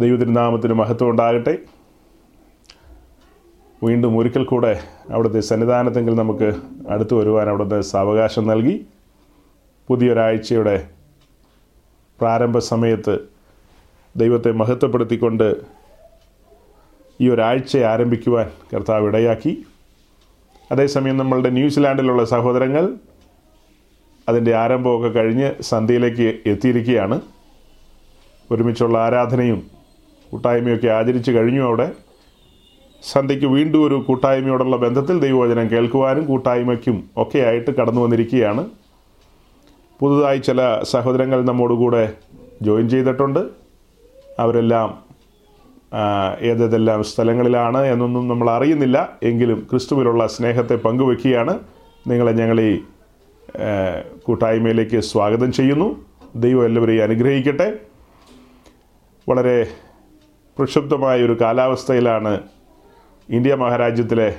[0.00, 1.58] ദൈവത്തിരുനാമത്തിന് മഹത്വം ഉണ്ടാകട്ടെ
[3.84, 4.80] വീണ്ടും ഒരിക്കൽ കൂടെ
[5.10, 6.54] അവിടുത്തെ സന്നിധാനത്തെങ്കിൽ നമുക്ക്
[6.88, 8.86] അടുത്തു വരുവാൻ അവിടുത്തെ സാവകാശം നൽകി.
[9.88, 10.88] പുതിയൊരാഴ്ചയുടെ
[12.20, 13.18] പ്രാരംഭ സമയത്ത്
[14.16, 15.56] ദൈവത്തെ മഹത്വപ്പെടുത്തിക്കൊണ്ട്
[17.20, 19.64] ഈ ഒരാഴ്ച ആരംഭിക്കുവാൻ കർത്താവ് ഇടയാക്കി.
[20.72, 22.94] അതേസമയം നമ്മളുടെ ന്യൂസിലാൻഡിലുള്ള സഹോദരങ്ങൾ
[24.28, 27.20] അതിന്റെ ആരംഭമൊക്കെ കഴിഞ്ഞ് സന്ധ്യയിലേക്ക് എത്തിയിരിക്കുകയാണ്.
[28.50, 29.79] ഒരുമിച്ചുള്ള ആരാധനയും
[30.30, 31.92] കൂട്ടായ്മയൊക്കെ ആചരിച്ചു കഴിഞ്ഞു അവിടെ.
[33.02, 38.66] സന്ധ്യയ്ക്ക് വീണ്ടും ഒരു കൂട്ടായ്മയോടുള്ള ബന്ധത്തിൽ ദൈവവചനം കേൾക്കുവാനും കൂട്ടായ്മയ്ക്കും ഒക്കെയായിട്ട് കടന്നു വന്നിരിക്കുകയാണ്.
[40.00, 42.12] പുതുതായി ചില സഹോദരങ്ങൾ നമ്മോടുകൂടെ
[42.62, 43.40] ജോയിൻ ചെയ്തിട്ടുണ്ട്.
[44.38, 45.10] അവരെല്ലാം
[46.40, 49.18] ഏതെല്ലാം സ്ഥലങ്ങളിലാണ് എന്നൊന്നും നമ്മൾ അറിയുന്നില്ല.
[49.22, 51.58] എങ്കിലും ക്രിസ്തുവിലുള്ള സ്നേഹത്തെ പങ്കുവെക്കുകയാണ്.
[52.06, 52.78] നിങ്ങളെ ഞങ്ങൾ ഈ
[54.22, 56.04] കൂട്ടായ്മയിലേക്ക് സ്വാഗതം ചെയ്യുന്നു.
[56.34, 57.78] ദൈവം എല്ലാവരെയും അനുഗ്രഹിക്കട്ടെ.
[59.28, 59.66] വളരെ
[60.56, 62.40] പ്രക്ഷുബ്ധമായ ഒരു കാലാവസ്ഥയിലാണ്
[63.30, 64.34] ഇന്ത്യ മഹാരാജ്യത്തിലെ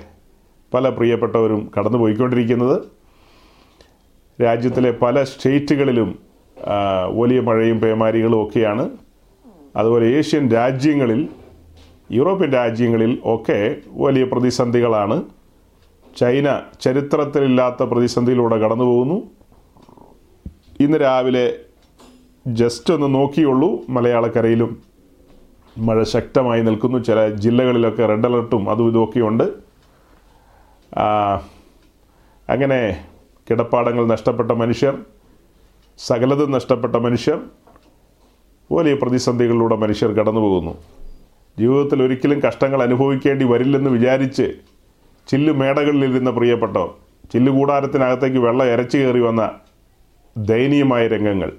[0.73, 2.81] പല പ്രിയപ്പെട്ടവരും കടന്നുപോയിക്കൊണ്ടിരിക്കുന്നത്.
[4.43, 6.19] രാജ്യത്തിലെ പല സ്റ്റേറ്റുകളിലും
[7.09, 8.89] വലിയ മഴയും പേമാരികളും ഒക്കെയാണ്.
[9.75, 11.29] അതുപോലെ ഏഷ്യൻ രാജ്യങ്ങളിൽ
[12.11, 15.23] യൂറോപ്യൻ രാജ്യങ്ങളിൽ ഒക്കെ വലിയ പ്രതിസന്ധികളാണ്.
[16.19, 19.17] ചൈന ചരിത്രത്തിലില്ലാത്ത പ്രതിസന്ധിയിലൂടെ കടന്നു പോകുന്നു
[20.79, 21.53] ഇന്ന് രാവിലെ
[22.47, 24.90] ജസ്റ്റ് ഒന്ന് നോക്കിയുള്ളൂ മലയാളക്കരയിലും.
[25.77, 26.97] മഴ ശക്തമായി നിൽക്കുന്നു.
[26.97, 29.43] ചില ജില്ലകളിലൊക്കെ റെഡ് അലർട്ടും അതും ഇതുമൊക്കെ ഉണ്ട്.
[32.49, 33.05] അങ്ങനെ
[33.49, 34.97] കിടപ്പാടങ്ങൾ നഷ്ടപ്പെട്ട മനുഷ്യർ
[35.97, 37.41] സകലതും നഷ്ടപ്പെട്ട മനുഷ്യർ
[38.71, 40.77] വലിയ പ്രതിസന്ധികളിലൂടെ മനുഷ്യർ കടന്നു പോകുന്നു
[41.59, 44.53] ജീവിതത്തിൽ ഒരിക്കലും കഷ്ടങ്ങൾ അനുഭവിക്കേണ്ടി വരില്ലെന്ന് വിചാരിച്ച്
[45.27, 46.89] ചില്ലു മേടകളിലിരുന്ന പ്രിയപ്പെട്ടവർ
[47.33, 49.51] ചില്ലു കൂടാരത്തിനകത്തേക്ക് വെള്ളം ഇരച്ചു കയറി വന്ന
[50.37, 51.51] ദയനീയമായ രംഗങ്ങൾ.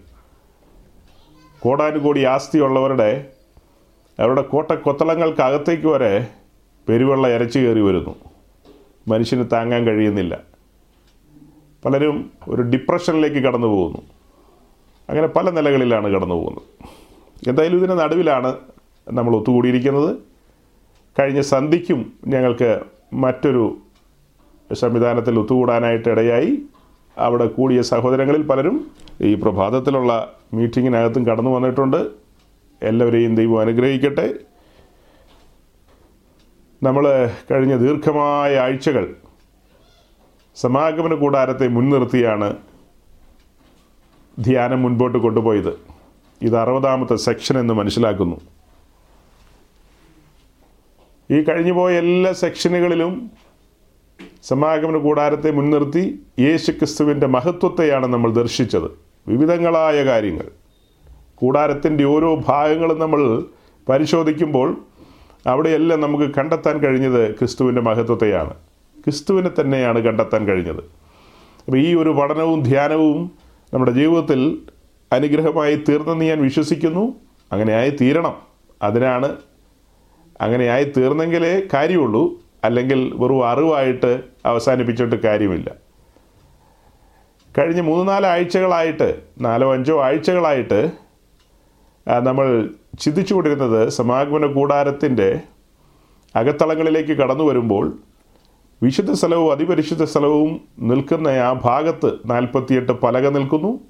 [1.61, 3.27] കോടാനുകോടി ആസ്തിയുള്ളവരുടെ
[4.21, 6.29] അവരുടെ കോട്ടക്കൊത്തളങ്ങൾക്കകത്തേക്ക് വരെ
[6.89, 8.15] പെരുവെള്ള ഇരച്ചു കയറി വരുന്നു.
[9.09, 10.41] മനുഷ്യന് താങ്ങാൻ കഴിയുന്നില്ല.
[11.85, 14.03] പലരും ഒരു ഡിപ്രഷനിലേക്ക് കടന്നു പോകുന്നു.
[15.11, 16.63] അങ്ങനെ പല നിലകളിലാണ് കടന്നു പോകുന്നത്.
[17.49, 18.57] എന്തായാലും ഇതിന് നടുവിലാണ്
[19.13, 20.17] നമ്മൾ ഒത്തുകൂടിയിരിക്കുന്നത്.
[21.19, 22.81] കഴിഞ്ഞ സന്ധിക്കും ഞങ്ങൾക്ക്
[23.13, 23.77] മറ്റൊരു
[24.73, 26.59] സംവിധാനത്തിൽ ഒത്തുകൂടാനായിട്ട് ഇടയായി.
[27.19, 32.22] അവിടെ കൂടിയ സഹോദരങ്ങളിൽ പലരും ഈ പ്രഭാതത്തിലുള്ള മീറ്റിങ്ങിനകത്തും കടന്നു വന്നിട്ടുണ്ട്.
[32.83, 34.35] എല്ലാവരെയും ദൈവം അനുഗ്രഹിക്കട്ടെ.
[36.83, 39.15] നമ്മൾ കഴിഞ്ഞ ദീർഘമായ ആഴ്ചകൾ
[40.55, 42.57] സമാഗമന കൂടാരത്തെ മുൻനിർത്തിയാണ്
[44.39, 45.81] ധ്യാനം മുൻപോട്ട് കൊണ്ടുപോയത്.
[46.43, 48.41] ഇത് അറുപതാമത്തെ സെക്ഷൻ എന്ന് മനസ്സിലാക്കുന്നു.
[51.31, 53.31] ഈ കഴിഞ്ഞുപോയ എല്ലാ സെക്ഷനുകളിലും
[54.43, 58.91] സമാഗമന കൂടാരത്തെ മുൻനിർത്തി യേശുക്രിസ്തുവിന്റെ മഹത്വത്തെയാണ് നമ്മൾ ദർശിച്ചത്.
[59.29, 60.62] വിവിധങ്ങളായ കാര്യങ്ങൾ.
[61.43, 63.45] കൂടാരത്തിന്റെ ഓരോ ഭാഗങ്ങളും നമ്മൾ
[63.89, 64.85] പരിശോധിക്കുമ്പോൾ
[65.47, 68.55] അവിടെയെല്ലാം നമുക്ക് കണ്ടെത്താൻ കഴിഞ്ഞത് ക്രിസ്തുവിന്റെ മഹത്വത്തെയാണ്.
[69.05, 70.79] ക്രിസ്തുവിനെ തന്നെയാണ് കണ്ടെത്താൻ കഴിഞ്ഞത്.
[71.65, 73.31] അപ്പോൾ ഈ ഒരു പഠനവും ധ്യാനവും
[73.75, 74.59] നമ്മുടെ ജീവിതത്തിൽ
[75.13, 77.15] അനുഗ്രഹമായി തീർന്നെന്ന് ഞാൻ വിശ്വസിക്കുന്നു.
[77.53, 78.35] അങ്ങനെയായി തീരണം.
[78.83, 79.37] അതിനാണ്
[80.41, 82.41] അങ്ങനെയായി തീർന്നെങ്കിലേ കാര്യമുള്ളൂ.
[82.65, 85.71] അല്ലെങ്കിൽ വെറും അറിവായിട്ട് അവസാനിപ്പിച്ചിട്ട് കാര്യമില്ല.
[87.59, 91.02] കഴിഞ്ഞ മൂന്ന് നാല് ആഴ്ചകളായിട്ട് നാലോ അഞ്ചോ ആഴ്ചകളായിട്ട്
[92.09, 92.69] നമ്മൾ
[92.99, 95.41] ചിന്തിച്ചു കൊണ്ടിരുന്നത് സമാഗമന കൂടാരത്തിന്റെ
[96.37, 97.99] അകത്തളങ്ങളിലേക്ക് കടന്നു വരുമ്പോൾ
[98.83, 103.81] വിശുദ്ധ സ്ഥലവും അതിപരിശുദ്ധ സ്ഥലവും നിൽക്കുന്ന ആ ഭാഗത്ത് നാൽപ്പത്തിയെട്ട് പലക നിൽക്കുന്നു.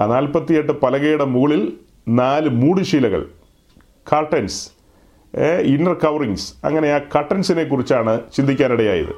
[0.00, 1.72] ആ നാൽപ്പത്തിയെട്ട് പലകയുടെ മുകളിൽ
[2.08, 3.30] നാല് മൂടുശീലകൾ
[4.12, 4.60] കാർട്ടൻസ്
[5.62, 9.14] ഇന്നർ കവറിങ്സ് അങ്ങനെ ആ കർട്ടൻസിനെ കുറിച്ചാണ് ചിന്തിക്കാനിടയായത്.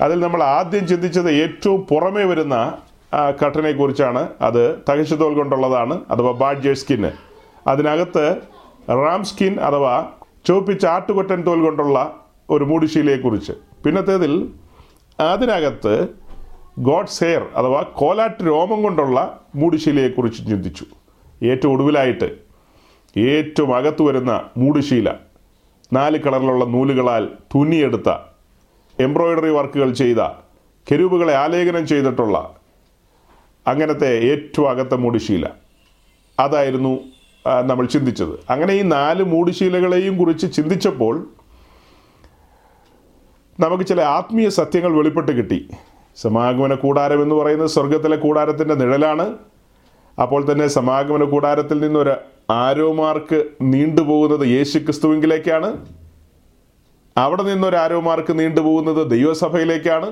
[0.00, 2.78] അതിൽ നമ്മൾ ആദ്യം ചിന്തിച്ചത് ഏറ്റവും പുറമേ വരുന്ന
[3.42, 4.28] കട്ടനെ കുറിച്ചാണ്.
[4.40, 6.00] അത് തകശുതോൽ കൊണ്ടുള്ളതാണ്.
[6.10, 7.12] അഥവാ ബാഡ്ജർ സ്കിന്ന്.
[7.66, 8.36] അതിനകത്ത്
[8.90, 10.10] റാം സ്കിൻ അഥവാ
[10.46, 12.20] ചുവപ്പിച്ച ആട്ടുകൊറ്റൻ തോൽ കൊണ്ടുള്ള
[12.50, 13.52] ഒരു മൂടിശീലയെക്കുറിച്ച്
[13.84, 14.50] പിന്നത്തേതിൽ
[15.20, 16.08] അതിനകത്ത്
[16.78, 20.84] ഗോഡ്സ് ഹെയർ അഥവാ കോലാട്ട് രോമം കൊണ്ടുള്ള മൂടിശീലയെക്കുറിച്ച് ചിന്തിച്ചു.
[21.42, 22.34] ഏറ്റവും ഒടുവിലായിട്ട്
[23.18, 25.12] ഏറ്റവും അകത്ത് വരുന്ന മൂടുശീല.
[25.92, 28.08] നാല് കളറിലുള്ള നൂലുകളാൽ തുന്നിയെടുത്ത
[29.00, 30.18] എംബ്രോയിഡറി വർക്കുകൾ ചെയ്ത
[30.90, 32.54] കെരൂബുകളെ ആലേഖനം ചെയ്തിട്ടുള്ള
[33.66, 35.46] അങ്ങനത്തെ ഏറ്റവും അകത്തെ മൂടുശീല.
[36.40, 36.98] അതായിരുന്നു
[37.64, 38.34] നമ്മൾ ചിന്തിച്ചത്.
[38.50, 41.14] അങ്ങനെ ഈ നാല് മൂടുശീലകളെയും കുറിച്ച് ചിന്തിച്ചപ്പോൾ
[43.60, 45.58] നമുക്ക് ചില ആത്മീയ സത്യങ്ങൾ വെളിപ്പെട്ട് കിട്ടി.
[46.16, 49.26] സമാഗമന കൂടാരം എന്ന് പറയുന്നത് സ്വർഗത്തിലെ കൂടാരത്തിന്റെ നിഴലാണ്.
[50.22, 52.14] അപ്പോൾ തന്നെ സമാഗമന കൂടാരത്തിൽ നിന്നൊരു
[52.50, 55.86] ആരോമാർക്ക് നീണ്ടുപോകുന്നത് യേശു ക്രിസ്തുവിങ്കിലേക്കാണ്
[57.16, 60.10] അവിടെ നിന്നൊരു ആരോമാർക്ക് നീണ്ടുപോകുന്നത് ദൈവസഭയിലേക്കാണ്.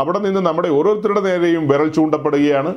[0.00, 2.74] അവിടെ നിന്ന് നമ്മുടെ ഓരോരുത്തരുടെ നേരെയും വിരൽ ചൂണ്ടപ്പെടുകയാണ്.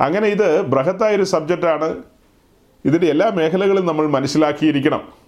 [0.00, 1.96] അങ്ങനെ ഇത് ബൃഹത്തായൊരു സബ്ജക്റ്റാണ്
[2.84, 5.22] ഇതിന്റെ എല്ലാ മേഖലകളും നമ്മൾ മനസ്സിലാക്കിയിരിക്കണം.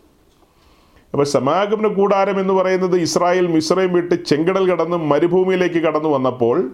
[1.13, 6.71] അപ്പോൾ സമാഗമന കൂടാരം എന്ന് പറയുന്നത് ഇസ്രായേൽ മിശ്രയും വിട്ട് ചെങ്കടൽ കടന്ന് മരുഭൂമിയിലേക്ക് കടന്നു വന്നപ്പോൾ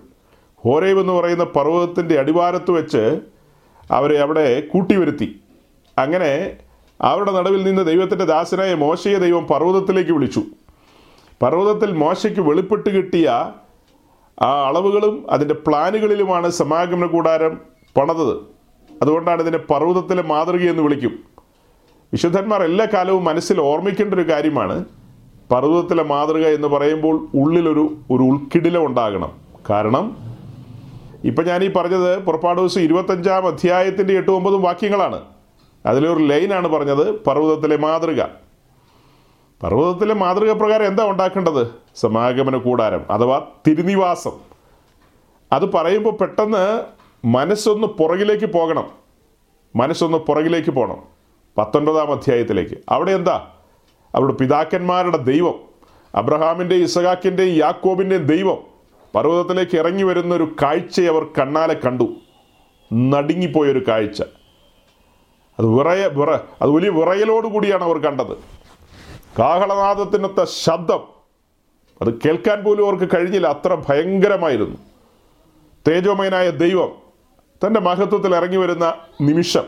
[0.56, 3.20] ഹോരേവ് എന്ന് പറയുന്ന പർവതത്തിന്റെ അടിവാരത്ത് വെച്ച്
[3.90, 5.40] അവരെ അവിടെ കൂട്ടിവരുത്തി.
[5.98, 6.56] അങ്ങനെ
[7.00, 10.42] അവരുടെ നടുവിൽ നിന്ന് ദൈവത്തിന്റെ ദാസനായ മോശയെ ദൈവം പർവതത്തിലേക്ക് വിളിച്ചു.
[11.42, 13.52] പർവതത്തിൽ മോശയ്ക്ക് വെളിപ്പെട്ട് കിട്ടിയ
[14.42, 17.60] ആ അളവുകളും അതിന്റെ പ്ലാനുകളിലുമാണ് സമാഗമന കൂടാരം
[17.96, 18.36] പണതത്.
[19.02, 21.18] അതുകൊണ്ടാണ് ഇതിനെ പർവതത്തിലെ മാതൃക എന്ന് വിളിക്കും.
[22.12, 24.84] വിശുദ്ധന്മാർ എല്ലാ കാലവും മനസ്സിൽ ഓർമ്മിക്കേണ്ട ഒരു കാര്യമാണ്.
[25.50, 29.32] പർവതത്തിലെ മാതൃക എന്ന് പറയുമ്പോൾ ഉള്ളിലൊരു ഒരു ഉൾക്കിടിലം ഉണ്ടാകണം.
[29.70, 30.16] കാരണം
[31.24, 35.20] ഇപ്പം ഞാൻ ഈ പറഞ്ഞത് പുറപ്പാട് ദിവസം ഇരുപത്തഞ്ചാം അധ്യായത്തിന്റെ എട്ട് ഒമ്പതും വാക്യങ്ങളാണ്.
[35.86, 38.22] അതിലൊരു ലൈനാണ് പറഞ്ഞത് പർവതത്തിലെ മാതൃക.
[39.62, 41.74] പർവതത്തിലെ മാതൃക പ്രകാരം എന്താ ഉണ്ടാക്കേണ്ടത്?
[41.96, 44.32] സമാഗമന കൂടാരം അഥവാ തിരുനിവാസം.
[45.52, 46.84] അത് പറയുമ്പോൾ പെട്ടെന്ന്
[47.24, 48.90] മനസ്സൊന്ന് പുറകിലേക്ക് പോകണം.
[49.76, 50.96] മനസ്സൊന്ന് പുറകിലേക്ക് പോകണം.
[51.58, 52.74] പത്തൊൻപതാം അധ്യായത്തിലേക്ക്.
[52.88, 53.48] അവിടെ എന്താ?
[54.14, 55.54] അവിടെ പിതാക്കന്മാരുടെ ദൈവം
[56.14, 58.58] അബ്രഹാമിന്റെ ഇസഹാക്കിന്റെയും യാക്കോബിന്റെയും ദൈവം
[59.14, 62.14] പർവതത്തിലേക്ക് ഇറങ്ങി വരുന്ന ഒരു കാഴ്ചയെ അവർ കണ്ണാലെ കണ്ടു.
[62.92, 64.22] നടുങ്ങിപ്പോയൊരു കാഴ്ച.
[65.58, 66.30] അത് വിറയ വിറ
[66.62, 68.59] അത് വലിയ വിറയലോടുകൂടിയാണ് അവർ കണ്ടത്.
[69.38, 71.00] കാഹളനാദത്തിനൊത്ത ശബ്ദം.
[72.02, 73.46] അത് കേൾക്കാൻ പോലും അവർക്ക് കഴിഞ്ഞില്ല.
[73.46, 74.76] അത്ര ഭയങ്കരമായിരുന്നു.
[75.88, 76.92] തേജോമയനായ ദൈവം
[77.66, 79.64] തന്റെ മഹത്വത്തിൽ ഇറങ്ങി വരുന്ന നിമിഷം.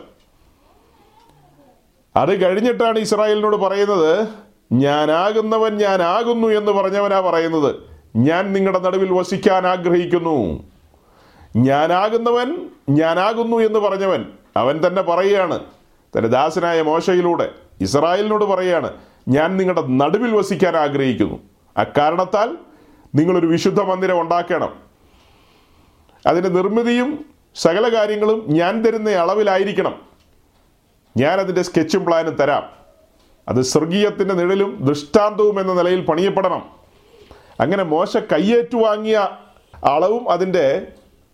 [2.16, 4.28] അത് കഴിഞ്ഞിട്ടാണ് ഇസ്രായേലിനോട് പറയുന്നത്
[4.72, 7.74] ഞാനാകുന്നവൻ ഞാനാകുന്നു എന്ന് പറഞ്ഞവനാ പറയുന്നത്.
[8.16, 10.64] ഞാൻ നിങ്ങളുടെ നടുവിൽ വസിക്കാൻ ആഗ്രഹിക്കുന്നു.
[11.56, 14.26] ഞാനാകുന്നവൻ ഞാനാകുന്നു എന്ന് പറഞ്ഞവൻ.
[14.56, 15.60] അവൻ തന്നെ പറയുകയാണ്
[16.16, 17.50] തന്റെ ദാസനായ മോശയിലൂടെ.
[17.80, 18.92] ഇസ്രായേലിനോട് പറയുകയാണ്
[19.28, 21.38] ഞാൻ നിങ്ങളുടെ നടുവിൽ വസിക്കാൻ ആഗ്രഹിക്കുന്നു.
[21.76, 22.56] അക്കാരണത്താൽ
[23.14, 24.74] നിങ്ങളൊരു വിശുദ്ധ മന്ദിരം ഉണ്ടാക്കണം.
[26.26, 27.24] അതിന്റെ നിർമ്മിതിയും
[27.54, 29.94] സകല കാര്യങ്ങളും ഞാൻ തരുന്ന അളവിലായിരിക്കണം.
[31.16, 32.62] ഞാൻ അതിന്റെ സ്കെച്ചും പ്ലാനും തരാം.
[33.48, 36.62] അത് സ്വർഗീയത്തിന്റെ നിഴലും ദൃഷ്ടാന്തവും എന്ന നിലയിൽ പണിയപ്പെടണം.
[37.60, 39.28] അങ്ങനെ മോശ കയ്യേറ്റുവാങ്ങിയ
[39.84, 40.86] അളവും അതിന്റെ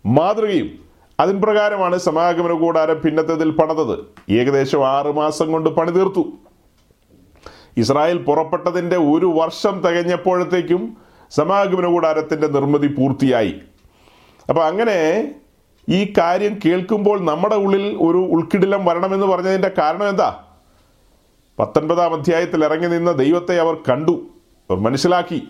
[0.07, 0.79] മാതൃകയും
[1.21, 3.99] അതിൻ പ്രകാരമാണ് സമാഗമന കൂടാരം പിന്നത്തതിൽ പണിതത്.
[4.31, 6.33] ഏകദേശം ആറ് മാസം കൊണ്ട് പണി തീർത്തു
[7.79, 10.97] ഇസ്രായേൽ പുറപ്പെട്ടതിന്റെ ഒരു വർഷം തികഞ്ഞപ്പോഴത്തേക്കും
[11.31, 13.55] സമാഗമന കൂടാരത്തിന്റെ നിർമ്മിതി പൂർത്തിയായി.
[14.51, 15.31] അപ്പോൾ അങ്ങനെ
[15.89, 20.45] ഈ കാര്യം കേൾക്കുമ്പോൾ നമ്മുടെ ഉള്ളിൽ ഒരു ഉൾക്കിടിലം വരണമെന്ന് പറഞ്ഞതിന്റെ കാരണം എന്താ?
[21.59, 24.27] പത്തൊൻപതാം അധ്യായത്തിൽ ഇറങ്ങി നിന്ന ദൈവത്തെ അവർ കണ്ടു
[24.71, 25.43] അവർ മനസ്സിലാക്കി.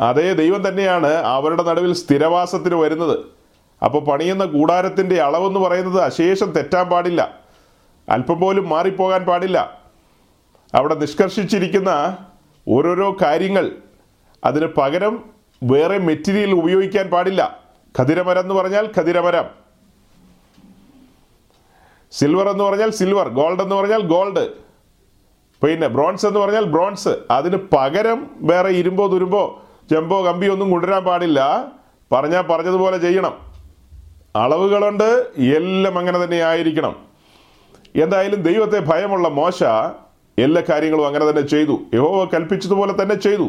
[0.00, 3.18] അതേ ദൈവം തന്നെയാണ് അവരുടെ നടുവിൽ സ്ഥിരവാസത്തിന് വരുന്നത്.
[3.84, 7.38] അപ്പോൾ പണിയുന്ന കൂടാരത്തിന്റെ അളവെന്ന് പറയുന്നത് അശേഷം തെറ്റാൻ പാടില്ല.
[8.08, 9.83] അല്പം പോലും മാറിപ്പോകാൻ പാടില്ല.
[10.74, 12.16] അവിടെ നിഷ്കർഷിച്ചിരിക്കുന്ന
[12.68, 13.72] ഓരോരോ കാര്യങ്ങൾ
[14.44, 15.24] അതിന് പകരം
[15.62, 17.60] വേറെ മെറ്റീരിയൽ ഉപയോഗിക്കാൻ പാടില്ല.
[17.98, 19.44] ഖതിരമരം എന്ന് പറഞ്ഞാൽ ഖതിരമരം
[22.12, 24.48] സിൽവർ എന്ന് പറഞ്ഞാൽ സിൽവർ ഗോൾഡ് എന്ന് പറഞ്ഞാൽ ഗോൾഡ്
[25.66, 31.66] പിന്നെ ബ്രോൺസ് എന്ന് പറഞ്ഞാൽ ബ്രോൺസ് അതിന് പകരം വേറെ ഇരുമ്പോ തുരുമ്പോ ചെമ്പോ കമ്പിയോ ഒന്നും കൊണ്ടുവരാൻ പാടില്ല.
[32.12, 33.38] പറഞ്ഞാൽ പറഞ്ഞതുപോലെ ചെയ്യണം.
[34.36, 36.96] അളവുകളുണ്ട് എല്ലാം അങ്ങനെ തന്നെ ആയിരിക്കണം.
[38.02, 39.62] എന്തായാലും ദൈവത്തെ ഭയമുള്ള മോശ
[40.38, 41.80] എല്ലാ കാര്യങ്ങളും അങ്ങനെ തന്നെ ചെയ്തു.
[41.94, 43.48] യഹോവ കൽപ്പിച്ചതുപോലെ തന്നെ ചെയ്തു.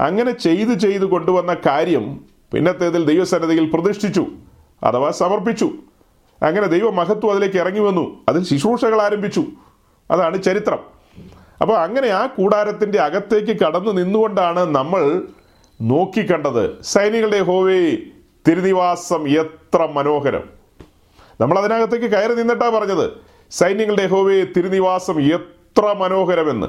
[0.00, 2.20] അങ്ങനെ ചെയ്ത് ചെയ്ത് കൊണ്ടുവന്ന കാര്യം
[2.52, 4.26] പിന്നത്തേതിൽ ദൈവസന്നദ്ധയിൽ പ്രതിഷ്ഠിച്ചു.
[4.82, 5.70] അഥവാ സമർപ്പിച്ചു.
[6.42, 8.24] അങ്ങനെ ദൈവമഹത്വം അതിലേക്ക് ഇറങ്ങി വന്നു.
[8.28, 9.44] അതിൽ ശുശ്രൂഷകൾ ആരംഭിച്ചു.
[10.10, 10.78] അതാണ് ചരിത്രം.
[11.60, 15.22] അപ്പോൾ അങ്ങനെ ആ കൂടാരത്തിന്റെ അകത്തേക്ക് കടന്നു നിന്നുകൊണ്ടാണ് നമ്മൾ
[15.80, 16.82] നോക്കിക്കണ്ടത്.
[16.82, 17.96] സൈനികളുടെ ഹോവേ
[18.48, 20.42] തിരുനിവാസം എത്ര മനോഹരം.
[21.40, 23.10] നമ്മൾ അതിനകത്തേക്ക് കയറി നിന്നിട്ടാണ് പറഞ്ഞത്.
[23.50, 26.66] സൈന്യങ്ങളുടെ ഹോവേ തിരുനിവാസം എത്ര മനോഹരമെന്ന്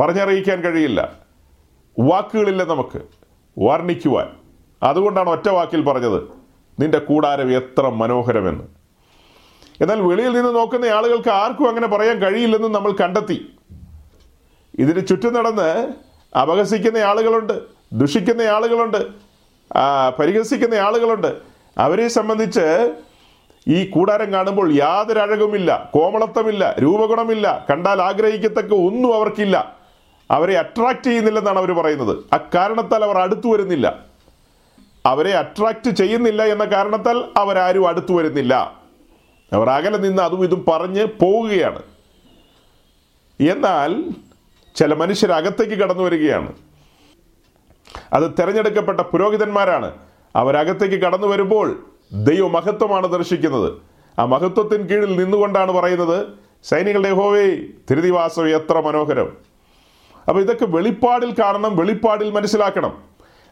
[0.00, 1.12] പറഞ്ഞറിയിക്കാൻ കഴിയില്ല.
[2.00, 3.02] വാക്കുകളില്ല നമുക്ക്.
[3.58, 4.36] വർണിക്കുവാൻ.
[4.82, 6.22] അതുകൊണ്ടാണ് ഒറ്റ വാക്കിൽ പറഞ്ഞത്
[6.80, 8.64] നിന്റെ കൂടാരം എത്ര മനോഹരമെന്ന്.
[9.80, 13.54] എന്നാൽ വെളിയിൽ നിന്ന് നോക്കുന്ന ആളുകൾക്ക് ആർക്കും അങ്ങനെ പറയാൻ കഴിയില്ലെന്ന് നമ്മൾ കണ്ടെത്തി.
[14.78, 15.92] ഇതിന് ചുറ്റും നടന്ന്
[16.38, 19.32] അപഹസിക്കുന്ന ആളുകളുണ്ട് ദുഷിക്കുന്ന ആളുകളുണ്ട്
[20.18, 21.36] പരിഹസിക്കുന്ന ആളുകളുണ്ട്.
[21.78, 22.94] അവരെ സംബന്ധിച്ച്
[23.68, 27.66] ഈ കൂടാരം കാണുമ്പോൾ യാതൊരു അഴകുമില്ല കോമളത്വമില്ല രൂപഗുണമില്ല.
[27.70, 29.76] കണ്ടാൽ ആഗ്രഹിക്കത്തക്ക ഒന്നും അവർക്കില്ല.
[30.30, 32.18] അവരെ അട്രാക്റ്റ് ചെയ്യുന്നില്ലെന്നാണ് അവർ പറയുന്നത്.
[32.32, 33.98] അക്കാരണത്താൽ അവർ അടുത്തു വരുന്നില്ല.
[35.06, 38.54] അവരെ അട്രാക്റ്റ് ചെയ്യുന്നില്ല എന്ന കാരണത്താൽ അവരാരും അടുത്തു വരുന്നില്ല.
[39.52, 41.82] അവർ അകലെ നിന്ന് അതും ഇതും പറഞ്ഞ് പോവുകയാണ്.
[43.40, 44.04] എന്നാൽ
[44.74, 46.52] ചില മനുഷ്യർ അകത്തേക്ക് കടന്നു വരികയാണ്.
[48.12, 49.92] അത് തിരഞ്ഞെടുക്കപ്പെട്ട പുരോഹിതന്മാരാണ്.
[50.36, 53.72] അവരകത്തേക്ക് കടന്നു വരുമ്പോൾ ദൈവ മഹത്വമാണ് ദർശിക്കുന്നത്.
[54.18, 56.26] ആ മഹത്വത്തിൻ കീഴിൽ നിന്നുകൊണ്ടാണ് പറയുന്നത്
[56.64, 57.56] സൈനികളുടെ ഹോവേ
[57.90, 59.36] തിരുതിവാസം എത്ര മനോഹരം.
[60.28, 62.98] അപ്പോൾ ഇതൊക്കെ വെളിപ്പാടിൽ കാണണം വെളിപ്പാടിൽ മനസ്സിലാക്കണം.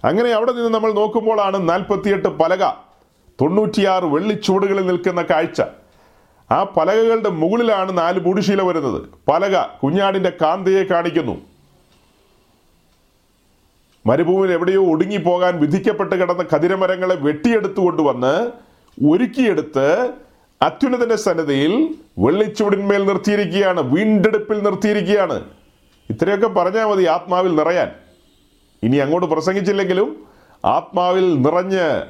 [0.04, 2.70] അങ്ങനെ അവിടെ നിന്ന് നമ്മൾ നോക്കുമ്പോഴാണ് നാൽപ്പത്തിയെട്ട് പലക
[3.40, 5.62] തൊണ്ണൂറ്റിയാറ് വെള്ളിച്ചൂടുകളിൽ നിൽക്കുന്ന കാഴ്ച.
[6.50, 9.02] ആ പലകകളുടെ മുകളിലാണ് നാല് മൂടുശീല വരുന്നത്.
[9.28, 11.49] പലക കുഞ്ഞാടിന്റെ കാന്തയെ കാണിക്കുന്നു.
[14.06, 18.50] മരുഭൂമിയിൽ എവിടെയോ ഒടുങ്ങിപ്പോകാൻ വിധിക്കപ്പെട്ട് കിടന്ന ഖതിരമരങ്ങളെ വെട്ടിയെടുത്തു കൊണ്ടുവന്ന്
[19.10, 20.10] ഒരുക്കിയെടുത്ത്
[20.62, 25.44] അത്യുന്നതന്റെ സന്നദ്ധയിൽ വെള്ളിച്ചുവടിന്മേൽ നിർത്തിയിരിക്കുകയാണ് വീണ്ടെടുപ്പിൽ നിർത്തിയിരിക്കുകയാണ്.
[26.10, 27.90] ഇത്രയൊക്കെ പറഞ്ഞാൽ മതി ആത്മാവിൽ നിറയാൻ.
[28.82, 30.24] ഇനി അങ്ങോട്ട് പ്രസംഗിച്ചില്ലെങ്കിലും
[30.64, 32.02] ആത്മാവിൽ നിറഞ്ഞ്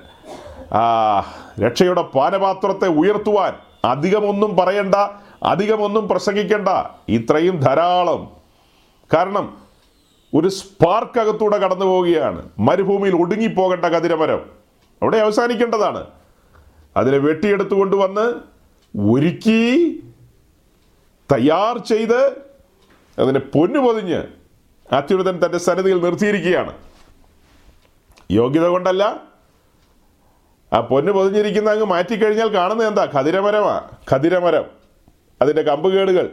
[1.62, 3.52] രക്ഷയുടെ പാനപാത്രത്തെ ഉയർത്തുവാൻ
[3.84, 4.94] അധികമൊന്നും പറയണ്ട
[5.42, 6.68] അധികമൊന്നും പ്രസംഗിക്കണ്ട.
[7.08, 8.30] ഇത്രയും ധാരാളം.
[9.14, 9.69] കാരണം
[10.34, 12.48] ഒരു സ്പാർക്ക് അകത്തൂടെ കടന്നു പോവുകയാണ്.
[12.58, 14.50] മരുഭൂമിയിൽ ഒടുങ്ങിപ്പോകേണ്ട കതിരമരം.
[15.02, 16.06] അവിടെ അവസാനിക്കേണ്ടതാണ്.
[16.96, 18.34] അതിനെ വെട്ടിയെടുത്തു കൊണ്ടുവന്ന്
[19.12, 19.96] ഒരുക്കി
[21.32, 22.36] തയ്യാർ ചെയ്ത്
[23.18, 24.22] അതിനെ പൊന്നു പൊതിഞ്ഞ്
[24.92, 26.76] അത്യുന്നതൻ തന്റെ സന്നിധിയിൽ നിർത്തിയിരിക്കുകയാണ്.
[28.30, 29.20] യോഗ്യത കൊണ്ടല്ല.
[30.72, 33.08] ആ പൊന്ന് പൊതിഞ്ഞിരിക്കുന്ന അങ്ങ് മാറ്റിക്കഴിഞ്ഞാൽ കാണുന്നത് എന്താ?
[33.14, 34.64] ഖതിരമരമാ ഖതിരമരം
[35.42, 36.30] അതിന്റെ കമ്പുകേടുകൾ.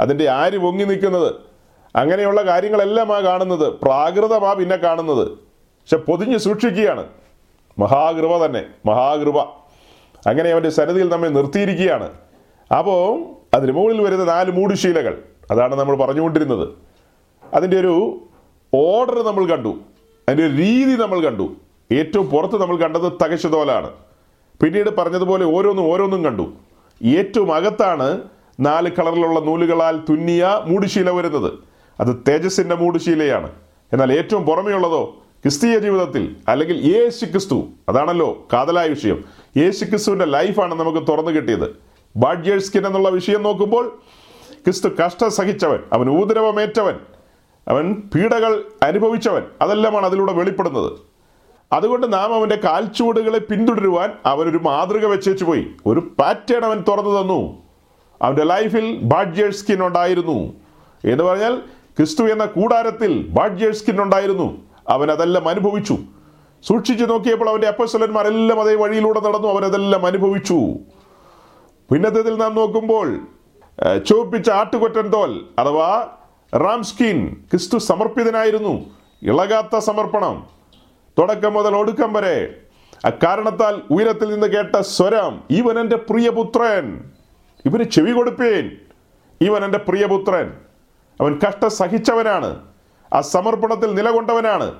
[0.00, 1.53] അതിന്റെ ആര് പൊങ്ങി നിൽക്കുന്നത്?
[1.96, 3.68] അങ്ങനെയുള്ള കാര്യങ്ങളെല്ലാം ആ കാണുന്നത്.
[3.68, 5.28] പ്രാകൃതമാ പിന്നെ കാണുന്നത്.
[5.28, 7.06] പക്ഷെ പൊതിഞ്ഞ് സൂക്ഷിക്കുകയാണ്.
[7.78, 9.38] മഹാകൃപ തന്നെ മഹാകൃപ.
[10.26, 12.10] അങ്ങനെ അവന്റെ സന്നിധിയിൽ നമ്മെ നിർത്തിയിരിക്കുകയാണ്.
[12.78, 13.24] അപ്പോൾ
[13.54, 15.22] അതിന് മുകളിൽ വരുന്ന നാല് മൂടുശീലകൾ.
[15.50, 16.68] അതാണ് നമ്മൾ പറഞ്ഞുകൊണ്ടിരുന്നത്.
[17.54, 18.20] അതിന്റെ ഒരു
[18.74, 19.68] ഓർഡർ നമ്മൾ കണ്ടു.
[20.28, 21.56] അതിന്റെ ഒരു രീതി നമ്മൾ കണ്ടു.
[21.92, 23.90] ഏറ്റവും പുറത്ത് നമ്മൾ കണ്ടത് തകശതോലാണ്
[24.62, 26.52] പിന്നീട് പറഞ്ഞതുപോലെ ഓരോന്നും ഓരോന്നും കണ്ടു.
[27.04, 28.20] ഏറ്റവും അകത്താണ്
[28.60, 31.73] നാല് കളറിലുള്ള നൂലുകളാൽ തുന്നിയ മൂടുശീല വരുന്നത്.
[32.00, 33.50] അത് തേജസ്സിന്റെ മൂടുശീലയാണ്.
[33.92, 35.04] എന്നാൽ ഏറ്റവും പുറമെയുള്ളതോ
[35.42, 39.24] ക്രിസ്തീയ ജീവിതത്തിൽ അല്ലെങ്കിൽ യേശു ക്രിസ്തു അതാണല്ലോ കാതലായ വിഷയം.
[39.56, 41.76] യേശു ക്രിസ്തുവിന്റെ ലൈഫാണ് നമുക്ക് തുറന്നു കിട്ടിയത്.
[42.16, 44.00] ബാഡ്യേഴ്സ് സ്കിൻ എന്നുള്ള വിഷയം നോക്കുമ്പോൾ
[44.64, 46.94] ക്രിസ്തു കഷ്ടം സഹിച്ചവൻ അവൻ ഊദ്രവമേറ്റവൻ
[47.68, 50.92] അവൻ പീഡകൾ അനുഭവിച്ചവൻ അതെല്ലാമാണ് അതിലൂടെ വെളിപ്പെടുന്നത്.
[51.72, 55.66] അതുകൊണ്ട് നാം അവന്റെ കാൽച്ചുവടുകളെ പിന്തുടരുവാൻ അവനൊരു മാതൃക വെച്ചേച്ചു പോയി.
[55.86, 57.62] ഒരു പാറ്റേൺ അവൻ തുറന്നു തന്നു.
[58.22, 60.52] അവന്റെ ലൈഫിൽ ബാഡ്ജേഴ്സ് സ്കിൻ ഉണ്ടായിരുന്നു.
[61.04, 61.62] എന്ന് പറഞ്ഞാൽ
[61.96, 64.62] ക്രിസ്തു എന്ന കൂടാരത്തിൽ ബാഡ്ജേഴ്സ് സ്കിൻ ഉണ്ടായിരുന്നു.
[64.88, 65.96] അവൻ അതെല്ലാം അനുഭവിച്ചു.
[66.62, 69.48] സൂക്ഷിച്ചു നോക്കിയപ്പോൾ അവന്റെ അപ്പസ്വലന്മാരെല്ലാം അതേ വഴിയിലൂടെ നടന്നു.
[69.48, 70.54] അവനതെല്ലാം അനുഭവിച്ചു.
[71.92, 73.20] പിന്നത്തേതിൽ നാം നോക്കുമ്പോൾ
[74.06, 76.08] ചുവപ്പിച്ച ആട്ടുകൊറ്റൻ തോൽ അഥവാ
[76.56, 78.84] റാംസ്കിൻ ക്രിസ്തു സമർപ്പിതനായിരുന്നു.
[79.22, 80.46] ഇളകാത്ത സമർപ്പണം.
[81.18, 82.54] തുടക്കം മുതൽ ഒടുക്കം വരെ
[83.04, 87.10] അക്കാരണത്താൽ ഉയരത്തിൽ നിന്ന് കേട്ട സ്വരം ഇവൻ എന്റെ പ്രിയപുത്രൻ.
[87.64, 88.70] ഇവന് ചെവി കൊടുപ്പേൻ.
[89.40, 90.52] ഇവൻ എന്റെ പ്രിയപുത്രൻ.
[91.20, 92.56] അവൻ കഷ്ട സഹിച്ചവനാണ്.
[93.12, 94.74] ആ സമർപ്പണത്തിൽ നിലകൊണ്ടവനാണ്.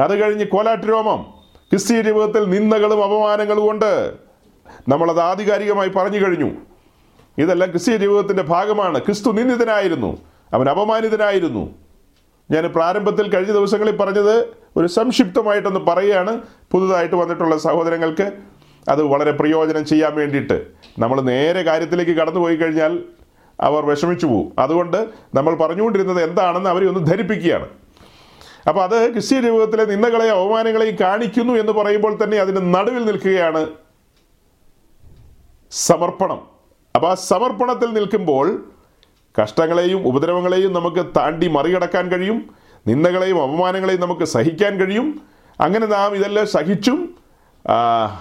[0.00, 1.22] അത് കഴിഞ്ഞ് കോലാട്ടുരോമം
[1.70, 4.12] ക്രിസ്തീയ ജീവിതത്തിൽ നിന്ദകളും അപമാനങ്ങളും കൊണ്ട്
[4.88, 6.50] നമ്മളത് ആധികാരികമായി പറഞ്ഞു കഴിഞ്ഞു.
[7.38, 8.98] ഇതെല്ലാം ക്രിസ്തീയ ജീവിതത്തിന്റെ ഭാഗമാണ്.
[8.98, 10.18] ക്രിസ്തു നിന്ദിതനായിരുന്നു.
[10.52, 11.74] അവൻ അപമാനിതനായിരുന്നു.
[12.50, 16.40] ഞാൻ പ്രാരംഭത്തിൽ കഴിഞ്ഞ ദിവസങ്ങളിൽ പറഞ്ഞത് ഒരു സംക്ഷിപ്തമായിട്ടൊന്ന് പറയുകയാണ്.
[16.70, 18.32] പുതുതായിട്ട് വന്നിട്ടുള്ള സഹോദരങ്ങൾക്ക്
[18.88, 20.66] അത് വളരെ പ്രയോജനം ചെയ്യാൻ വേണ്ടിയിട്ട്.
[20.98, 23.02] നമ്മൾ നേരെ കാര്യത്തിലേക്ക് കടന്നു പോയി കഴിഞ്ഞാൽ
[23.60, 27.66] അവർ വിഷമിച്ചു പോകും അതുകൊണ്ട് നമ്മൾ പറഞ്ഞുകൊണ്ടിരുന്നത് എന്താണെന്ന് അവരെ ഒന്ന് ധരിപ്പിക്കുകയാണ്.
[28.68, 33.66] അപ്പോൾ അത് ക്രിസ്ത്യ ജീവിതത്തിലെ നിന്ദകളെയും അവമാനങ്ങളെയും കാണിക്കുന്നു എന്ന് പറയുമ്പോൾ തന്നെ അതിന് നടുവിൽ നിൽക്കുകയാണ്
[35.70, 36.40] സമർപ്പണം.
[36.94, 38.64] അപ്പോൾ ആ സമർപ്പണത്തിൽ നിൽക്കുമ്പോൾ
[39.42, 42.50] കഷ്ടങ്ങളെയും ഉപദ്രവങ്ങളെയും നമുക്ക് താണ്ടി മറികടക്കാൻ കഴിയും.
[42.86, 45.20] നിന്ദകളെയും അപമാനങ്ങളെയും നമുക്ക് സഹിക്കാൻ കഴിയും.
[45.60, 47.14] അങ്ങനെ നാം ഇതെല്ലാം സഹിച്ചും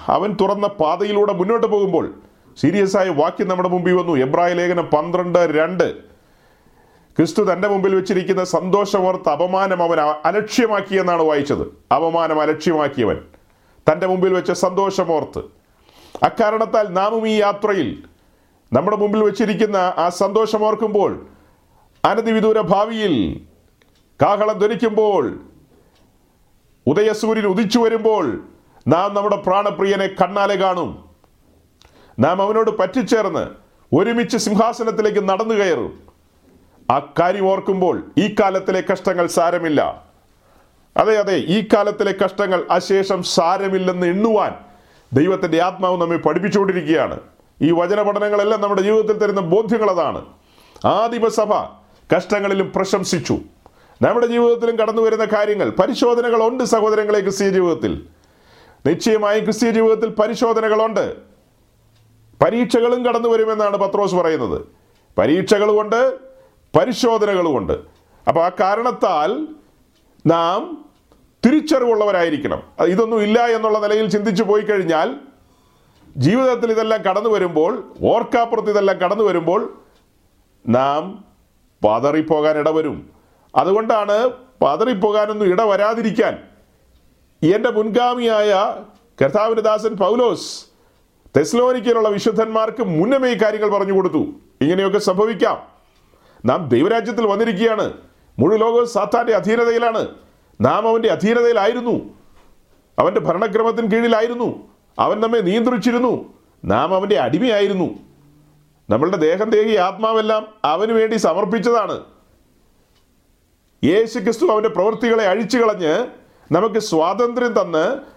[0.08, 2.14] അവൻ തുറന്ന പാതയിലൂടെ മുന്നോട്ട് പോകുമ്പോൾ
[2.58, 4.18] സീരിയസ് ആയ വാക്യം നമ്മുടെ മുമ്പിൽ വന്നു.
[4.18, 5.98] എബ്രായ ലേഖനം പന്ത്രണ്ട് രണ്ട്.
[7.18, 11.94] ക്രിസ്തു തന്റെ മുമ്പിൽ വെച്ചിരിക്കുന്ന സന്തോഷമോർത്ത് അപമാനം അവൻ അലക്ഷ്യമാക്കി അലക്ഷ്യമാക്കിയെന്നാണ് വായിച്ചത്.
[11.94, 13.18] അപമാനം അലക്ഷ്യമാക്കിയവൻ
[13.92, 15.40] തന്റെ മുമ്പിൽ വെച്ച സന്തോഷമോർത്ത്
[16.24, 18.04] അക്കാരണത്താൽ നാമും ഈ യാത്രയിൽ
[18.74, 21.26] നമ്മുടെ മുമ്പിൽ വെച്ചിരിക്കുന്ന ആ സന്തോഷമോർക്കുമ്പോൾ
[22.06, 23.42] അനധിവിദൂര ഭാവിയിൽ
[24.22, 25.40] കാഹളം ധ്വനിക്കുമ്പോൾ
[26.88, 28.44] ഉദയസൂര്യൻ ഉദിച്ചു വരുമ്പോൾ
[28.88, 31.07] നാം നമ്മുടെ പ്രാണപ്രിയനെ കണ്ണാലെ കാണും.
[32.20, 33.48] നാം അവനോട് പറ്റിച്ചേർന്ന്
[33.96, 36.00] ഒരുമിച്ച് സിംഹാസനത്തിലേക്ക് നടന്നു കയറും.
[36.92, 40.06] ആ കാര്യം ഓർക്കുമ്പോൾ ഈ കാലത്തിലെ കഷ്ടങ്ങൾ സാരമില്ല.
[40.98, 44.56] അതെ അതെ ഈ കാലത്തിലെ കഷ്ടങ്ങൾ അശേഷം സാരമില്ലെന്ന് എണ്ണുവാൻ
[45.14, 47.20] ദൈവത്തിന്റെ ആത്മാവ് നമ്മെ പഠിപ്പിച്ചുകൊണ്ടിരിക്കുകയാണ്.
[47.62, 50.26] ഈ വചന പഠനങ്ങളെല്ലാം നമ്മുടെ ജീവിതത്തിൽ തരുന്ന ബോധ്യങ്ങൾ അതാണ്.
[50.86, 51.54] ആദിമസഭ
[52.16, 53.38] കഷ്ടങ്ങളിലും പ്രശംസിച്ചു.
[54.02, 58.06] നമ്മുടെ ജീവിതത്തിലും കടന്നു വരുന്ന കാര്യങ്ങൾ പരിശോധനകളുണ്ട് സഹോദരങ്ങളെ ക്രിസ്തീയ ജീവിതത്തിൽ.
[58.86, 61.27] നിശ്ചയമായും ക്രിസ്തീയ ജീവിതത്തിൽ പരിശോധനകളുണ്ട്.
[62.42, 64.62] പരീക്ഷകളും കടന്നു വരുമെന്നാണ് പത്രോസ് പറയുന്നത്.
[65.18, 66.14] പരീക്ഷകളുമുണ്ട്
[66.78, 67.74] പരിശോധനകളുമുണ്ട്
[68.28, 69.48] അപ്പോൾ ആ കാരണത്താൽ
[70.26, 70.86] നാം
[71.46, 72.64] തിരിച്ചറിവുള്ളവരായിരിക്കണം.
[72.86, 75.16] ഇതൊന്നും ഇല്ല എന്നുള്ള നിലയിൽ ചിന്തിച്ചു പോയി കഴിഞ്ഞാൽ
[76.18, 79.80] ജീവിതത്തിൽ ഇതെല്ലാം കടന്നു വരുമ്പോൾ ഓർക്കാപ്പുറത്ത് ഇതെല്ലാം കടന്നു വരുമ്പോൾ
[80.68, 81.26] നാം
[81.86, 83.10] പതറിപ്പോകാൻ ഇടവരും.
[83.56, 84.30] അതുകൊണ്ടാണ്
[84.62, 86.44] പതറിപ്പോകാനൊന്നും ഇട വരാതിരിക്കാൻ
[87.56, 88.76] എന്റെ മുൻഗാമിയായ
[89.24, 90.67] കർത്താവിന്റെ ദാസൻ പൗലോസ്
[91.38, 94.18] തെസ്ലോനിക്കയിലുള്ള വിശുദ്ധന്മാർക്ക് മുന്നമേ ഈ കാര്യങ്ങൾ പറഞ്ഞു കൊടുത്തു.
[94.62, 95.64] ഇങ്ങനെയൊക്കെ സംഭവിക്കാം.
[96.46, 97.94] നാം ദൈവരാജ്യത്തിൽ വന്നിരിക്കുകയാണ്.
[98.40, 100.08] മുഴുവൻ ലോകവും സാത്താന്റെ അധീനതയിലാണ്.
[100.62, 102.10] നാം അവന്റെ അധീനതയിലായിരുന്നു.
[103.00, 104.68] അവന്റെ ഭരണക്രമത്തിന് കീഴിലായിരുന്നു.
[105.00, 106.34] അവൻ നമ്മെ നിയന്ത്രിച്ചിരുന്നു.
[106.66, 107.90] നാം അവന്റെ അടിമയായിരുന്നു.
[108.90, 112.02] നമ്മളുടെ ദേഹം ദേഹി ആത്മാവെല്ലാം അവന് വേണ്ടി സമർപ്പിച്ചതാണ്.
[113.84, 116.08] യേശു ക്രിസ്തു അവന്റെ പ്രവൃത്തികളെ അഴിച്ചു കളഞ്ഞ്
[116.54, 118.17] നമുക്ക് സ്വാതന്ത്ര്യം തന്ന്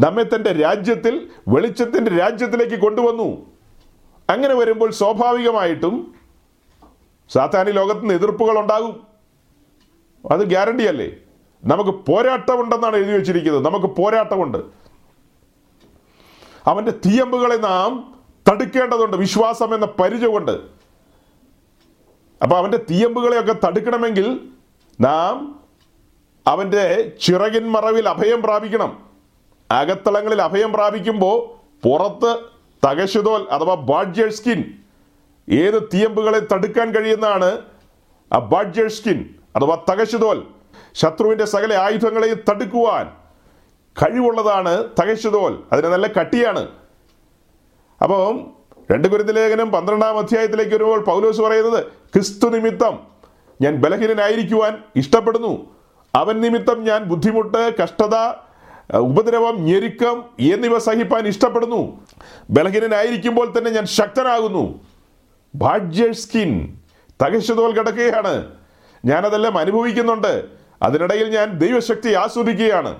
[0.00, 3.46] നമ്മെ തന്റെ രാജ്യത്തിൽ വെളിച്ചത്തിന്റെ രാജ്യത്തിലേക്ക് കൊണ്ടുവന്നു.
[4.30, 6.14] അങ്ങനെ വരുമ്പോൾ സ്വാഭാവികമായിട്ടും
[7.28, 9.06] സാത്താനി ലോകത്ത് നിന്ന് എതിർപ്പുകൾ ഉണ്ടാകും.
[10.30, 11.10] അത് ഗ്യാരണ്ടി അല്ലേ?
[11.64, 13.64] നമുക്ക് പോരാട്ടമുണ്ടെന്നാണ് എഴുതി വെച്ചിരിക്കുന്നത്.
[13.64, 14.58] നമുക്ക് പോരാട്ടമുണ്ട്.
[16.66, 19.16] അവന്റെ തീയമ്പുകളെ നാം തടുക്കേണ്ടതുണ്ട്.
[19.16, 20.50] വിശ്വാസം എന്ന പരിച കൊണ്ട്
[22.42, 24.48] അപ്പോൾ അവന്റെ തീയമ്പുകളെയൊക്കെ തടുക്കണമെങ്കിൽ
[25.00, 25.60] നാം
[26.46, 29.09] അവന്റെ ചിറകിൻ മറവിൽ അഭയം പ്രാപിക്കണം.
[29.70, 32.38] അകത്തളങ്ങളിൽ അഭയം പ്രാപിക്കുമ്പോൾ പുറത്ത്
[32.86, 34.64] തകശുതോൽ അഥവാ ബാഡ്ജർ സ്കിൻ
[35.48, 37.62] ഏത് തീയമ്പുകളെ തടുക്കാൻ കഴിയുന്നതാണ്
[38.32, 40.46] ആ ബാഡ്ജർ സ്കിൻ അഥവാ തകശുതോൽ.
[40.94, 43.10] ശത്രുവിന്റെ സകല ആയുധങ്ങളെയും തടുക്കുവാൻ
[44.02, 45.62] കഴിവുള്ളതാണ് തകശുതോൽ.
[45.72, 46.68] അതിന് നല്ല കട്ടിയാണ്.
[48.02, 48.52] അപ്പം
[48.90, 52.98] രണ്ട് കുരുന്ന ലേഖനം പന്ത്രണ്ടാം അധ്യായത്തിലേക്ക് വരുമ്പോൾ പൗലോസ് പറയുന്നത് ക്രിസ്തു നിമിത്തം
[53.60, 55.66] ഞാൻ ബലഹീനനായിരിക്കുവാൻ ഇഷ്ടപ്പെടുന്നു.
[56.14, 58.16] അവൻ നിമിത്തം ഞാൻ ബുദ്ധിമുട്ട് കഷ്ടത
[58.98, 62.06] ഉപദ്രവം ഞെരുക്കം എന്നിവ സഹിപ്പാൻ ഇഷ്ടപ്പെടുന്നു.
[62.50, 64.80] ബലഹീനനായിരിക്കുമ്പോൾ തന്നെ ഞാൻ ശക്തനാകുന്നു.
[66.12, 66.78] സ്കിൻ
[67.22, 68.46] തകശതോൽ കിടക്കുകയാണ്.
[69.04, 70.44] ഞാനതെല്ലാം അനുഭവിക്കുന്നുണ്ട്.
[70.82, 72.98] അതിനിടയിൽ ഞാൻ ദൈവശക്തി ആസ്വദിക്കുകയാണ്.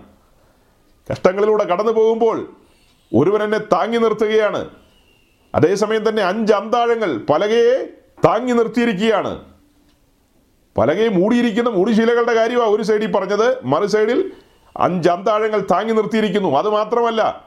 [1.13, 2.55] കഷ്ടങ്ങളിലൂടെ കടന്നു പോകുമ്പോൾ
[3.15, 4.69] ഒരുവൻ എന്നെ താങ്ങി നിർത്തുകയാണ്.
[5.55, 7.89] അതേസമയം തന്നെ അഞ്ച് അന്താഴങ്ങൾ പലകയെ
[8.25, 9.45] താങ്ങി നിർത്തിയിരിക്കുകയാണ്.
[10.79, 13.65] പലകയെ മൂടിയിരിക്കുന്ന മൂടിശീലകളുടെ കാര്യമാണ് ഒരു സൈഡിൽ പറഞ്ഞത്.
[13.65, 14.33] മറു സൈഡിൽ
[14.77, 16.49] അഞ്ച് അന്താഴങ്ങൾ താങ്ങി നിർത്തിയിരിക്കുന്നു.
[16.59, 17.45] അത് മാത്രമല്ല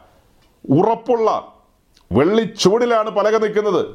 [0.69, 1.53] ഉറപ്പുള്ള
[2.11, 3.85] വെള്ളിച്ചൂടിലാണ് പലക നിൽക്കുന്നത്.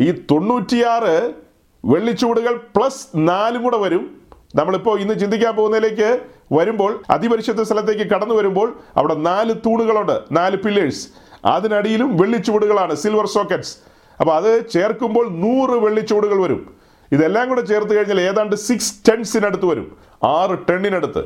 [0.00, 1.32] ഈ തൊണ്ണൂറ്റിയാറ്
[1.84, 4.04] വെള്ളിച്ചൂടുകൾ പ്ലസ് നാലും കൂടെ വരും.
[4.54, 6.20] നമ്മളിപ്പോൾ ഇന്ന് ചിന്തിക്കാൻ പോകുന്നതിലേക്ക്
[6.52, 11.08] വരുമ്പോൾ അതിപരിശുദ്ധ സ്ഥലത്തേക്ക് കടന്നു വരുമ്പോൾ അവിടെ നാല് തൂണുകളുണ്ട് നാല് പില്ലേഴ്സ്
[11.44, 13.74] അതിനടിയിലും വെള്ളിച്ചൂടുകളാണ് സിൽവർ സോക്കറ്റ്സ്
[14.20, 16.60] അപ്പോൾ അത് ചേർക്കുമ്പോൾ നൂറ് വെള്ളിച്ചൂടുകൾ വരും.
[17.12, 19.96] ഇതെല്ലാം കൂടെ ചേർത്ത് കഴിഞ്ഞാൽ ഏതാണ്ട് സിക്സ് ടെൻസിനടുത്ത് വരും.
[20.24, 21.22] ആറ് ടെണ്ണിനടുത്ത്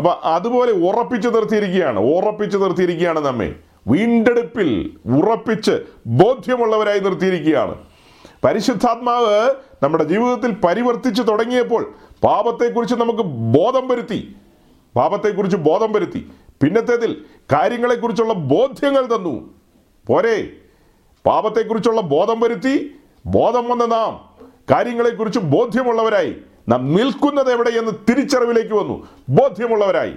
[0.00, 3.54] അപ്പോൾ അതുപോലെ ഉറപ്പിച്ച് നിർത്തിയിരിക്കുകയാണ് ഉറപ്പിച്ച് നിർത്തിയിരിക്കുകയാണ് നമ്മെ.
[3.86, 4.68] വീണ്ടെടുപ്പിൽ
[5.16, 5.72] ഉറപ്പിച്ച്
[6.06, 7.74] ബോധ്യമുള്ളവരായി നിർത്തിയിരിക്കുകയാണ്.
[8.44, 13.24] പരിശുദ്ധാത്മാവ് നമ്മുടെ ജീവിതത്തിൽ പരിവർത്തിച്ച് തുടങ്ങിയപ്പോൾ പാപത്തെക്കുറിച്ച് നമുക്ക്
[13.56, 14.36] ബോധം വരുത്തി
[14.96, 16.30] പാപത്തെക്കുറിച്ച് ബോധം വരുത്തി.
[16.62, 19.50] പിന്നത്തേതിൽ കാര്യങ്ങളെക്കുറിച്ചുള്ള ബോധ്യങ്ങൾ തന്നു.
[20.06, 20.50] പോരെ?
[21.26, 22.94] പാപത്തെക്കുറിച്ചുള്ള ബോധം വരുത്തി
[23.26, 24.12] ബോധം വന്ന നാം
[24.70, 26.36] കാര്യങ്ങളെക്കുറിച്ച് ബോധ്യമുള്ളവരായി
[26.68, 29.08] നാം നിൽക്കുന്നത് എവിടെയെന്ന് തിരിച്ചറിവിലേക്ക് വന്നു.
[29.28, 30.14] ബോധ്യമുള്ളവരായി.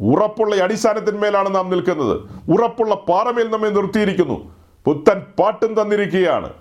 [0.00, 2.20] ഉറപ്പുള്ള അടിസ്ഥാനത്തിന്മേലാണ് നാം നിൽക്കുന്നത്.
[2.50, 4.54] ഉറപ്പുള്ള പാറമേൽ നമ്മെ നിർത്തിയിരിക്കുന്നു.
[4.84, 6.52] പുത്തൻ പാട്ടും തന്നിരിക്കുകയാണ്.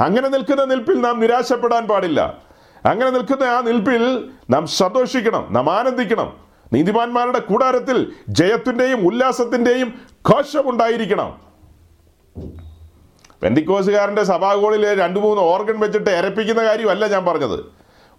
[0.00, 2.38] അങ്ങനെ നിൽക്കുന്ന നിൽപ്പിൽ നാം നിരാശപ്പെടാൻ പാടില്ല.
[2.86, 6.36] അങ്ങനെ നിൽക്കുന്ന ആ നിൽപ്പിൽ നാം സന്തോഷിക്കണം നാം ആനന്ദിക്കണം.
[6.72, 11.40] നീതിമാന്മാരുടെ കൂടാരത്തിൽ ജയത്തിന്റെയും ഉല്ലാസത്തിന്റെയും ഘോഷമുണ്ടായിരിക്കണം
[13.44, 17.64] പെന്തിക്കോസുകാരന്റെ സഭാഗോളിൽ രണ്ട് മൂന്ന് ഓർഗൻ വെച്ചിട്ട് എരപ്പിക്കുന്ന കാര്യമല്ല ഞാൻ പറഞ്ഞത്.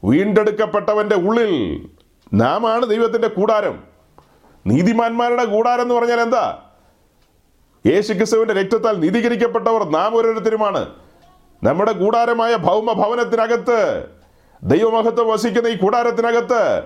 [0.03, 1.85] വീണ്ടെടുക്കപ്പെട്ടവന്റെ ഉള്ളിൽ
[2.33, 3.83] നാമാണ് ദൈവത്തിന്റെ കൂടാരം.
[4.67, 6.63] നീതിമാന്മാരുടെ കൂടാരം എന്ന് പറഞ്ഞാൽ എന്താ?
[7.85, 10.89] യേശു ക്രിസ്തുവിന്റെ രക്തത്താൽ നീതീകരിക്കപ്പെട്ടവർ നാം ഓരോരുത്തരുമാണ്.
[11.63, 14.05] നമ്മുടെ കൂടാരമായ ഭൗമ ഭവനത്തിനകത്ത്
[14.63, 16.83] ദൈവമഹത്വം വസിക്കുന്ന ഈ കൂടാരത്തിനകത്ത്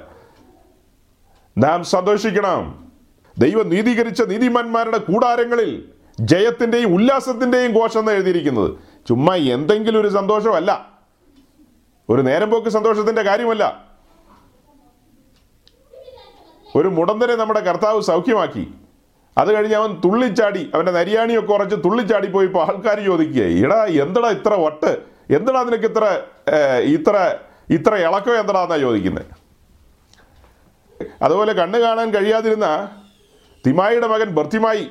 [1.57, 2.91] നാം സന്തോഷിക്കണം.
[3.37, 8.77] ദൈവം നീതീകരിച്ച നീതിമാന്മാരുടെ കൂടാരങ്ങളിൽ ജയത്തിന്റെയും ഉല്ലാസത്തിന്റെയും ഘോഷം എന്ന് എഴുതിയിരിക്കുന്നത്.
[9.07, 10.99] ചുമ്മാ എന്തെങ്കിലും ഒരു സന്തോഷമല്ല.
[12.09, 13.89] ഒരു നേരം പോക്ക് സന്തോഷത്തിന്റെ കാര്യമല്ല.
[16.75, 18.73] ഒരു മുടന്തനെ നമ്മുടെ കർത്താവ് സൗഖ്യമാക്കി.
[19.37, 24.97] അത് കഴിഞ്ഞ് അവൻ തുള്ളിച്ചാടി അവന്റെ നരിയാണിയൊക്കെ ഉറച്ച് തുള്ളിച്ചാടി പോയിപ്പോൾ ആൾക്കാർ ചോദിക്കുക ഇടാ എന്തടാ ഇത്ര വട്ട്?
[25.35, 26.21] എന്തടാ നിനക്ക് ഇത്ര
[26.81, 27.37] ഇത്ര
[27.69, 29.25] ഇത്ര ഇളക്കം എന്തടാന്നാ ചോദിക്കുന്നത്
[31.21, 32.89] അതുപോലെ കണ്ണ് കാണാൻ കഴിയാതിരുന്ന
[33.67, 34.89] തിമായിയുടെ മകൻ ബർത്തിമായി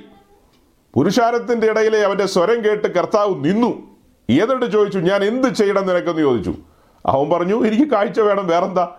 [0.94, 3.96] പുരുഷാരത്തിന്റെ ഇടയിലെ അവന്റെ സ്വരം കേട്ട് കർത്താവ് നിന്നു.
[4.30, 5.86] ഏതെട്ട് ചോദിച്ചു ഞാൻ എന്ത് ചെയ്യണം?
[5.86, 6.54] നിനക്കെന്ന് ചോദിച്ചു.
[7.06, 8.94] അവൻ പറഞ്ഞു എനിക്ക് കാഴ്ച വേണം വേറെന്താ?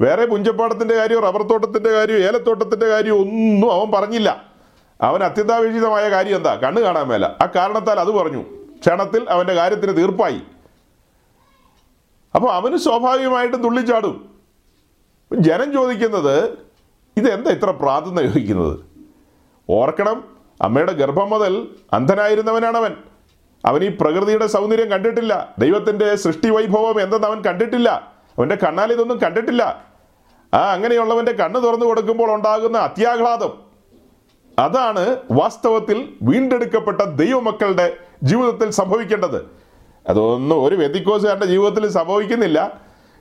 [0.00, 4.44] വേറെ പുഞ്ചപ്പാടത്തിന്റെ കാര്യം റബ്ബർ തോട്ടത്തിന്റെ കാര്യം ഏലത്തോട്ടത്തിന്റെ കാര്യം ഒന്നും അവൻ പറഞ്ഞില്ല.
[5.00, 6.54] അവൻ അത്യന്താപേക്ഷിതമായ കാര്യം എന്താ?
[6.54, 7.24] കണ്ണ് കാണാൻ മേല.
[7.24, 8.42] ആ കാരണത്താൽ അത് പറഞ്ഞു.
[8.80, 10.40] ക്ഷണത്തിൽ അവന്റെ കാര്യത്തിന് തീർപ്പായി.
[12.34, 14.28] അപ്പോൾ അവന് സ്വാഭാവികമായിട്ടും തുള്ളിച്ചാടും.
[15.38, 16.58] ജനം ചോദിക്കുന്നത്
[17.16, 18.91] ഇതെന്താ ഇത്ര പ്രാർത്ഥന ചോദിക്കുന്നത്
[19.70, 20.24] ഓർക്കണം
[20.62, 22.96] അമ്മയുടെ ഗർഭം മുതൽ അന്ധനായിരുന്നവനാണ് അവൻ
[23.64, 25.54] അവൻ ഈ പ്രകൃതിയുടെ സൗന്ദര്യം കണ്ടിട്ടില്ല.
[25.58, 28.12] ദൈവത്തിന്റെ സൃഷ്ടി വൈഭവം എന്തെന്ന് അവൻ കണ്ടിട്ടില്ല.
[28.38, 29.84] അവന്റെ കണ്ണാൽ ഇതൊന്നും കണ്ടിട്ടില്ല.
[30.54, 33.72] ആ അങ്ങനെയുള്ളവന്റെ കണ്ണ് തുറന്നു കൊടുക്കുമ്പോൾ ഉണ്ടാകുന്ന അത്യാഹ്ലാദം
[34.58, 39.46] അതാണ് വാസ്തവത്തിൽ വീണ്ടെടുക്കപ്പെട്ട ദൈവമക്കളുടെ ജീവിതത്തിൽ സംഭവിക്കേണ്ടത്.
[40.08, 42.80] അതൊന്നും ഒരു വ്യതിക്കോസുകാരന്റെ ജീവിതത്തിൽ സംഭവിക്കുന്നില്ല.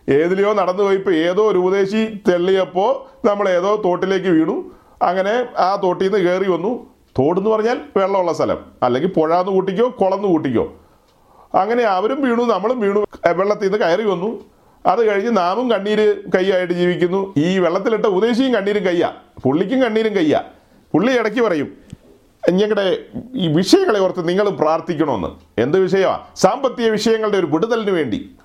[0.09, 4.80] ഏതിലെയോ നടന്നു പോയിപ്പോൾ ഏതോ ഒരു ഉപദേശി തെള്ളിയപ്പോൾ നമ്മൾ ഏതോ തോട്ടിലേക്ക് വീണു.
[5.01, 6.89] അങ്ങനെ ആ തോട്ടിൽ നിന്ന് കയറി വന്നു.
[7.19, 8.65] തോടെന്ന് പറഞ്ഞാൽ വെള്ളമുള്ള സ്ഥലം.
[8.83, 10.73] അല്ലെങ്കിൽ പുഴന്ന് കൂട്ടിക്കോ കുളന്ന് കൂട്ടിക്കോ.
[11.53, 13.05] അങ്ങനെ അവരും വീണു നമ്മളും വീണു.
[13.33, 14.45] വെള്ളത്തിൽ നിന്ന് കയറി വന്നു.
[14.85, 17.33] അത് കഴിഞ്ഞ് നാമും കണ്ണീര് കൈയായിട്ട് ജീവിക്കുന്നു.
[17.37, 19.13] ഈ വെള്ളത്തിലിട്ട ഉദ്ദേശിയും കണ്ണീരും കയ്യാ.
[19.43, 20.43] പുള്ളിക്കും കണ്ണീരും കയ്യാ.
[20.93, 21.77] പുള്ളി ഇടയ്ക്ക് പറയും
[22.51, 23.03] ഞങ്ങളുടെ
[23.35, 28.35] ഈ വിഷയങ്ങളെ ഓർത്ത് നിങ്ങൾ പ്രാർത്ഥിക്കണമെന്ന് എന്ത് വിഷയമാ സാമ്പത്തിക വിഷയങ്ങളുടെ ഒരു വിടുതലിന് വേണ്ടി.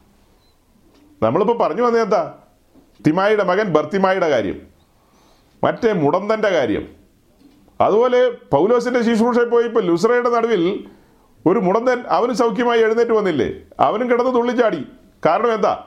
[1.23, 2.35] നമ്മളിപ്പോൾ പറഞ്ഞു വന്നത് എന്താ
[3.07, 4.76] തിമായിയുടെ മകൻ ബർത്തിമായിയുടെ കാര്യം.
[5.65, 6.89] മറ്റേ മുടന്തന്റെ കാര്യം.
[7.81, 10.85] അതുപോലെ പൗലോസിന്റെ ശുശ്രൂഷയിൽ പോയപ്പോൾ ലുസ്രയുടെ നടുവിൽ
[11.47, 13.53] ഒരു മുടന്തൻ അവന് സൗഖ്യമായി എഴുന്നേറ്റ് വന്നില്ലേ?
[13.81, 14.85] അവനും കിടന്ന് തുള്ളിച്ചാടി.
[15.27, 15.85] കാരണം എന്താ?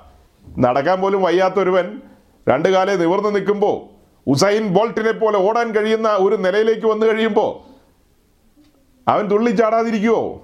[0.60, 2.01] നടക്കാൻ പോലും വയ്യാത്തൊരുവൻ
[2.49, 7.69] രണ്ടു കാലേ നിവർന്ന് നിൽക്കുമ്പോൾ ഉസൈൻ ബോൾട്ടിനെ പോലെ ഓടാൻ കഴിയുന്ന ഒരു നിലയിലേക്ക് വന്നു കഴിയുമ്പോൾ
[9.10, 10.41] അവൻ തുള്ളിച്ചാടാതിരിക്കുമോ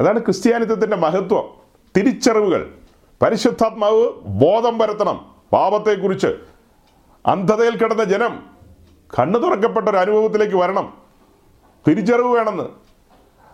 [0.00, 1.48] അതാണ് ക്രിസ്ത്യാനിത്വത്തിന്റെ മഹത്വം.
[1.96, 2.74] തിരിച്ചറിവുകൾ.
[3.22, 6.51] പരിശുദ്ധാത്മാവ് ബോധം വരുത്തണം പാപത്തെക്കുറിച്ച്
[7.26, 8.46] അന്ധതയിൽ കിടന്ന ജനം
[9.18, 10.94] കണ്ണു തുറക്കപ്പെട്ട ഒരു അനുഭവത്തിലേക്ക് വരണം.
[11.88, 12.64] തിരിച്ചറിവ് വേണമെന്ന്.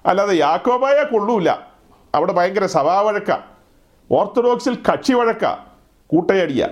[0.07, 1.51] അല്ലാതെ യാക്കോബായ കൊള്ളൂല.
[2.15, 3.39] അവിടെ ഭയങ്കര സഭാവഴക്ക.
[4.11, 5.55] ഓർത്തഡോക്സിൽ കക്ഷി വഴക്ക
[6.07, 6.69] കൂട്ടയടിയ.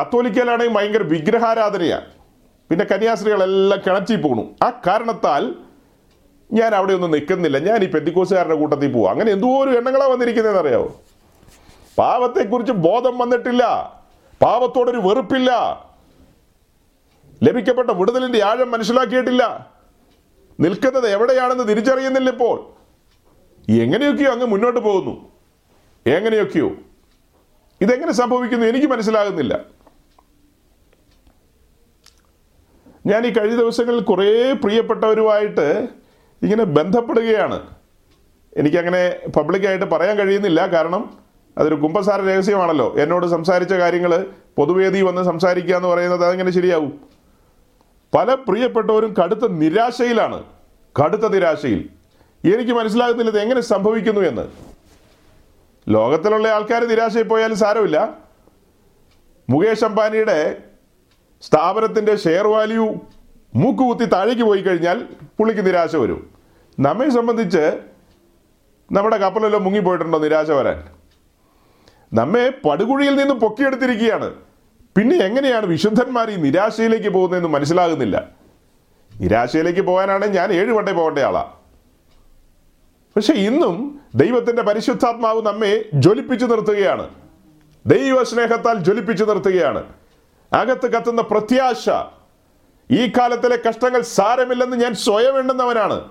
[0.00, 2.06] കത്തോലിക്കലാണെങ്കിൽ ഭയങ്കര വിഗ്രഹാരാധനയാണ്
[2.70, 4.54] പിന്നെ കന്യാസ്ത്രീകളെല്ലാം കിണച്ചി പോണു.
[4.64, 5.54] ആ കാരണത്താൽ
[6.52, 7.58] ഞാൻ അവിടെ ഒന്നും നിൽക്കുന്നില്ല.
[7.58, 11.00] ഞാൻ ഈ പെന്തിക്കോസുകാരുടെ കൂട്ടത്തിൽ പോകും അങ്ങനെ എന്തോ ഒരു എണ്ണങ്ങളാണ് വന്നിരിക്കുന്നതെന്ന് അറിയാവോ?
[11.98, 13.64] പാപത്തെക്കുറിച്ച് ബോധം വന്നിട്ടില്ല.
[14.42, 15.50] പാപത്തോടൊരു വെറുപ്പില്ല.
[17.42, 19.72] ലഭിക്കപ്പെട്ട വിടുതലിന്റെ ആഴം മനസ്സിലാക്കിയിട്ടില്ല.
[20.60, 22.76] നിൽക്കുന്നത് എവിടെയാണെന്ന് തിരിച്ചറിയുന്നില്ല ഇപ്പോൾ.
[23.70, 25.32] എങ്ങനെയൊക്കെയോ അങ്ങ് മുന്നോട്ട് പോകുന്നു.
[26.06, 26.70] എങ്ങനെയൊക്കെയോ.
[27.80, 29.60] ഇതെങ്ങനെ സംഭവിക്കുന്നു എനിക്ക് മനസ്സിലാകുന്നില്ല.
[33.06, 35.88] ഞാൻ ഈ കഴിഞ്ഞ ദിവസങ്ങളിൽ കുറേ പ്രിയപ്പെട്ടവരുമായിട്ട്
[36.42, 37.74] ഇങ്ങനെ ബന്ധപ്പെടുകയാണ്.
[38.56, 40.66] എനിക്കങ്ങനെ പബ്ലിക്കായിട്ട് പറയാൻ കഴിയുന്നില്ല.
[40.66, 41.25] കാരണം
[41.58, 42.94] അതൊരു കുംഭസാര രഹസ്യമാണല്ലോ.
[42.98, 47.00] എന്നോട് സംസാരിച്ച കാര്യങ്ങൾ പൊതുവേദി വന്ന് സംസാരിക്കുക എന്ന് പറയുന്നത് അതെങ്ങനെ ശരിയാവും?
[48.16, 50.42] പല പ്രിയപ്പെട്ടവരും കടുത്ത നിരാശയിലാണ്.
[51.04, 51.88] കടുത്ത നിരാശയിൽ.
[52.54, 54.48] എനിക്ക് മനസ്സിലാകുന്നില്ല ഇത് എങ്ങനെ സംഭവിക്കുന്നു എന്ന്.
[55.88, 58.18] ലോകത്തിലുള്ള ആൾക്കാർ നിരാശയിൽ പോയാലും സാരമില്ല.
[59.50, 60.58] മുകേഷ് അംബാനിയുടെ
[61.42, 62.94] സ്ഥാപനത്തിന്റെ ഷെയർ വാല്യൂ
[63.54, 65.06] മൂക്കുകുത്തി താഴേക്ക് പോയി കഴിഞ്ഞാൽ
[65.38, 66.30] പുള്ളിക്ക് നിരാശ വരും.
[66.80, 67.80] നമ്മെ സംബന്ധിച്ച്
[68.92, 70.95] നമ്മുടെ കപ്പലെല്ലാം മുങ്ങിപ്പോയിട്ടുണ്ടോ നിരാശ വരാൻ?
[72.12, 74.34] നമ്മെ പടുകുഴിയിൽ നിന്ന് പൊക്കിയെടുത്തിരിക്കുകയാണ്.
[74.96, 78.28] പിന്നെ എങ്ങനെയാണ് വിശുദ്ധന്മാർ ഈ നിരാശയിലേക്ക് പോകുന്നതെന്ന് മനസ്സിലാകുന്നില്ല.
[79.20, 81.52] നിരാശയിലേക്ക് പോകാനാണ് ഞാൻ ഏഴ് വട്ടേ പോകേണ്ട ആളാ.
[83.16, 87.08] പക്ഷെ ഇന്നും ദൈവത്തിന്റെ പരിശുദ്ധാത്മാവ് നമ്മെ ജ്വലിപ്പിച്ചു നിർത്തുകയാണ്.
[87.86, 89.84] ദൈവ സ്നേഹത്താൽ ജ്വലിപ്പിച്ചു നിർത്തുകയാണ്.
[90.52, 91.88] അകത്ത് കത്തുന്ന പ്രത്യാശ
[92.90, 96.08] ഈ കാലത്തിലെ കഷ്ടങ്ങൾ സാരമില്ലെന്ന് ഞാൻ സ്വയം എണ്ണുന്നവനാണ്.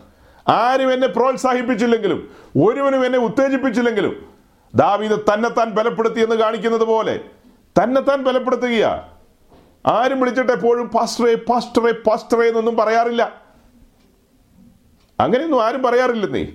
[0.47, 2.29] ആരും എന്നെ പ്രോത്സാഹിപ്പിച്ചില്ലെങ്കിലും
[2.63, 4.34] ഒരുവനും എന്നെ ഉത്തേജിപ്പിച്ചില്ലെങ്കിലും
[4.75, 7.19] ദാവീദ് തന്നെത്താൻ ബലപ്പെടുത്തി എന്ന് കാണിക്കുന്നത് പോലെ
[7.83, 9.17] തന്നെത്താൻ ബലപ്പെടുത്തുകയാ.
[9.85, 13.43] ആരും വിളിച്ചിട്ട് എപ്പോഴും പാസ്റ്ററേ പാസ്റ്ററേ പാസ്റ്ററേ എന്നൊന്നും പറയാറില്ല.
[15.19, 16.47] അങ്ങനെയൊന്നും ആരും പറയാറില്ലെന്നേ.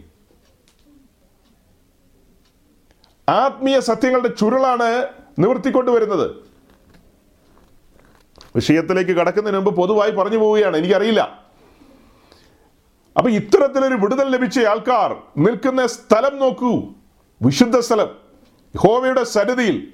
[3.28, 6.30] ആത്മീയ സത്യങ്ങളുടെ ചുരുളാണ് നിവർത്തിക്കൊണ്ടുവരുന്നത്
[8.54, 10.76] വിഷയത്തിലേക്ക് കടക്കുന്നതിന് മുമ്പ് പൊതുവായി പറഞ്ഞു പോവുകയാണ്.
[10.76, 11.44] എനിക്കറിയില്ല.
[13.16, 16.99] അപ്പൊ ഇത്തരത്തിലൊരു വിടുതൽ ലഭിച്ച ആൾക്കാർ നിൽക്കുന്ന സ്ഥലം നോക്കൂ.
[17.42, 18.08] വിശുദ്ധ സ്ഥലം
[18.76, 19.92] ഹോവയുടെ സന്നിധിയിൽ.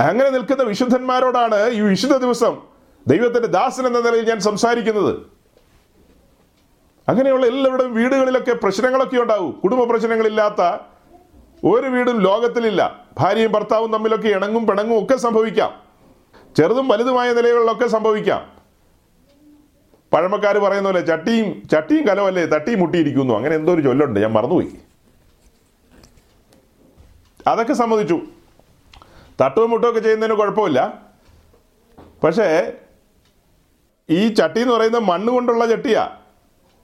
[0.00, 2.58] അങ്ങനെ നിൽക്കുന്ന വിശുദ്ധന്മാരോടാണ് ഈ വിശുദ്ധ ദിവസം
[3.06, 5.16] ദൈവത്തിന്റെ ദാസൻ എന്ന നിലയിൽ ഞാൻ സംസാരിക്കുന്നത്.
[7.08, 9.52] അങ്ങനെയുള്ള എല്ലാവരുടെയും വീടുകളിലൊക്കെ പ്രശ്നങ്ങളൊക്കെ ഉണ്ടാവും.
[9.52, 10.78] കുടുംബ പ്രശ്നങ്ങളില്ലാത്ത
[11.66, 13.06] ഒരു വീടും ലോകത്തിലില്ല.
[13.18, 15.80] ഭാര്യയും ഭർത്താവും തമ്മിലൊക്കെ ഇണങ്ങും പിണങ്ങും ഒക്കെ സംഭവിക്കാം.
[16.56, 18.52] ചെറുതും വലുതുമായ നിലകളിലൊക്കെ സംഭവിക്കാം.
[20.12, 22.44] പഴമക്കാർ പറയുന്ന പോലെ ചട്ടിയും ചട്ടിയും കലമല്ലേ?
[22.44, 24.20] തട്ടിയും മുട്ടിയിരിക്കുന്നു അങ്ങനെ എന്തോ ഒരു ചൊല്ലുണ്ട്.
[24.20, 24.72] ഞാൻ മറന്നുപോയി.
[27.46, 28.20] അതൊക്കെ സമ്മതിച്ചു.
[29.40, 31.02] തട്ടും മുട്ടുമൊക്കെ ചെയ്യുന്നതിന് കുഴപ്പമില്ല.
[32.24, 32.72] പക്ഷേ
[34.10, 36.16] ഈ ചട്ടി എന്ന് പറയുന്നത് മണ്ണ് കൊണ്ടുള്ള ചട്ടിയാ.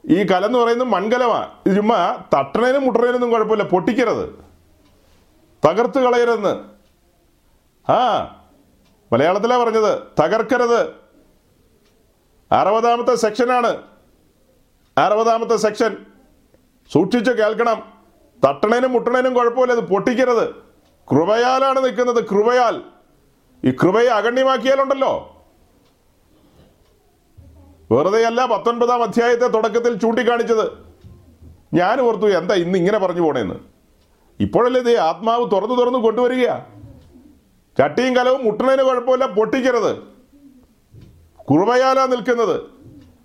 [0.08, 1.50] ഈ കല എന്ന് പറയുന്നത് മൺകലമാ.
[1.66, 3.64] ഇത് ചുമ്മാ തട്ടണേനും മുട്ടണേനൊന്നും കുഴപ്പമില്ല.
[3.64, 4.44] പൊട്ടിക്കരുത്.
[5.66, 6.60] തകർത്ത് കളയരുതെന്ന്.
[7.92, 8.18] ആ
[9.12, 10.02] മലയാളത്തിലാ പറഞ്ഞത്.
[10.20, 10.94] തകർക്കരുത്.
[12.52, 13.82] അറുപതാമത്തെ സെക്ഷനാണ്.
[14.98, 15.96] അറുപതാമത്തെ സെക്ഷൻ.
[16.92, 17.97] സൂക്ഷിച്ച് കേൾക്കണം.
[18.44, 20.48] തട്ടണേനും മുട്ടണേനും കുഴപ്പമില്ല അത് പൊട്ടിക്കരുത്.
[21.10, 22.82] കൃപയാലാണ് നിൽക്കുന്നത് കൃപയാൽ.
[23.64, 25.34] ഈ കൃപയെ അഗണ്യമാക്കിയാലുണ്ടല്ലോ.
[27.90, 30.88] വെറുതെയല്ല പത്തൊൻപതാം അധ്യായത്തെ തുടക്കത്തിൽ ചൂണ്ടിക്കാണിച്ചത്.
[31.74, 33.54] ഞാൻ ഓർത്തു എന്താ ഇന്ന് ഇങ്ങനെ പറഞ്ഞു പോണേന്ന്.
[34.40, 36.48] ഇപ്പോഴല്ലേ ഇത് ആത്മാവ് തുറന്നു തുറന്നു കൊണ്ടുവരിക
[37.78, 39.96] ചട്ടിയും കലവും മുട്ടണേന് കുഴപ്പമില്ല പൊട്ടിക്കരുത്.
[41.42, 42.60] കുറുമയാലാ നിൽക്കുന്നത്.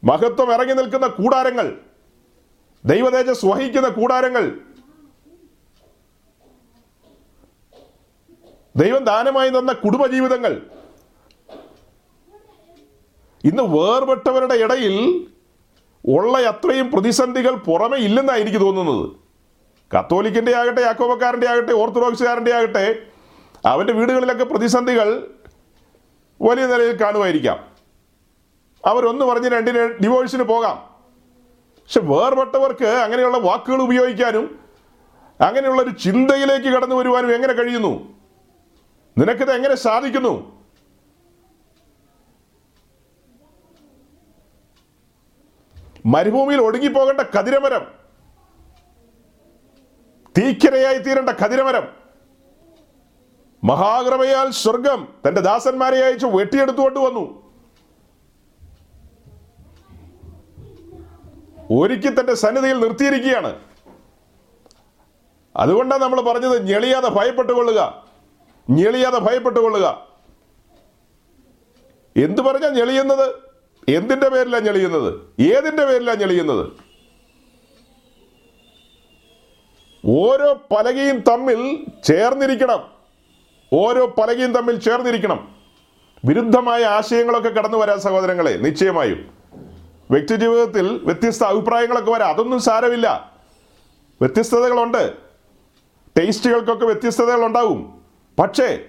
[0.03, 1.77] മഹത്വം ഇറങ്ങി നിൽക്കുന്ന കൂടാരങ്ങൾ.
[2.85, 4.51] ദൈവതേജസ് വഹിക്കുന്ന കൂടാരങ്ങൾ.
[8.75, 10.61] ദൈവം ദാനമായി തന്ന കുടുംബജീവിതങ്ങൾ.
[13.43, 15.25] ഇന്ന് വേർപെട്ടവരുടെ ഇടയിൽ
[16.05, 19.11] ഉള്ള അത്രയും പ്രതിസന്ധികൾ പുറമേ ഇല്ലെന്നാണ് എനിക്ക് തോന്നുന്നത്.
[19.95, 23.01] കത്തോലിക്കിന്റെ ആകട്ടെ യാക്കോബക്കാരന്റെ ആകട്ടെ ഓർത്തഡോക്സുകാരന്റെ ആകട്ടെ
[23.65, 25.27] അവന്റെ വീടുകളിലൊക്കെ പ്രതിസന്ധികൾ
[26.41, 27.67] വലിയ നിലയിൽ കാണുമായിരിക്കാം.
[28.85, 30.75] അവരൊന്ന് പറഞ്ഞ് രണ്ടിന് ഡിവോഴ്സിന് പോകാം.
[31.81, 34.59] പക്ഷെ വേർപെട്ടവർക്ക് അങ്ങനെയുള്ള വാക്കുകൾ ഉപയോഗിക്കാനും
[35.41, 38.22] അങ്ങനെയുള്ള ഒരു ചിന്തയിലേക്ക് കടന്നു വരുവാനും എങ്ങനെ കഴിയുന്നു?
[39.17, 40.63] നിനക്കിത് എങ്ങനെ സാധിക്കുന്നു?
[46.05, 47.87] മരുഭൂമിയിൽ ഒടുങ്ങിപ്പോകേണ്ട കതിരമരം
[50.37, 52.03] തീക്കിരയായി തീരേണ്ട കതിരമരം
[53.63, 57.43] മഹാകൃപയാൽ സ്വർഗം തന്റെ ദാസന്മാരെ അയച്ച് വെട്ടിയെടുത്തുകൊണ്ട് വന്നു.
[61.71, 63.59] ഒരുക്കി തന്റെ സന്നിധിയിൽ നിർത്തിയിരിക്കുകയാണ്.
[65.55, 68.02] അതുകൊണ്ടാണ് നമ്മൾ പറഞ്ഞത് ഞെളിയാതെ ഭയപ്പെട്ടുകൊള്ളുക.
[68.69, 70.07] ഞെളിയാതെ ഭയപ്പെട്ടുകൊള്ളുക.
[72.17, 73.35] എന്തു പറഞ്ഞാൽ ഞെളിയുന്നത്?
[73.89, 75.41] എന്തിന്റെ പേരിലാണ് ഞെളിയുന്നത്?
[75.41, 76.71] ഏതിന്റെ പേരിലാണ് ഞെളിയുന്നത്?
[80.05, 82.91] ഓരോ പലകയും തമ്മിൽ ചേർന്നിരിക്കണം.
[83.73, 85.55] ഓരോ പലകയും തമ്മിൽ ചേർന്നിരിക്കണം.
[86.25, 89.37] വിരുദ്ധമായ ആശയങ്ങളൊക്കെ കടന്നു വരാൻ സഹോദരങ്ങളെ നിശ്ചയമായും.
[90.11, 92.29] വ്യക്തി ജീവിതത്തിൽ വ്യത്യസ്ത അഭിപ്രായങ്ങളൊക്കെ വരാം.
[92.29, 93.31] അതൊന്നും സാരമില്ല.
[94.21, 95.13] വ്യത്യസ്തതകളുണ്ട്.
[96.19, 98.02] ടേസ്റ്റുകൾക്കൊക്കെ വ്യത്യസ്തതകൾ ഉണ്ടാവും
[98.39, 98.85] പക്ഷേ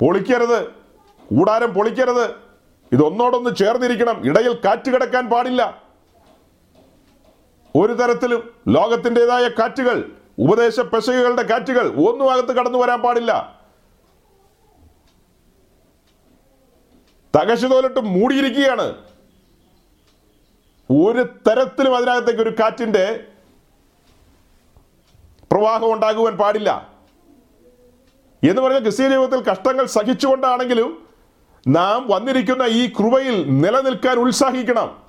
[0.00, 0.68] പൊളിക്കരുത്.
[1.30, 2.30] കൂടാരം പൊളിക്കരുത്.
[2.92, 4.26] ഇതൊന്നോടൊന്ന് ചേർന്നിരിക്കണം.
[4.26, 5.82] ഇടയിൽ കാറ്റ് കിടക്കാൻ പാടില്ല.
[7.76, 13.60] ഒരു തരത്തിലും ലോകത്തിന്റെതായ കാറ്റുകൾ ഉപദേശ പെശകുകളുടെ കാറ്റുകൾ ഒന്നും അകത്ത് കടന്നു വരാൻ പാടില്ല.
[17.36, 18.94] തകശുതോലിട്ട് മൂടിയിരിക്കുകയാണ്.
[20.90, 23.24] ഒരു തരത്തിലും അതിനകത്തേക്ക് ഒരു കാറ്റിന്റെ
[25.52, 26.93] പ്രവാഹം ഉണ്ടാകുവാൻ പാടില്ല.
[28.48, 31.08] എന്ന് പറഞ്ഞ ക്രിസ്തീയ ജീവിതത്തിൽ കഷ്ടങ്ങൾ സഹിച്ചുകൊണ്ടാണെങ്കിലും
[31.68, 35.02] നാം വന്നിരിക്കുന്ന ഈ കൃപയിൽ നിലനിൽക്കാൻ ഉത്സാഹിക്കണം.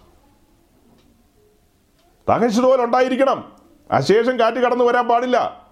[2.29, 3.51] തകച്ചതുപോലെ ഉണ്ടായിരിക്കണം.
[3.91, 5.67] അശേഷം കാറ്റ് കടന്നു വരാൻ പാടില്ല.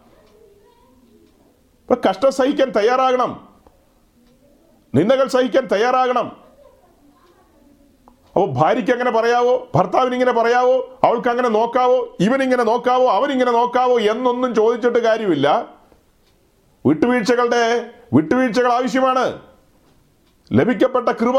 [2.10, 3.50] കഷ്ടം സഹിക്കാൻ തയ്യാറാകണം.
[4.96, 6.26] നിന്ദകൾ സഹിക്കാൻ തയ്യാറാകണം.
[8.34, 9.68] അപ്പോൾ ഭാര്യയ്ക്ക് അങ്ങനെ പറയാവോ?
[9.76, 11.00] ഭർത്താവിന് ഇങ്ങനെ പറയാവോ?
[11.04, 12.18] അവൾക്ക് അങ്ങനെ നോക്കാവോ?
[12.20, 13.12] ഇവനിങ്ങനെ നോക്കാവോ?
[13.12, 14.00] അവനിങ്ങനെ നോക്കാവോ?
[14.00, 15.74] എന്നൊന്നും ചോദിച്ചിട്ട് കാര്യമില്ല.
[16.86, 19.42] വിട്ടുവീഴ്ചകളുടെ വിട്ടുവീഴ്ചകൾ ആവശ്യമാണ്.
[20.54, 21.38] ലഭിക്കപ്പെട്ട കൃപ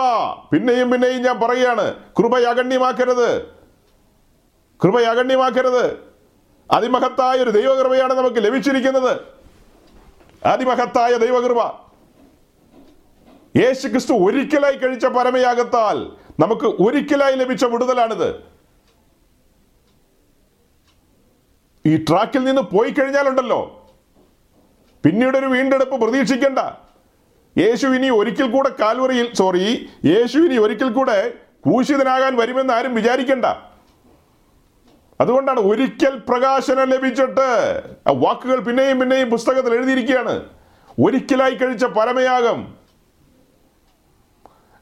[0.52, 1.94] പിന്നെയും പിന്നെയും ഞാൻ പറയുകയാണ്.
[2.18, 3.46] കൃപ അഗണ്യമാക്കരുത്.
[4.84, 5.98] കൃപ അഗണ്യമാക്കരുത്.
[6.70, 9.20] അതിമഹത്തായ ഒരു ദൈവകൃപയാണ് നമുക്ക് ലഭിച്ചിരിക്കുന്നത്.
[10.46, 11.84] അതിമഹത്തായ ദൈവകൃപ.
[13.56, 18.42] യേശു ക്രിസ്തു ഒരിക്കലായി കഴിച്ച പരമയാഗത്താൽ നമുക്ക് ഒരിക്കലായി ലഭിച്ച വിടുതലാണിത്.
[21.86, 23.83] ഈ ട്രാക്കിൽ നിന്ന് പോയി കഴിഞ്ഞാലുണ്ടല്ലോ.
[25.04, 26.58] പിന്നീട് ഒരു വീണ്ടെടുപ്പ് പ്രതീക്ഷിക്കണ്ട.
[27.58, 31.34] യേശു ഇനി ഒരിക്കൽ കൂടെ കാൽവറിയിൽ സോറി യേശു ഇനി ഒരിക്കൽ കൂടെ
[31.66, 33.44] ക്രൂശിതനാകാൻ വരുമെന്ന് ആരും വിചാരിക്കണ്ട.
[35.20, 40.44] അതുകൊണ്ടാണ് ഒരിക്കൽ പ്രകാശനം ലഭിച്ചിട്ട് ആ വാക്കുകൾ പിന്നെയും പിന്നെയും പുസ്തകത്തിൽ എഴുതിയിരിക്കുകയാണ്.
[41.04, 42.74] ഒരിക്കലായി കഴിച്ച പരമയാഗം.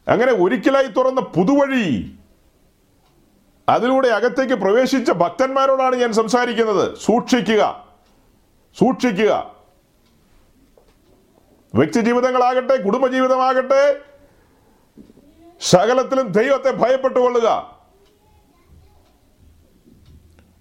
[0.08, 2.12] അങ്ങനെ ഒരിക്കലായി തുറന്ന പുതുവഴി
[3.68, 6.98] അതിലൂടെ അകത്തേക്ക് പ്രവേശിച്ച ഭക്തന്മാരോടാണ് ഞാൻ സംസാരിക്കുന്നത്.
[6.98, 7.86] സൂക്ഷിക്കുക.
[8.78, 9.61] സൂക്ഷിക്കുക.
[11.74, 14.00] വ്യക്തി ജീവിതങ്ങളാകട്ടെ കുടുംബജീവിതമാകട്ടെ
[15.60, 17.78] സകലത്തിലും ദൈവത്തെ ഭയപ്പെട്ടുകൊള്ളുക.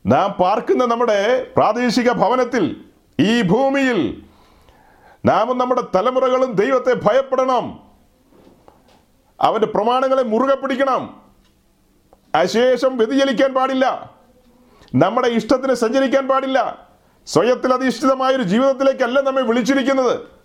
[0.05, 2.85] നാം പാർക്കുന്ന നമ്മുടെ പ്രാദേശിക ഭവനത്തിൽ
[3.19, 4.23] ഈ ഭൂമിയിൽ
[5.25, 7.79] നാമും നമ്മുടെ തലമുറകളും ദൈവത്തെ ഭയപ്പെടണം.
[9.41, 11.21] അവന്റെ പ്രമാണങ്ങളെ മുറുകെ പിടിക്കണം.
[12.35, 14.15] അശേഷം വ്യതിചലിക്കാൻ പാടില്ല.
[14.95, 16.89] നമ്മുടെ ഇഷ്ടത്തിന് സഞ്ചരിക്കാൻ പാടില്ല.
[17.27, 17.73] സ്വയത്തിൽ
[18.35, 20.40] ഒരു ജീവിതത്തിലേക്കല്ല നമ്മെ വിളിച്ചിരിക്കുന്നത്.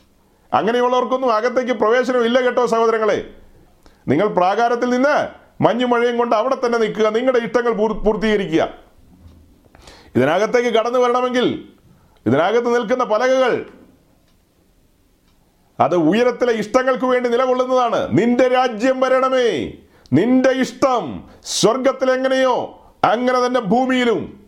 [0.56, 3.30] അങ്ങനെയുള്ളവർക്കൊന്നും അകത്തേക്ക് പ്രവേശനം ഇല്ല കേട്ടോ സഹോദരങ്ങളെ.
[4.08, 5.28] നിങ്ങൾ പ്രാകാരത്തിൽ നിന്ന്
[5.62, 7.08] മഞ്ഞു മഴയും കൊണ്ട് അവിടെ തന്നെ നിൽക്കുക.
[7.08, 8.68] നിങ്ങളുടെ ഇഷ്ടങ്ങൾ പൂർ- പൂർത്തീകരിക്കുക.
[10.16, 11.68] ഇതിനകത്തേക്ക് കടന്നു വരണമെങ്കിൽ
[12.26, 13.66] ഇതിനകത്ത് നിൽക്കുന്ന പലകകൾ
[15.80, 18.18] അത് ഉയരത്തിലെ ഇഷ്ടങ്ങൾക്ക് വേണ്ടി നിലകൊള്ളുന്നതാണ്.
[18.18, 19.72] നിന്റെ രാജ്യം വരണമേ.
[20.12, 24.46] നിന്റെ ഇഷ്ടം സ്വർഗത്തിൽ എങ്ങനെയോ അങ്ങനെ തന്നെ ഭൂമിയിലും.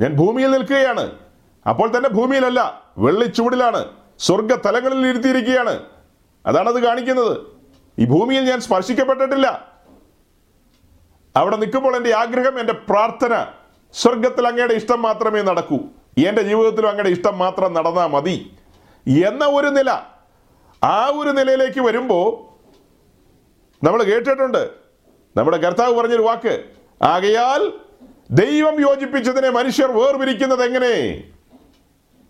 [0.00, 1.10] ഞാൻ ഭൂമിയിൽ നിൽക്കുകയാണ്.
[1.68, 5.80] അപ്പോൾ തന്നെ ഭൂമിയിലല്ല വെള്ളിച്ചൂടിലാണ് സ്വർഗ തലങ്ങളിൽ ഇരുത്തിയിരിക്കുകയാണ്.
[6.46, 7.38] അതാണത് കാണിക്കുന്നത്.
[7.98, 9.72] ഈ ഭൂമിയിൽ ഞാൻ സ്പർശിക്കപ്പെട്ടിട്ടില്ല.
[11.36, 13.46] അവിടെ നിൽക്കുമ്പോൾ എന്റെ ആഗ്രഹം എന്റെ പ്രാർത്ഥന
[13.92, 15.78] സ്വർഗത്തിൽ അങ്ങയുടെ ഇഷ്ടം മാത്രമേ നടക്കൂ.
[16.26, 18.56] എന്റെ ജീവിതത്തിലും അങ്ങയുടെ ഇഷ്ടം മാത്രം നടന്നാൽ മതി.
[19.08, 19.90] എന്ന ഒരു നില.
[20.84, 22.52] ആ ഒരു നിലയിലേക്ക് വരുമ്പോൾ
[23.84, 24.70] നമ്മൾ കേട്ടിട്ടുണ്ട്.
[25.36, 26.64] നമ്മുടെ കർത്താവ് പറഞ്ഞൊരു വാക്ക്.
[27.02, 27.72] ആകയാൽ
[28.30, 31.22] ദൈവം യോജിപ്പിച്ചതിനെ മനുഷ്യർ വേർപിരിക്കുന്നത് എങ്ങനെ?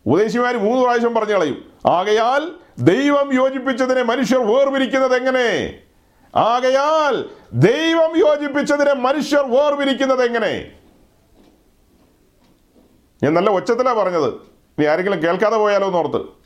[0.06, 1.72] ഉപദേശിമാർ മൂന്ന് പ്രാവശ്യം പറഞ്ഞു കളയും.
[1.86, 5.78] ആകയാൽ ദൈവം യോജിപ്പിച്ചതിനെ മനുഷ്യർ വേർപിരിക്കുന്നത് എങ്ങനെ?
[6.36, 10.72] ആകയാൽ ദൈവം യോജിപ്പിച്ചതിനെ മനുഷ്യർ വേർപിരിക്കുന്നത് എങ്ങനെ?
[13.22, 14.28] ഞാൻ നല്ല ഒച്ചത്തിലാ പറഞ്ഞത്.
[14.78, 16.42] ഇനി ആരെങ്കിലും കേൾക്കാതെ പോയാലോ എന്നോർത്ത്.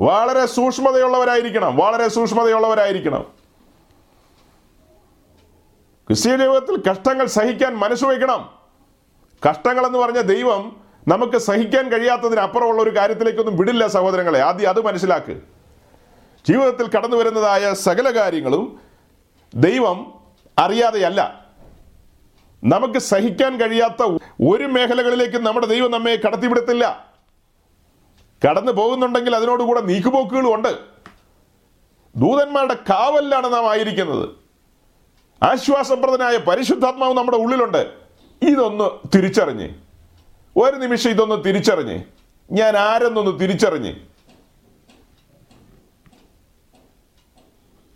[0.00, 1.76] വളരെ സൂക്ഷ്മതയുള്ളവരായിരിക്കണം.
[1.76, 3.22] വളരെ സൂക്ഷ്മതയുള്ളവരായിരിക്കണം.
[6.06, 8.58] ക്രിസ്ത്യ ജീവിതത്തിൽ കഷ്ടങ്ങൾ സഹിക്കാൻ മനസ്സ് വയ്ക്കണം.
[9.50, 14.40] കഷ്ടങ്ങൾ എന്ന് പറഞ്ഞ ദൈവം നമുക്ക് സഹിക്കാൻ കഴിയാത്തതിനപ്പുറമുള്ള ഒരു കാര്യത്തിലേക്കൊന്നും വിടില്ല സഹോദരങ്ങളെ.
[14.40, 15.40] ആദ്യം അത് മനസ്സിലാക്ക്.
[16.48, 18.80] ജീവിതത്തിൽ കടന്നു വരുന്നതായ സകല കാര്യങ്ങളും
[19.54, 20.14] ദൈവം
[20.58, 21.46] അറിയാതെയല്ല.
[22.64, 24.02] നമുക്ക് സഹിക്കാൻ കഴിയാത്ത
[24.48, 27.12] ഒരു മേഖലകളിലേക്കും നമ്മുടെ ദൈവം നമ്മെ കടത്തിവിടത്തില്ല.
[28.48, 30.78] കടന്നു പോകുന്നുണ്ടെങ്കിൽ അതിനോടുകൂടെ നീക്കുപോക്കുകളും ഉണ്ട്.
[32.16, 34.28] ദൂതന്മാരുടെ കാവലിലാണ് നാം ആയിരിക്കുന്നത്.
[35.42, 37.90] ആശ്വാസപ്രദനായ പരിശുദ്ധാത്മാവ് നമ്മുടെ ഉള്ളിലുണ്ട്.
[38.42, 39.85] ഇതൊന്ന് തിരിച്ചറിഞ്ഞ്.
[40.56, 42.00] ഒരു നിമിഷം ഇതൊന്ന് തിരിച്ചറിഞ്ഞ്.
[42.52, 43.94] ഞാൻ ആരെന്നൊന്ന് തിരിച്ചറിഞ്ഞ്.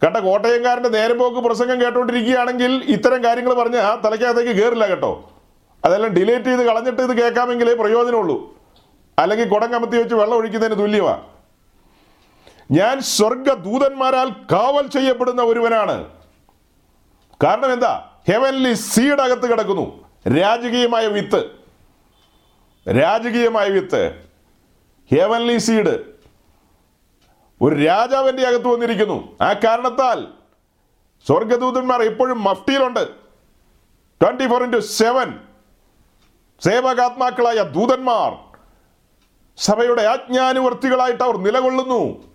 [0.05, 5.31] കണ്ട കോട്ടയംകാരന്റെ നേരമ്പോക്ക് പ്രസംഗം കേട്ടോണ്ടിരിക്കുകയാണെങ്കിൽ ഇത്തരം കാര്യങ്ങൾ പറഞ്ഞ് ആ തലയ്ക്കകത്തേക്ക് കയറില്ല കേട്ടോ.
[5.85, 8.59] അതെല്ലാം ഡിലേറ്റ് ചെയ്ത് കളഞ്ഞിട്ട് ഇത് കേൾക്കാമെങ്കിലേ പ്രയോജനമുള്ളൂ.
[9.19, 11.23] അല്ലെങ്കിൽ കുടം കമത്തി വെച്ച് വെള്ളം ഒഴിക്കുന്നതിന് തുല്യമാ.
[12.71, 16.05] ഞാൻ സ്വർഗദൂതന്മാരാൽ കാവൽ ചെയ്യപ്പെടുന്ന ഒരുവനാണ്.
[17.43, 18.11] കാരണം എന്താ?
[18.29, 20.05] ഹെവൻലി സീഡ് അകത്ത് കിടക്കുന്നു.
[20.29, 21.60] രാജകീയമായ വിത്ത്.
[22.89, 24.15] രാജകീയമായ വിത്ത്.
[25.11, 26.05] ഹേവൻലി സീഡ്
[27.61, 29.37] ഒരു രാജാവിന്റെ അകത്ത് വന്നിരിക്കുന്നു.
[29.43, 30.27] ആ കാരണത്താൽ
[31.27, 33.09] സ്വർഗദൂതന്മാർ ഇപ്പോഴും മഫ്റ്റിയിലുണ്ട്
[34.23, 35.41] ട്വന്റി ഫോർ ഇന്റു സെവൻ
[36.65, 38.57] സേവകാത്മാക്കളായ ദൂതന്മാർ
[39.57, 42.31] സഭയുടെ ആജ്ഞാനുവർത്തികളായിട്ട് അവർ നിലകൊള്ളുന്നു.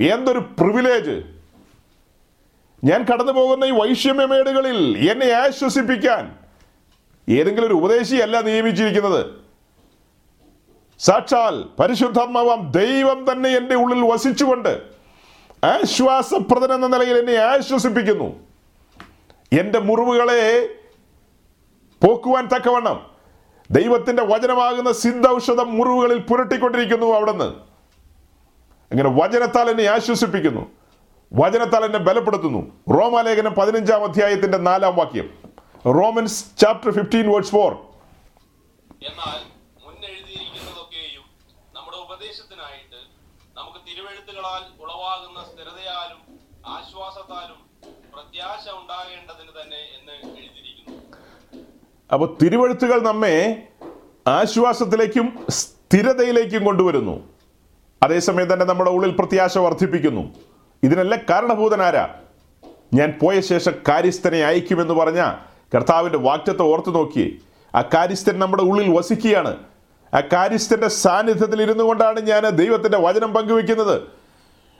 [0.00, 1.22] എന്തൊരു പ്രിവിലേജ്
[2.84, 6.38] ഞാൻ കടന്നു പോകുന്ന ഈ വൈഷമ്യമേടുകളിൽ എന്നെ ആശ്വസിപ്പിക്കാൻ
[7.28, 9.39] ഏതെങ്കിലും ഒരു ഉപദേശിയല്ല നിയമിച്ചിരിക്കുന്നത്.
[11.00, 14.82] സാക്ഷാൽ പരിശുദ്ധാത്മാവാം ദൈവം തന്നെ എന്റെ ഉള്ളിൽ വസിച്ചുകൊണ്ട്
[15.64, 18.36] ആശ്വാസപ്രദൻ എന്ന നിലയിൽ എന്നെ ആശ്വസിപ്പിക്കുന്നു.
[19.60, 20.68] എന്റെ മുറിവുകളെ
[22.06, 23.06] പോക്കുവാൻ തക്കവണ്ണം
[23.70, 27.44] ദൈവത്തിന്റെ വചനമാകുന്ന സിദ്ധൌഷധം മുറിവുകളിൽ പുരട്ടിക്കൊണ്ടിരിക്കുന്നു അവിടുന്ന്.
[28.92, 30.66] അങ്ങനെ വചനത്താൽ എന്നെ ആശ്വസിപ്പിക്കുന്നു.
[31.32, 32.72] വചനത്താൽ എന്നെ ബലപ്പെടുത്തുന്നു.
[32.90, 35.30] റോമാലേഖനം പതിനഞ്ചാം അധ്യായത്തിന്റെ നാലാം വാക്യം.
[35.86, 37.72] Romans chapter fifteen words four
[42.30, 42.98] ഉപദേശത്തിനായിട്ട്
[43.58, 46.20] നമുക്ക് തിരുവെഴുത്തുകളാൽ ഉളവാകുന്ന സ്ഥിരതയാലും
[46.66, 47.60] ആശ്വാസത്താലും
[48.14, 50.98] പ്രത്യാശ ഉണ്ടാകേണ്ടതിന് തന്നെ എന്ന് എഴുതിയിരിക്കുന്നു.
[52.12, 53.34] അപ്പോൾ തിരുവഴുത്തുകൾ നമ്മെ
[54.26, 57.16] ആശ്വാസത്തിലേക്കും സ്ഥിരതയിലേക്കും കൊണ്ടുവരുന്നു.
[58.02, 60.24] അതേസമയം തന്നെ നമ്മുടെ ഉള്ളിൽ പ്രത്യാശ വർദ്ധിപ്പിക്കുന്നു.
[60.82, 62.04] ഇതിനെല്ലാം കാരണഭൂതനാരാ
[62.94, 65.22] ഞാൻ പോയ ശേഷം കാര്യസ്ഥനെ അയക്കുമെന്ന് പറഞ്ഞ
[65.74, 67.26] കർത്താവിന്റെ വാക്യത്തെ ഓർത്തു നോക്കി
[67.74, 69.69] ആ കാര്യസ്ഥൻ നമ്മുടെ ഉള്ളിൽ വസിക്കുകയാണ്.
[70.14, 74.02] ആ കാര്യസ്ഥന്റെ സാന്നിധ്യത്തിൽ ഇരുന്നു കൊണ്ടാണ് ഞാൻ ദൈവത്തിന്റെ വചനം പങ്കുവെക്കുന്നത്.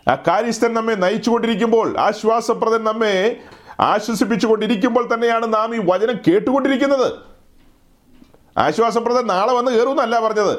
[0.08, 3.36] ആ കാര്യസ്ഥൻ നമ്മെ നയിച്ചുകൊണ്ടിരിക്കുമ്പോൾ ആശ്വാസപ്രദൻ നമ്മെ
[3.80, 7.12] ആശ്വസിപ്പിച്ചുകൊണ്ടിരിക്കുമ്പോൾ തന്നെയാണ് നാം ഈ വചനം കേട്ടുകൊണ്ടിരിക്കുന്നത്.
[8.58, 10.58] ആശ്വാസപ്രദൻ നാളെ വന്ന് കയറുമെന്നല്ല പറഞ്ഞത്.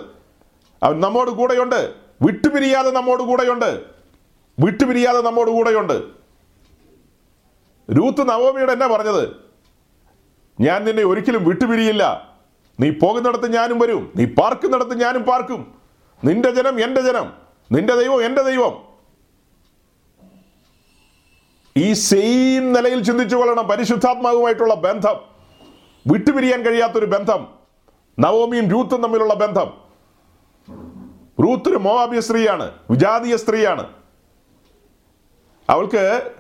[0.84, 1.94] അവൻ നമ്മോട് കൂടെയുണ്ട്.
[2.22, 3.82] വിട്ടുപിരിയാതെ നമ്മോട് കൂടെയുണ്ട്.
[4.60, 6.04] വിട്ടുപിരിയാതെ നമ്മോട് കൂടെയുണ്ട്.
[7.92, 9.30] രൂത്ത് നവോമിയോട് എന്നാ പറഞ്ഞത്?
[10.60, 12.31] ഞാൻ നിന്നെ ഒരിക്കലും വിട്ടുപിരിയില്ല.
[12.82, 14.12] നീ പോകുന്നിടത്ത് ഞാനും വരും.
[14.16, 15.74] നീ പാർക്കുന്നിടത്ത് ഞാനും പാർക്കും.
[16.24, 17.34] നിന്റെ ജനം എന്റെ ജനം.
[17.72, 18.84] നിന്റെ ദൈവം എന്റെ ദൈവം.
[21.78, 23.68] ഈ സെയിം നിലയിൽ ചിന്തിച്ചു കൊള്ളണം.
[23.68, 25.16] പരിശുദ്ധാത്മാവുമായിട്ടുള്ള ബന്ധം.
[26.08, 27.48] വിട്ടുപിരിയാൻ കഴിയാത്തൊരു ബന്ധം.
[28.20, 29.74] നവോമിയും രൂത്തും തമ്മിലുള്ള ബന്ധം.
[31.44, 32.72] റൂത്ത് ഒരു മോവാബിയ സ്ത്രീയാണ്.
[32.90, 33.94] വിജാതീയ സ്ത്രീയാണ്.
[35.70, 36.32] അവൾക്ക്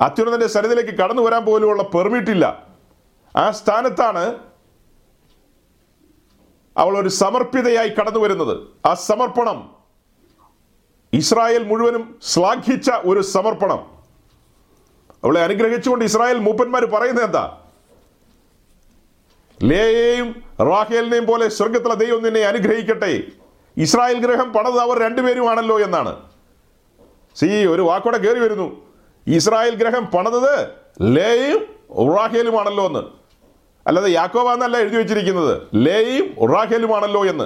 [0.00, 2.66] അത്യുന്നതന്റെ സന്നിധിയിലേക്ക് കടന്നു വരാൻ പോലുമുള്ള പെർമിറ്റ് ഇല്ല.
[3.36, 4.38] ആ സ്ഥാനത്താണ്
[6.76, 8.58] അവൾ ഒരു സമർപ്പിതയായി കടന്നു വരുന്നത്.
[8.86, 9.76] ആ സമർപ്പണം
[11.12, 13.78] ഇസ്രായേൽ മുഴുവനും ശ്ലാഘിച്ച ഒരു സമർപ്പണം.
[15.24, 17.60] അവളെ അനുഗ്രഹിച്ചുകൊണ്ട് ഇസ്രായേൽ മൂപ്പന്മാർ പറയുന്നത് എന്താ?
[19.62, 23.22] ലേയെയും റാഹേലിനെയും പോലെ സ്വർഗത്തിലെ ദൈവം നിന്നെ അനുഗ്രഹിക്കട്ടെ.
[23.76, 26.20] ഇസ്രായേൽ ഗ്രഹം പണത് അവർ രണ്ടുപേരുമാണല്ലോ എന്നാണ്.
[27.36, 28.86] സി ഒരു വാക്കോടെ കയറി വരുന്നു.
[29.26, 30.70] ഇസ്രായേൽ ഗ്രഹം പണത്
[31.02, 31.58] ലേയും
[32.16, 33.15] റാഹേലുമാണല്ലോ എന്ന്.
[33.86, 35.62] അല്ലാതെ യാക്കോബാന്നല്ല എഴുതി വെച്ചിരിക്കുന്നത്.
[35.74, 37.44] ലേയും റാഖേലുമാണല്ലോ എന്ന്.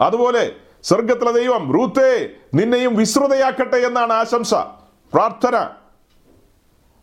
[0.00, 4.54] അതുപോലെ സ്വർഗത്തിലെ ദൈവം റൂത്തേ നിന്നെയും വിശ്രുതയാക്കട്ടെ എന്നാണ് ആശംസ
[5.12, 5.56] പ്രാർത്ഥന.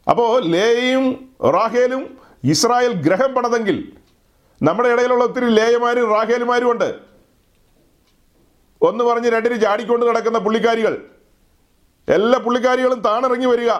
[0.09, 3.91] അപ്പോൾ ലേയും റാഹേലും ഇസ്രായേൽ ഗ്രഹം പണതെങ്കിൽ
[4.63, 6.95] നമ്മുടെ ഇടയിലുള്ള ഒത്തിരി ലേയമാരും റാഹേലുമാരും ഉണ്ട്.
[8.81, 11.05] ഒന്ന് പറഞ്ഞ് രണ്ടിന് ചാടിക്കൊണ്ട് നടക്കുന്ന പുള്ളിക്കാരികൾ.
[12.07, 13.71] എല്ലാ പുള്ളിക്കാരികളും താണിറങ്ങി വരിക.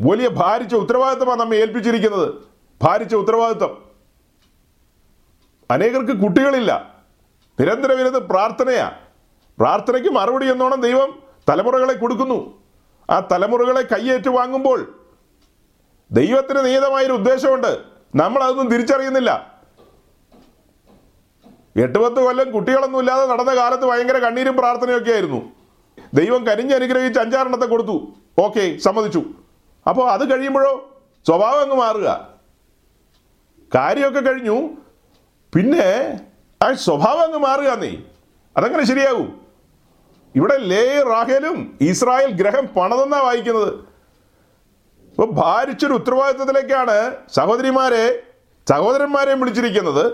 [0.00, 2.47] വലിയ ഭാരിച്ച ഉത്തരവാദിത്തമാണ് നമ്മെ ഏൽപ്പിച്ചിരിക്കുന്നത്.
[2.82, 3.88] ഭാരിച്ച ഉത്തരവാദിത്വം.
[5.70, 7.02] അനേകർക്ക് കുട്ടികളില്ല.
[7.60, 8.90] നിരന്തരം ഇരുന്ന് പ്രാർത്ഥനയാ.
[9.58, 12.62] പ്രാർത്ഥനയ്ക്ക് മറുപടി എന്നോണം ദൈവം തലമുറകളെ കൊടുക്കുന്നു.
[13.10, 15.06] ആ തലമുറകളെ കയ്യേറ്റ് വാങ്ങുമ്പോൾ
[16.12, 17.78] ദൈവത്തിന് നിയതമായൊരു ഉദ്ദേശമുണ്ട്.
[18.14, 19.58] നമ്മൾ അതൊന്നും തിരിച്ചറിയുന്നില്ല.
[21.76, 25.52] എട്ട് പത്ത് കൊല്ലം കുട്ടികളൊന്നും ഇല്ലാതെ നടന്ന കാലത്ത് ഭയങ്കര കണ്ണീരും പ്രാർത്ഥനയൊക്കെ ആയിരുന്നു.
[26.14, 28.14] ദൈവം കരിഞ്ഞ് അനുഗ്രഹിച്ച് അഞ്ചാറെണ്ണത്തെ കൊടുത്തു.
[28.38, 29.22] ഓക്കെ സമ്മതിച്ചു.
[29.88, 32.37] അപ്പോൾ അത് കഴിയുമ്പോഴോ സ്വഭാവം അങ്ങ് മാറുക.
[33.74, 34.68] കാര്യമൊക്കെ കഴിഞ്ഞു.
[35.54, 36.20] പിന്നെ
[36.62, 37.96] ആ സ്വഭാവം അങ്ങ് മാറുക നീ.
[38.56, 39.40] അതങ്ങനെ ശരിയാകും.
[40.34, 43.74] ഇവിടെ ലേ റാഹേലും ഇസ്രായേൽ ഗ്രഹം പണതെന്നാ വായിക്കുന്നത്.
[45.10, 48.22] ഇപ്പൊ ഭാരിച്ചൊരു ഉത്തരവാദിത്വത്തിലേക്കാണ് സഹോദരിമാരെ
[48.68, 50.12] സഹോദരന്മാരെ വിളിച്ചിരിക്കുന്നത്.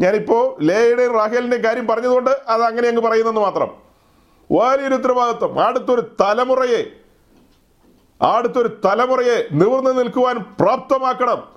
[0.00, 3.70] ഞാനിപ്പോൾ ലേയുടെയും റാഹേലിന്റെയും കാര്യം പറഞ്ഞതുകൊണ്ട് അത് അങ്ങനെ അങ്ങ് പറയുന്നെന്ന് മാത്രം.
[4.52, 5.66] വലിയൊരു ഉത്തരവാദിത്വം.
[5.66, 6.86] അടുത്തൊരു തലമുറയെ
[8.22, 11.55] അടുത്തൊരു തലമുറയെ നിവർന്നു നിൽക്കുവാൻ പ്രാപ്തമാക്കണം.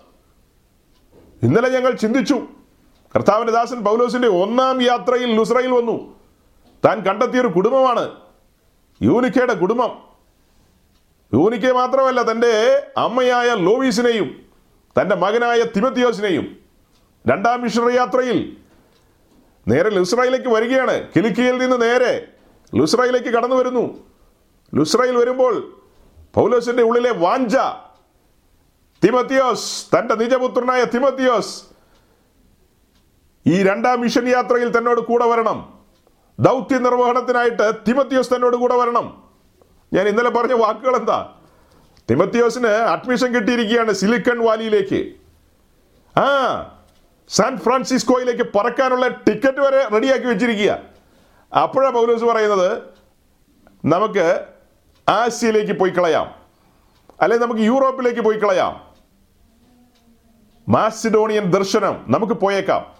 [1.43, 2.47] ഇന്നലെ ഞങ്ങൾ ചിന്തിച്ചു.
[3.15, 6.15] കർത്താവിന്റെ ദാസൻ പൗലോസിന്റെ ഒന്നാം യാത്രയിൽ ലുസ്രയിൽ വന്നു.
[6.85, 8.11] താൻ കണ്ടെത്തിയൊരു കുടുംബമാണ്.
[9.01, 9.91] യൂനിക്കയുടെ കുടുംബം.
[11.33, 14.41] യൂനിക്ക മാത്രമല്ല തന്റെ അമ്മയായ ലോവീസിനെയും
[15.01, 16.57] തന്റെ മകനായ തിമത്തിയോസിനെയും
[17.27, 18.57] രണ്ടാം മിഷണറി യാത്രയിൽ
[19.67, 21.07] നേരെ ലുസ്രയിലേക്ക് വരികയാണ്.
[21.15, 22.27] കിലിക്കിയിൽ നിന്ന് നേരെ
[22.75, 23.99] ലുസ്രയിലേക്ക് കടന്നു വരുന്നു
[24.75, 25.81] ലുസ്രയിൽ വരുമ്പോൾ
[26.33, 27.55] പൗലോസിന്റെ ഉള്ളിലെ വാഞ്ച
[29.05, 31.63] തിമത്തിയോസ് തന്റെ നിജപുത്രനായ തിമത്തിയോസ്
[33.47, 35.79] ഈ രണ്ടാം മിഷൻ യാത്രയിൽ തന്നോട് കൂടെ വരണം.
[36.39, 39.23] ദൗത്യ നിർവഹണത്തിനായിട്ട് തിമത്തിയോസ് തന്നോട് കൂടെ വരണം.
[39.93, 41.35] ഞാൻ ഇന്നലെ പറഞ്ഞ വാക്കുകൾ എന്താ
[42.09, 45.15] തിമത്തിയോസിന് അഡ്മിഷൻ കിട്ടിയിരിക്കുകയാണ് സിലിക്കൺ വാലിയിലേക്ക്.
[46.19, 46.25] ആ
[47.29, 50.79] സാൻ ഫ്രാൻസിസ്കോയിലേക്ക് പറക്കാനുള്ള ടിക്കറ്റ് വരെ റെഡിയാക്കി വെച്ചിരിക്കുക.
[51.57, 52.81] അപ്പോഴാണ് പൗലോസ് പറയുന്നത്
[53.85, 54.45] നമുക്ക്
[55.09, 56.35] ആസിയയിലേക്ക് പോയി കളയാം.
[57.21, 58.88] അല്ലെങ്കിൽ നമുക്ക് യൂറോപ്പിലേക്ക് പോയി കളയാം.
[60.69, 62.05] മാസിഡോണിയൻ ദർശനം.
[62.07, 62.95] നമുക്ക് പോയേക്കാം.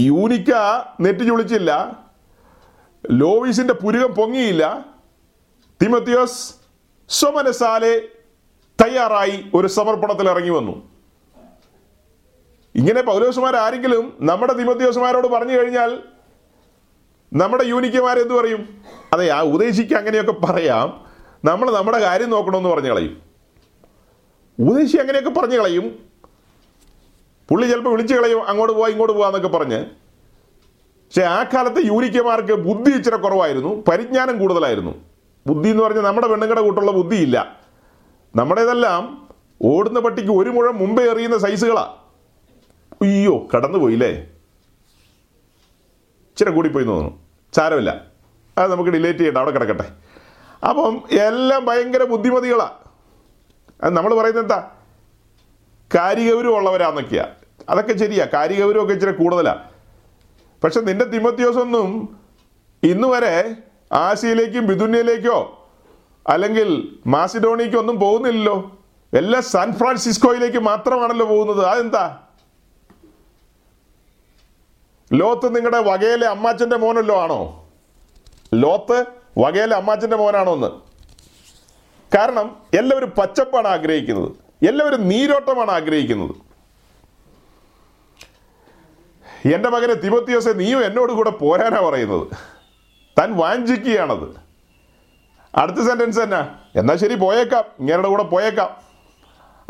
[0.00, 0.50] യൂനിക്ക
[1.00, 1.98] നെറ്റി ചുളിച്ചില്ല.
[3.10, 4.84] ലോവിസിന്റെ പുരുകം പൊങ്ങിയില്ല.
[5.82, 6.54] തിമത്തിയോസ്
[7.08, 7.98] സ്വമനസാലെ
[8.84, 10.88] തയ്യാറായി ഒരു സമർപ്പണത്തിൽ ഇറങ്ങി വന്നു.
[12.74, 16.02] ഇങ്ങനെ പൗലോസുമാർ ആരെങ്കിലും നമ്മുടെ തിമത്തിയോസുമാരോട് പറഞ്ഞു കഴിഞ്ഞാൽ
[17.32, 18.82] നമ്മുടെ യൂനിക്കമാർ എന്ത് പറയും?
[19.12, 21.06] അതെ ആ ഉദ്ദേശിക്ക് അങ്ങനെയൊക്കെ പറയാം.
[21.44, 23.25] നമ്മൾ നമ്മുടെ കാര്യം നോക്കണമെന്ന് പറഞ്ഞു കളയും
[24.58, 25.98] ഉദ്ദേശി അങ്ങനെയൊക്കെ പറഞ്ഞു കളയും.
[27.48, 29.84] പുള്ളി ചിലപ്പോൾ വിളിച്ചു കളയും അങ്ങോട്ട് പോവാ ഇങ്ങോട്ട് പോവാന്നൊക്കെ പറഞ്ഞ്.
[31.06, 35.04] പക്ഷെ ആ കാലത്ത് യൂനിക്കമാർക്ക് ബുദ്ധി ഇച്ചിരി കുറവായിരുന്നു പരിജ്ഞാനം കൂടുതലായിരുന്നു.
[35.46, 37.60] ബുദ്ധി എന്ന് പറഞ്ഞാൽ നമ്മുടെ പെണ്ണുങ്ങളുടെ കൂട്ടുള്ള ബുദ്ധിയില്ല.
[38.36, 39.28] നമ്മുടേതെല്ലാം
[39.62, 41.94] ഓടുന്ന പട്ടിക്ക് ഒരു മുഴം മുമ്പേ എറിയുന്ന സൈസുകളാ.
[43.02, 44.08] അയ്യോ കടന്നുപോയില്ലേ?
[46.30, 47.18] ഇച്ചിരി കൂടിപ്പോയി തോന്നുന്നു.
[47.52, 48.04] സാരമില്ല.
[48.58, 49.84] അത് നമുക്ക് ഡിലേറ്റ് ചെയ്യണ്ട അവിടെ കിടക്കട്ടെ.
[50.68, 52.70] അപ്പം എല്ലാം ഭയങ്കര ബുദ്ധിമതികളാ.
[53.82, 54.70] അത് നമ്മൾ പറയുന്നത് എന്താ?
[55.94, 57.26] കാര്യഗൗരവം ഉള്ളവരാന്നൊക്കെയാ
[57.68, 58.26] അതൊക്കെ ശരിയാ.
[58.34, 59.70] കാര്യഗൗരവമൊക്കെ ഇച്ചിരി കൂടുതലാ.
[60.64, 62.18] പക്ഷെ നിന്റെ തിമത്യോസൊന്നും
[62.82, 63.56] ഇന്ന് വരെ
[64.66, 65.68] ബിദുന്യയിലേക്കോ
[66.28, 68.78] അല്ലെങ്കിൽ മാസിഡോണിയയ്ക്കോ ഒന്നും പോകുന്നില്ലല്ലോ.
[69.14, 71.66] എല്ലാം സാൻ ഫ്രാൻസിസ്കോയിലേക്ക് മാത്രമാണല്ലോ പോകുന്നത്.
[71.66, 72.20] അതെന്താ?
[75.12, 77.68] ലോത്ത് നിങ്ങളുടെ വകയിലെ അമ്മാച്ചന്റെ മോനല്ലോ ആണോ?
[78.54, 79.04] ലോത്ത്
[79.38, 80.85] വകയിലെ അമ്മാച്ചന്റെ മോനാണോ എന്ന്.
[82.14, 84.32] കാരണം എല്ലാവരും പച്ചപ്പാണ് ആഗ്രഹിക്കുന്നത്.
[84.68, 86.34] എല്ലാവരും നീരോട്ടമാണ് ആഗ്രഹിക്കുന്നത്.
[89.54, 92.28] എന്റെ മകനെ തിമത്തിയോസെ നീയും എന്നോട് കൂടെ പോരാനാ പറയുന്നത്.
[93.18, 94.36] താൻ വാഞ്ചിക്കുകയാണത്.
[95.54, 96.58] അടുത്ത സെന്റൻസ് എന്നാ?
[96.76, 97.64] എന്നാ ശരി പോയേക്കാം.
[97.80, 98.70] ഇങ്ങനെയുടെ കൂടെ പോയേക്കാം.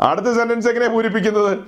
[0.01, 1.59] അടുത്ത സെന്റൻസ് എങ്ങനെയാ പൂരിപ്പിക്കുന്നത്?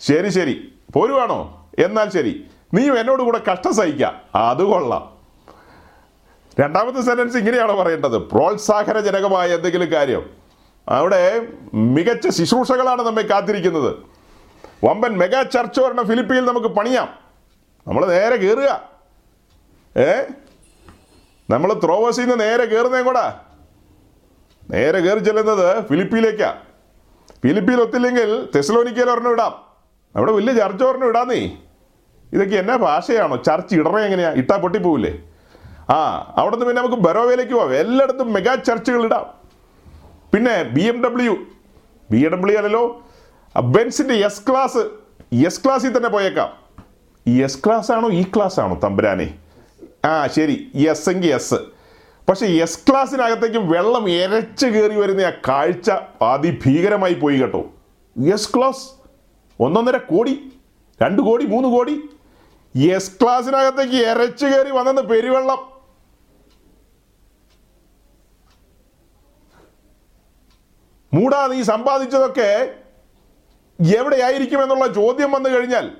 [0.00, 0.74] ശരി ശരി.
[0.94, 1.70] പോരുവാണോ?
[1.78, 2.46] എന്നാൽ ശരി.
[2.74, 4.20] നീയും എന്നോട് കൂടെ കഷ്ടം സഹിക്കാം.
[4.34, 5.21] അത് കൊള്ളാം.
[6.60, 8.18] രണ്ടാമത്തെ സെന്റൻസ് ഇങ്ങനെയാണ് പറയേണ്ടത്?
[8.18, 10.30] പ്രോത്സാഹനജനകമായ എന്തെങ്കിലും കാര്യം.
[10.88, 13.96] അവിടെ മികച്ച ശുശ്രൂഷകളാണ് നമ്മെ കാത്തിരിക്കുന്നത്.
[14.84, 17.08] വമ്പൻ മെഗാ ചർച്ച് പറഞ്ഞ ഫിലിപ്പിയിൽ നമുക്ക് പണിയാം.
[17.86, 18.88] നമ്മൾ നേരെ കയറുക
[19.96, 20.22] ഏ?
[21.50, 23.40] നമ്മൾ ത്രോവസിൽ നിന്ന് നേരെ കയറുന്നേ കൂടാ.
[24.70, 26.54] നേരെ കയറി ചെല്ലുന്നത് ഫിലിപ്പിയിലേക്കാ
[27.44, 29.54] ഫിലിപ്പിയിൽ ഒത്തില്ലെങ്കിൽ തെസലോനിക്കയിൽ ഒരെണ്ണം ഇടാം.
[30.16, 31.58] അവിടെ വലിയ ചർച്ച ഒരെണ്ണം ഇടാന്നേ
[32.32, 33.36] ഇതൊക്കെ എന്നാ ഭാഷയാണോ?
[33.36, 34.30] ചർച്ച് ഇടറേ എങ്ങനെയാ?
[34.30, 35.18] ഇട്ടാ പൊട്ടിപ്പോവില്ലേ?
[35.90, 37.74] ആ അവിടെ നിന്ന് പിന്നെ നമുക്ക് ബറോവയിലേക്ക് പോവാം.
[37.74, 39.26] എല്ലായിടത്തും മെഗാ ചർച്ചുകൾ ഇടാം.
[40.34, 41.36] പിന്നെ B M W
[42.10, 43.02] B M W അല്ലല്ലോ.
[43.60, 44.78] ബെൻസിന്റെ എസ് ക്ലാസ്
[45.46, 46.50] എസ് ക്ലാസ്സിൽ തന്നെ പോയേക്കാം.
[47.44, 49.34] എസ് ക്ലാസ് ആണോ ഈ ക്ലാസ് ആണോ തമ്പുരാനെ?
[50.04, 50.70] ആ ശരി.
[50.74, 51.54] എസ് എങ്കിൽ എസ്
[52.28, 55.90] പക്ഷെ എസ് ക്ലാസ്സിനകത്തേക്ക് വെള്ളം ഇരച്ച് കയറി വരുന്ന ആ കാഴ്ച
[56.22, 57.64] അതിഭീകരമായി പോയി കേട്ടോ.
[58.32, 58.88] എസ് ക്ലാസ്
[59.60, 60.52] ഒന്നൊന്നര കോടി
[61.02, 62.02] രണ്ട് കോടി മൂന്ന് കോടി.
[62.88, 65.71] എസ് ക്ലാസ്സിനകത്തേക്ക് എരച്ച് കയറി വന്നെന്ന് പെരുവെള്ളം.
[71.14, 72.74] മൂടാ നീ സമ്പാദിച്ചതൊക്കെ
[73.98, 75.90] എവിടെയായിരിക്കും എന്നുള്ള ചോദ്യം വന്നു കഴിഞ്ഞാൽ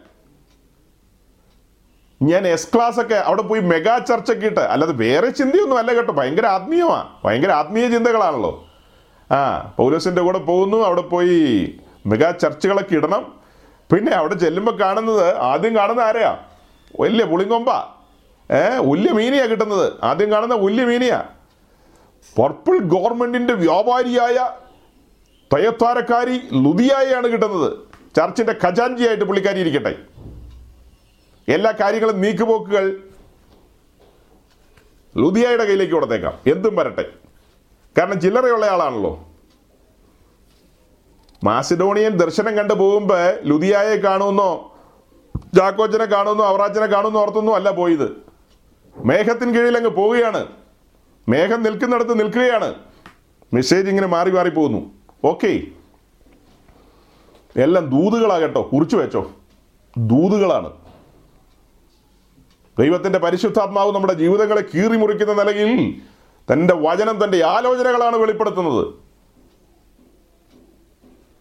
[2.22, 6.12] ഞാൻ എസ് ക്ലാസ് ഒക്കെ അവിടെ പോയി മെഗാ ചർച്ചൊക്കെ ഇട്ട് അല്ലാതെ വേറെ ചിന്തയൊന്നും അല്ല കേട്ടോ.
[6.12, 8.68] ഭയങ്കര ആത്മീയമാണ് ഭയങ്കര ആത്മീയ ചിന്തകളാണല്ലോ.
[9.32, 11.38] ആ പൗലോസിന്റെ കൂടെ പോകുന്നു അവിടെ പോയി
[12.06, 13.34] മെഗാ ചർച്ചകളൊക്കെ ഇടണം.
[13.92, 16.38] പിന്നെ അവിടെ ചെല്ലുമ്പോൾ കാണുന്നത് ആദ്യം കാണുന്ന ആരെയാ?
[17.00, 17.70] വലിയ പുളിങ്കൊമ്പ.
[18.50, 19.92] ഏ ഉല്യ മീനിയാ കിട്ടുന്നത്.
[20.02, 21.24] ആദ്യം കാണുന്ന ഉല്യ മീനിയാ.
[22.38, 24.61] പർപ്പിൾ ഗവൺമെന്റിന്റെ വ്യാപാരിയായ
[25.54, 27.72] തയ്യത്താരക്കാരി ലുതിയായാണ് കിട്ടുന്നത്.
[28.16, 29.96] ചർച്ചിന്റെ ഖജാൻജിയായിട്ട് പുള്ളിക്കാരി ഇരിക്കട്ടെ.
[31.48, 33.00] എല്ലാ കാര്യങ്ങളും നീക്കുപോക്കുകൾ
[35.18, 36.38] ലുതിയായുടെ കയ്യിലേക്ക് കൊടുത്തേക്കാം.
[36.46, 37.12] എന്തും വരട്ടെ.
[37.98, 39.28] കാരണം ചില്ലറയുള്ള ആളാണല്ലോ.
[41.44, 44.76] മാസിഡോണിയൻ ദർശനം കണ്ടു പോകുമ്പോൾ ലുതിയായെ കാണുമെന്നോ
[45.54, 48.22] ജാക്കോച്ചനെ കാണുമെന്നോ അവറാച്ചനെ കാണുമെന്നോ ഓർത്തൊന്നും അല്ല പോയത്.
[49.04, 50.46] മേഘത്തിന് കീഴിൽ അങ്ങ് പോവുകയാണ്.
[51.28, 52.74] മേഘം നിൽക്കുന്നിടത്ത് നിൽക്കുകയാണ്.
[53.52, 55.01] മെസ്സേജ് ഇങ്ങനെ മാറി മാറി പോകുന്നു.
[55.24, 55.60] ഓക്കെ.
[57.56, 59.32] എല്ലാം ദൂതുകളാകട്ടോ കുറിച്ചു വെച്ചോ.
[59.98, 60.72] ദൂതുകളാണ്.
[62.78, 66.02] ദൈവത്തിന്റെ പരിശുദ്ധാത്മാവ് നമ്മുടെ ജീവിതങ്ങളെ കീറി മുറിക്കുന്ന നിലയിൽ
[66.52, 68.94] തന്റെ വചനം തന്റെ ആലോചനകളാണ് വെളിപ്പെടുത്തുന്നത്.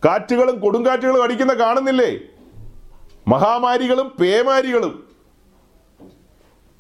[0.06, 2.20] കാറ്റുകളും കൊടുങ്കാറ്റുകളും അടിക്കുന്ന കാണുന്നില്ലേ?
[3.28, 5.08] മഹാമാരികളും പേമാരികളും.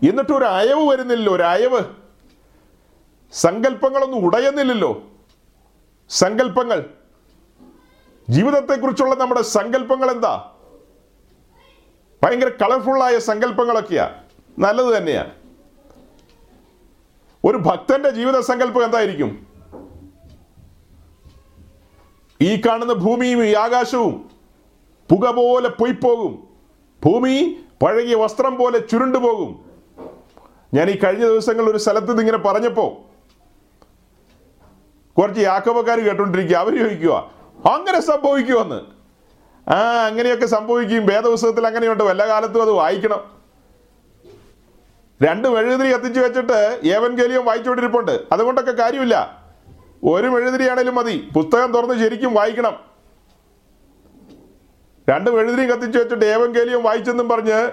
[0.09, 1.81] എന്നിട്ട് ഒരു അയവ് വരുന്നില്ലല്ലോ ഒരു അയവ്.
[3.31, 5.10] സങ്കല്പങ്ങളൊന്നും ഉടയുന്നില്ലല്ലോ.
[6.11, 6.89] സങ്കല്പങ്ങൾ.
[8.29, 10.51] ജീവിതത്തെക്കുറിച്ചുള്ള നമ്മുടെ സങ്കല്പങ്ങൾ എന്താ
[12.23, 14.23] ഭയങ്കര കളർഫുള്ളായ സങ്കല്പങ്ങളൊക്കെയാ.
[14.59, 15.25] നല്ലത് തന്നെയാ.
[17.45, 19.47] ഒരു ഭക്തന്റെ ജീവിത സങ്കല്പം എന്തായിരിക്കും?
[22.41, 24.31] ഈ കാണുന്ന ഭൂമിയും ഈ ആകാശവും
[25.11, 26.47] പുക പോലെ പൊയ്പോകും.
[27.05, 29.65] ഭൂമി പഴകിയ വസ്ത്രം പോലെ ചുരുണ്ടുപോകും.
[30.73, 33.10] ഞാൻ ഈ കഴിഞ്ഞ ദിവസങ്ങളിൽ ഒരു സ്ഥലത്ത് ഇതിങ്ങനെ പറഞ്ഞപ്പോ
[35.21, 36.57] കുറച്ച് യാക്കോബക്കാർ കേട്ടോണ്ടിരിക്കുക.
[36.57, 37.31] അവർ ചോദിക്കുക
[37.71, 38.79] അങ്ങനെ സംഭവിക്കുമെന്ന്
[39.69, 42.03] ആ അങ്ങനെയൊക്കെ സംഭവിക്കും വേദപുസ്തകത്തിൽ അങ്ങനെയുണ്ട്.
[42.03, 43.41] വല്ല കാലത്തും അത് വായിക്കണം.
[45.21, 48.19] രണ്ട് മെഴുകുതിരി കത്തിച്ചു വെച്ചിട്ട് ഏവൻ ഗലിയും വായിച്ചുകൊണ്ടിരിപ്പുണ്ട്.
[48.31, 49.43] അതുകൊണ്ടൊക്കെ കാര്യമില്ല.
[50.03, 51.29] ഒരു മെഴുകുതിരിയാണേലും മതി.
[51.35, 52.79] പുസ്തകം തുറന്ന് ശരിക്കും വായിക്കണം.
[55.09, 57.71] രണ്ട് മെഴുകുതിരി കത്തിച്ചു വെച്ചിട്ട് ഏവൻ ഗലിയും വായിച്ചെന്നും പറഞ്ഞ്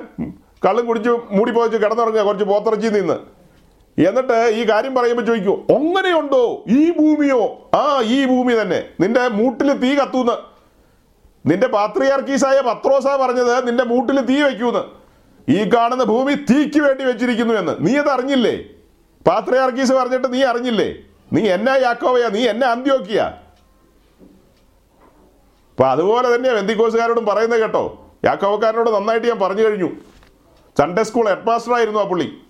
[0.66, 3.38] കള്ളും കുടിച്ച് മൂടി പോയിച്ച് കിടന്നുറങ്ങുക കുറച്ച് പോത്തിറച്ചി നിന്ന്.
[4.07, 7.70] എന്നിട്ട് ഈ കാര്യം പറയുമ്പോൾ ചോദിക്കൂ ഒങ്ങനെയുണ്ടോ ഈ ഭൂമിയോ?
[7.74, 8.84] ആ ഈ ഭൂമി തന്നെ.
[9.01, 10.32] നിന്റെ മൂട്ടിൽ തീ കത്തൂന്ന്.
[11.46, 14.99] നിന്റെ പാത്രിയാർക്കീസായ പത്രോസ പറഞ്ഞത് നിന്റെ മൂട്ടിൽ തീ വെക്കൂന്ന്
[15.51, 17.76] ഈ കാണുന്ന ഭൂമി തീക്ക് വേണ്ടി വെച്ചിരിക്കുന്നു എന്ന്.
[17.80, 18.64] നീ അത് അറിഞ്ഞില്ലേ?
[19.26, 20.94] പാത്രിയാർക്കീസ് പറഞ്ഞിട്ട് നീ അറിഞ്ഞില്ലേ?
[21.32, 23.20] നീ എന്നാ യാക്കോവയാ നീ എന്നെ അന്ത്യോക്കിയ.
[25.70, 28.11] അപ്പൊ അതുപോലെ തന്നെയാ വെന്തിക്കോസുകാരോടും പറയുന്നത് കേട്ടോ.
[28.24, 29.90] യാക്കോവക്കാരനോട് നന്നായിട്ട് ഞാൻ പറഞ്ഞു കഴിഞ്ഞു.
[30.78, 32.47] സൺഡേ സ്കൂൾ ഹെഡ് മാസ്റ്റർ ആയിരുന്നു ആ പുള്ളി.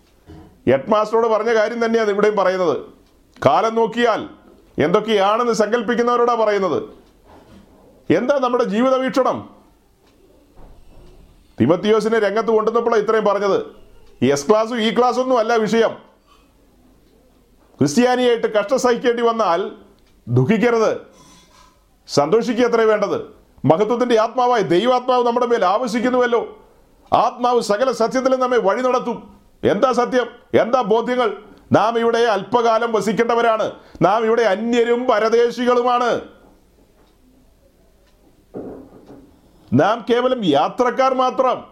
[0.71, 2.77] ഹെഡ് മാസ്റ്ററോട് പറഞ്ഞ കാര്യം തന്നെയാണ് ഇവിടെയും പറയുന്നത്.
[3.47, 4.29] കാലം നോക്കിയാൽ
[4.79, 6.83] എന്തൊക്കെയാണെന്ന് സങ്കല്പിക്കുന്നവരോടാ പറയുന്നത്.
[8.13, 9.57] എന്താ നമ്മുടെ ജീവിത വീക്ഷണം?
[11.61, 13.67] തിമത്തിയോസിനെ രംഗത്ത് കൊണ്ടുവന്നപ്പോഴാണ് ഇത്രയും പറഞ്ഞത്.
[14.25, 15.91] എസ് ക്ലാസ്സും ഈ ക്ലാസ്സും ഒന്നും അല്ല വിഷയം.
[17.79, 19.73] ക്രിസ്ത്യാനിയായിട്ട് കഷ്ടം സഹിക്കേണ്ടി വന്നാൽ
[20.29, 21.01] ദുഃഖിക്കരുത്.
[22.09, 23.21] സന്തോഷിക്കുക എത്ര വേണ്ടത്.
[23.65, 26.59] മഹത്വത്തിന്റെ ആത്മാവായി ദൈവാത്മാവ് നമ്മുടെ മേൽ ആവശ്യിക്കുന്നുവല്ലോ
[27.13, 30.27] ആത്മാവ് സകല സത്യത്തിലും നമ്മെ വഴി നടത്തും എന്താ സത്യം?
[30.61, 31.37] എന്താ ബോധ്യങ്ങൾ?
[31.73, 33.73] നാം ഇവിടെ അല്പകാലം വസിക്കേണ്ടവരാണ്.
[34.03, 36.21] നാം ഇവിടെ അന്യരും പരദേശികളുമാണ്.
[39.73, 41.65] നാം കേവലം യാത്രക്കാർ മാത്രം.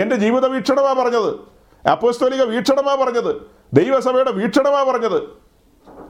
[0.00, 1.38] എന്റെ ജീവിത വീക്ഷണമാ പറഞ്ഞത്.
[1.88, 3.50] അപ്പോസ്തോലിക വീക്ഷണമാ പറഞ്ഞത്.
[3.72, 5.22] ദൈവസഭയുടെ വീക്ഷണമാ പറഞ്ഞത്.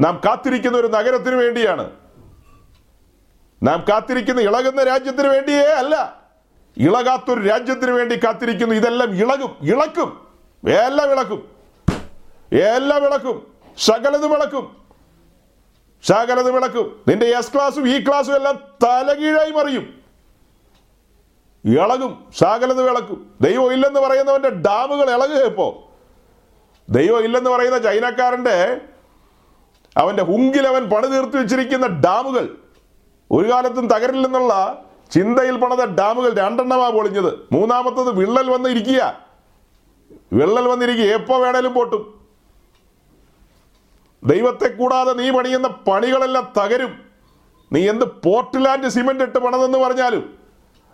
[0.00, 1.90] നാം കാത്തിരിക്കുന്ന ഒരു നഗരത്തിന് വേണ്ടിയാണ്.
[3.62, 6.25] നാം കാത്തിരിക്കുന്ന ഇളകുന്ന രാജ്യത്തിന് വേണ്ടിയേ അല്ല.
[6.76, 8.74] ഇളകാത്തൊരു രാജ്യത്തിന് വേണ്ടി കാത്തിരിക്കുന്നു.
[8.74, 9.56] ഇതെല്ലാം ഇളകും.
[9.62, 10.26] ഇളക്കും.
[10.68, 11.48] എല്ലാം ഇളക്കും.
[12.52, 13.46] എല്ലാം ഇളക്കും.
[13.78, 14.76] സകലതും ഇളക്കും.
[16.04, 17.04] സകലതും ഇളക്കും.
[17.08, 20.02] നിന്റെ എസ് ക്ലാസ്സും ഇ ക്ലാസ്സും എല്ലാം തലകീഴായി മറിയും.
[21.64, 22.24] ഇളകും.
[22.38, 23.34] സകലതും ഇളക്കും.
[23.40, 25.90] ദൈവം ഇല്ലെന്ന് പറയുന്നവന്റെ ഡാമുകൾ ഇളകുക ഇപ്പോ.
[26.90, 28.80] ദൈവം ഇല്ലെന്ന് പറയുന്ന ചൈനക്കാരന്റെ
[29.96, 32.48] അവന്റെ ഹുങ്കിൽ അവൻ പണി തീർത്തു വെച്ചിരിക്കുന്ന ഡാമുകൾ
[33.30, 37.38] ഒരു കാലത്തും തകരില്ലെന്നുള്ള ചിന്തയിൽ പണിത ഡാമുകൾ രണ്ടെണ്ണമാ പൊളിഞ്ഞത്.
[37.52, 39.20] മൂന്നാമത്തത് വിള്ളൽ വന്നിരിക്കുക.
[40.32, 41.04] വിള്ളൽ വന്നിരിക്കുക.
[41.04, 42.20] എപ്പോ വേണേലും പോട്ടും.
[44.24, 46.98] ദൈവത്തെ കൂടാതെ നീ പണിയുന്ന പണികളെല്ലാം തകരും.
[47.72, 50.34] നീ എന്ത് പോർട്ട്ലാൻഡ് സിമെന്റ് ഇട്ട് പണിതെന്ന് പറഞ്ഞാലും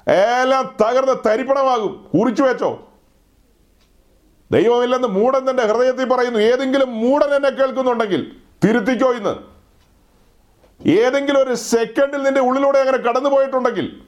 [0.08, 2.10] എല്ലാം തകർന്ന് തരിപ്പണമാകും.
[2.14, 2.88] കുറിച്ചു വെച്ചോ.
[4.50, 6.38] ദൈവമില്ലെന്ന് മൂടൻ തന്റെ ഹൃദയത്തിൽ പറയുന്നു.
[6.38, 9.51] ഏതെങ്കിലും മൂടൻ എന്നെ കേൾക്കുന്നുണ്ടെങ്കിൽ തിരുത്തിക്കോ ഇന്ന്.
[10.86, 14.02] ഏതെങ്കിലും ഒരു സെക്കൻഡിൽ നിന്റെ ഉള്ളിലൂടെ അങ്ങനെ കടന്നു പോയിട്ടുണ്ടെങ്കിൽ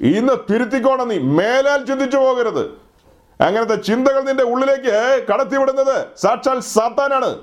[0.00, 1.18] ഇന്ന് തിരുത്തിക്കോണം നീ.
[1.18, 2.90] മേലാൽ ചിന്തിച്ചു പോകരുത്.
[3.40, 7.40] അങ്ങനത്തെ ചിന്തകൾ നിന്റെ ഉള്ളിലേക്ക് കടത്തിവിടുന്നത് സാക്ഷാൽ സാത്താനാണ്.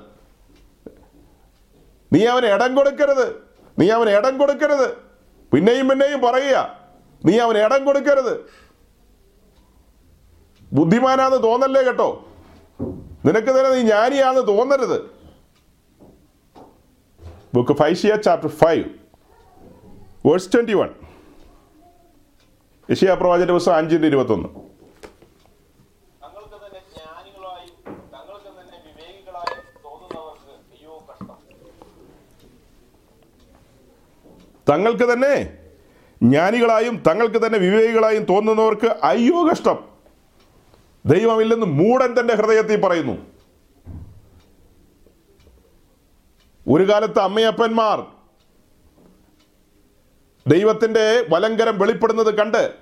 [2.14, 3.42] നീ അവന് ഇടം കൊടുക്കരുത്.
[3.80, 4.98] നീ അവന് ഇടം കൊടുക്കരുത്.
[5.54, 6.76] പിന്നെയും പിന്നെയും പറയുക
[7.26, 8.50] നീ അവന് ഇടം കൊടുക്കരുത്.
[10.74, 12.26] ബുദ്ധിമാനാന്ന് തോന്നല്ലേ കേട്ടോ?
[13.26, 15.17] നിനക്ക് തന്നെ നീ ജ്ഞാനിയാന്ന് തോന്നരുത്.
[17.54, 18.86] Book ഫൈഷിയ chapter five
[20.26, 20.90] verse twenty one
[22.92, 24.50] യശിയ പ്രവാചന പുസ്തകം അഞ്ചിന്റെ ഇരുപത്തൊന്ന്.
[34.70, 35.58] തങ്ങൾക്ക് തന്നെ
[36.24, 39.78] ജ്ഞാനികളായും തങ്ങൾക്ക് തന്നെ വിവേകികളായും തോന്നുന്നവർക്ക് അയ്യോ കഷ്ടം.
[41.06, 43.37] ദൈവമില്ലെന്ന് മൂടൻ തന്റെ ഹൃദയത്തിൽ പറയുന്നു.
[46.70, 48.06] ഒരു കാലത്ത് അമ്മയപ്പന്മാർ
[50.48, 52.74] ദൈവത്തിന്റെ വലങ്കരം വെളിപ്പെടുന്നത് കണ്ട്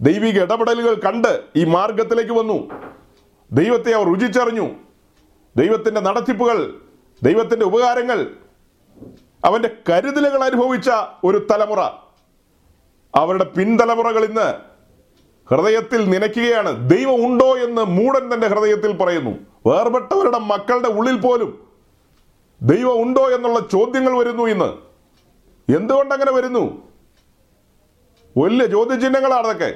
[0.00, 2.70] ദൈവിക ഇടപെടലുകൾ കണ്ട് ഈ മാർഗത്തിലേക്ക് വന്നു.
[3.52, 4.68] ദൈവത്തെ അവർ രുചിച്ചറിഞ്ഞു.
[5.56, 6.74] ദൈവത്തിന്റെ നടത്തിപ്പുകൾ
[7.22, 8.30] ദൈവത്തിന്റെ ഉപകാരങ്ങൾ
[9.44, 10.90] അവന്റെ കരുതലുകൾ അനുഭവിച്ച
[11.24, 11.80] ഒരു തലമുറ.
[13.14, 14.54] അവരുടെ പിൻതലമുറകൾ ഇന്ന്
[15.50, 16.90] ഹൃദയത്തിൽ നനയ്ക്കുകയാണ്.
[16.90, 19.30] ദൈവം ഉണ്ടോ എന്ന് മൂടൻ തന്റെ ഹൃദയത്തിൽ പറയുന്നു.
[19.66, 21.73] വേർപെട്ടവരുടെ മക്കളുടെ ഉള്ളിൽ പോലും
[22.62, 24.94] ദൈവം ഉണ്ടോ എന്നുള്ള ചോദ്യങ്ങൾ വരുന്നു ഇന്ന്.
[25.76, 26.92] എന്തുകൊണ്ടങ്ങനെ വരുന്നു?
[28.36, 29.74] വലിയ ചോദ്യചിഹ്നങ്ങളാണ് അതൊക്കെ.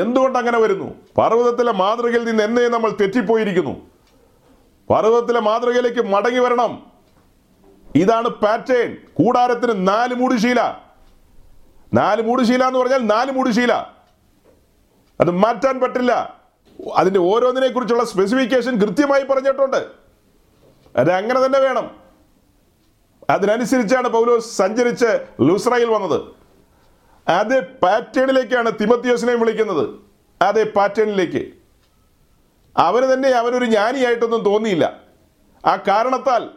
[0.00, 0.94] എന്തുകൊണ്ടങ്ങനെ വരുന്നു?
[1.18, 3.90] പർവതത്തിലെ മാതൃകയിൽ നിന്ന് എന്നെ നമ്മൾ തെറ്റിപ്പോയിരിക്കുന്നു.
[4.90, 6.86] പർവതത്തിലെ മാതൃകയിലേക്ക് മടങ്ങി വരണം.
[7.94, 10.80] ഇതാണ് പാറ്റേൺ കൂടാരത്തിന് നാല് മൂടുശീല.
[11.94, 13.72] നാല് മൂടുശീല എന്ന് പറഞ്ഞാൽ നാല് മൂടുശീല.
[15.20, 16.40] അത് മാറ്റാൻ പറ്റില്ല.
[16.94, 20.03] അതിന്റെ ഓരോന്നിനെ കുറിച്ചുള്ള സ്പെസിഫിക്കേഷൻ കൃത്യമായി പറഞ്ഞിട്ടുണ്ട്.
[20.96, 21.90] അത് അങ്ങനെ തന്നെ വേണം.
[23.30, 26.22] അതിനനുസരിച്ചാണ് പൗലോസ് സഞ്ചരിച്ച് ലുസ്രയിൽ വന്നത്.
[27.28, 29.88] അതേ പാറ്റേണിലേക്കാണ് തിമത്തിയോസിനെ വിളിക്കുന്നത്.
[30.42, 31.52] അതേ പാറ്റേണിലേക്ക്.
[32.76, 35.00] അവന് തന്നെ അവനൊരു ജ്ഞാനിയായിട്ടൊന്നും തോന്നിയില്ല.
[35.66, 36.48] ആ കാരണത്താൽ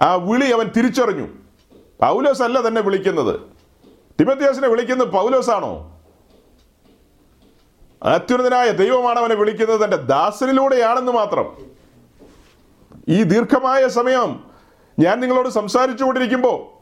[0.00, 1.28] ആ വിളി അവൻ തിരിച്ചറിഞ്ഞു.
[2.00, 3.40] പൗലോസ് അല്ല തന്നെ വിളിക്കുന്നത്.
[4.20, 6.00] തിമത്തിയോസിനെ വിളിക്കുന്നത് പൗലോസാണോ?
[8.02, 11.79] അത്യുന്നതനായ ദൈവമാണ് അവനെ വിളിക്കുന്നത് തന്റെ ദാസനിലൂടെയാണെന്ന് മാത്രം.
[13.10, 14.44] ഈ ദീർഘമായ സമയം
[14.98, 16.80] ഞാൻ നിങ്ങളോട് സംസാരിച്ചു കൊണ്ടിരിക്കുമ്പോൾ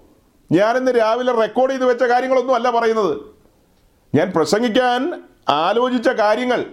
[0.54, 3.20] ഞാൻ ഇന്ന് രാവിലെ റെക്കോർഡ് ചെയ്ത് വെച്ച കാര്യങ്ങളൊന്നും അല്ല പറയുന്നത്.
[4.14, 6.66] ഞാൻ പ്രസംഗിക്കാൻ ആലോചിച്ച കാര്യങ്ങൾ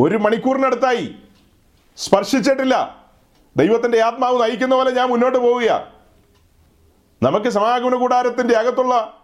[0.00, 1.14] ഒരു മണിക്കൂറിനടുത്തായി
[1.96, 3.06] സ്പർശിച്ചിട്ടില്ല.
[3.56, 5.84] ദൈവത്തിന്റെ ആത്മാവ് നയിക്കുന്ന പോലെ ഞാൻ മുന്നോട്ട് പോവുകയാണ്
[7.22, 9.22] നമുക്ക് സമാഗമന കൂടാരത്തിന്റെ അകത്തുള്ള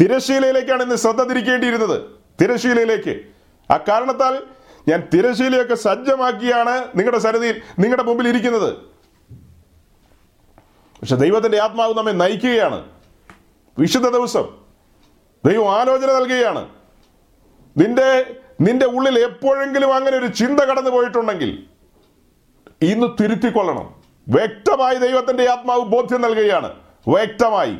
[0.00, 2.02] തിരശീലയിലേക്കാണ് ഇന്ന് ശ്രദ്ധ തിരിക്കേണ്ടിയിരുന്നത്.
[2.40, 3.20] തിരശീലയിലേക്ക്
[3.70, 4.53] അക്കാരണത്താൽ കാരണത്താൽ
[4.88, 8.76] ഞാൻ തിരശീലയൊക്കെ സജ്ജമാക്കിയാണ് നിങ്ങളുടെ സന്നിധിയിൽ നിങ്ങളുടെ മുമ്പിൽ ഇരിക്കുന്നത്.
[11.00, 12.88] പക്ഷെ ദൈവത്തിന്റെ ആത്മാവ് നമ്മെ നയിക്കുകയാണ്.
[13.78, 14.44] വിശുദ്ധ ദിവസം.
[15.44, 16.68] ദൈവം ആലോചന നൽകുകയാണ്.
[17.76, 21.66] നിന്റെ നിന്റെ ഉള്ളിൽ എപ്പോഴെങ്കിലും അങ്ങനെ ഒരു ചിന്ത കടന്നു പോയിട്ടുണ്ടെങ്കിൽ
[22.82, 24.02] ഇന്ന് തിരുത്തിക്കൊള്ളണം.
[24.28, 26.74] വ്യക്തമായി ദൈവത്തിന്റെ ആത്മാവ് ബോധ്യം നൽകുകയാണ്.
[27.08, 27.78] വ്യക്തമായി.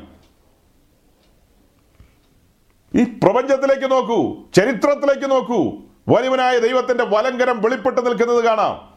[2.94, 5.82] ഈ പ്രപഞ്ചത്തിലേക്ക് നോക്കൂ ചരിത്രത്തിലേക്ക് നോക്കൂ.
[6.08, 8.94] വലിയവനായ ദൈവത്തിന്റെ വലങ്കരം വെളിപ്പെട്ട് നിൽക്കുന്നത് കാണാം.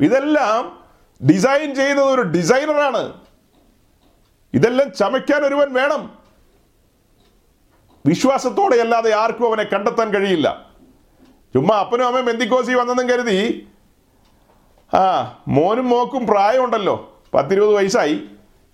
[0.00, 0.84] ഇതെല്ലാം
[1.26, 3.12] ഡിസൈൻ ചെയ്യുന്നത് ഒരു ഡിസൈനറാണ്.
[4.54, 6.18] ഇതെല്ലാം ചമയ്ക്കാൻ ഒരുവൻ വേണം.
[8.06, 10.70] വിശ്വാസത്തോടെ അല്ലാതെ ആർക്കും അവനെ കണ്ടെത്താൻ കഴിയില്ല.
[11.54, 13.68] ചുമ്മാ അപ്പനും അമ്മയും മെന്തിക്കോസി വന്നെന്നും കരുതി
[14.94, 17.22] ആ മോനും മോക്കും പ്രായമുണ്ടല്ലോ.
[17.34, 18.20] പത്തിരുപത് വയസ്സായി.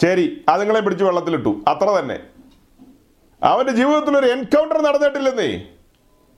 [0.02, 1.64] ശരി അതുങ്ങളെ പിടിച്ച് വെള്ളത്തിലിട്ടു.
[1.68, 2.20] അത്ര തന്നെ.
[3.42, 5.68] അവന്റെ ജീവിതത്തിൽ ഒരു എൻകൗണ്ടർ നടന്നിട്ടില്ലെന്നേ.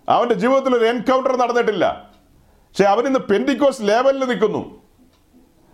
[0.08, 2.10] അവന്റെ ജീവിതത്തിൽ ഒരു എൻകൗണ്ടർ നടന്നിട്ടില്ല.
[2.42, 4.82] പക്ഷെ അവൻ ഇന്ന് പെൻഡിക്കോസ് ലെവലിൽ നിൽക്കുന്നു.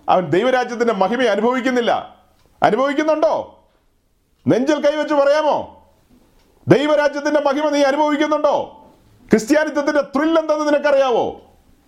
[0.08, 2.16] അവൻ ദൈവരാജ്യത്തിന്റെ മഹിമ അനുഭവിക്കുന്നില്ല.
[2.62, 3.64] അനുഭവിക്കുന്നുണ്ടോ?
[4.48, 5.84] നെഞ്ചിൽ കൈവച്ച് പറയാമോ?
[6.68, 8.86] ദൈവരാജ്യത്തിന്റെ മഹിമ നീ അനുഭവിക്കുന്നുണ്ടോ?
[9.30, 11.40] ക്രിസ്ത്യാനിത്വത്തിന്റെ ത്രിൽ എന്തെന്ന് നിനക്കറിയാവോ?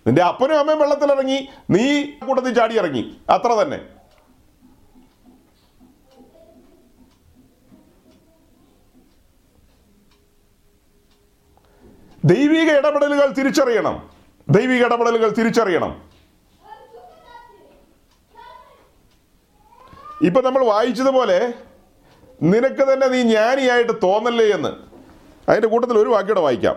[0.06, 4.01] നിന്റെ അപ്പനും അമ്മയും വെള്ളത്തിലിറങ്ങി നീ കൂട്ടത്തിൽ ചാടി ഇറങ്ങി അത്ര തന്നെ.
[12.24, 14.10] ദൈവിക ഇടപെടലുകൾ തിരിച്ചറിയണം.
[14.50, 15.92] ദൈവിക ഇടപെടലുകൾ തിരിച്ചറിയണം.
[20.26, 21.52] ഇപ്പൊ നമ്മൾ വായിച്ചതുപോലെ
[22.42, 24.72] നിനക്ക് തന്നെ നീ ജ്ഞാനിയായിട്ട് തോന്നല്ലേ എന്ന്
[25.50, 26.76] അതിന്റെ കൂട്ടത്തിൽ ഒരു വാക്യൂടെ വായിക്കാം.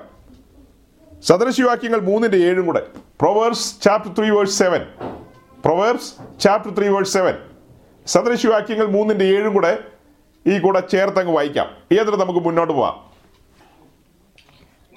[1.24, 2.88] സദൃശിവാക്യങ്ങൾ മൂന്നിന്റെ ഏഴും കൂടെ.
[3.22, 4.82] Proverbs chapter three verse seven
[5.66, 7.36] Proverbs chapter three verse seven
[8.06, 9.74] സദൃശിവാക്യങ്ങൾ മൂന്നിന്റെ ഏഴും കൂടെ
[10.48, 11.68] ഈ കൂടെ ചേർത്തങ്ങ് വായിക്കാം.
[12.00, 12.96] ഏതൊരു നമുക്ക് മുന്നോട്ട് പോവാം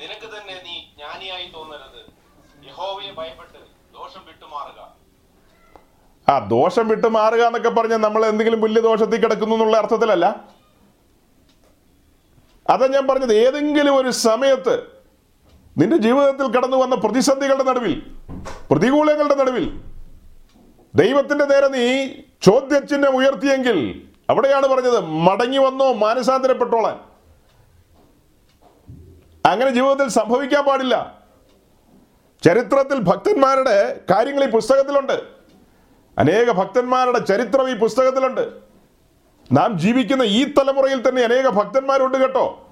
[0.01, 2.01] നിനക്ക് തന്നെ നീ ജ്ഞാനിയായി തോന്നരുത്
[2.68, 3.61] യഹോവയെ ഭയപ്പെട്ട്
[3.94, 4.80] ദോഷം വിട്ടുമാറുക
[6.31, 10.45] ആ ദോഷം വിട്ട് മാറുക എന്നൊക്കെ പറഞ്ഞാൽ നമ്മൾ എന്തെങ്കിലും വലിയ ദോഷത്തിൽ കിടക്കുന്നു എന്നുള്ള അർത്ഥത്തിലല്ല.
[12.70, 14.83] അതാ ഞാൻ പറഞ്ഞത് ഏതെങ്കിലും ഒരു സമയത്ത്
[15.79, 18.03] നിന്റെ ജീവിതത്തിൽ കടന്നു വന്ന പ്രതിസന്ധികളുടെ നടുവിൽ
[18.70, 19.81] പ്രതികൂലങ്ങളുടെ നടുവിൽ
[20.95, 22.09] ദൈവത്തിന്റെ നേരെ നീ
[22.43, 27.01] ചോദ്യചിഹ്നം ഉയർത്തിയെങ്കിൽ അവിടെയാണ് പറഞ്ഞത് മടങ്ങി വന്നോ മാനസാന്തരപ്പെട്ടോളാൻ.
[29.47, 31.22] അങ്ങനെ ജീവിതത്തിൽ സംഭവിക്കാൻ പാടില്ല.
[32.45, 35.38] ചരിത്രത്തിൽ ഭക്തന്മാരുടെ കാര്യങ്ങൾ ഈ പുസ്തകത്തിലുണ്ട്.
[36.18, 38.52] അനേക ഭക്തന്മാരുടെ ചരിത്രം ഈ പുസ്തകത്തിലുണ്ട്.
[39.52, 42.68] നാം ജീവിക്കുന്ന ഈ തലമുറയിൽ തന്നെ അനേക ഭക്തന്മാരുണ്ട് കേട്ടോ.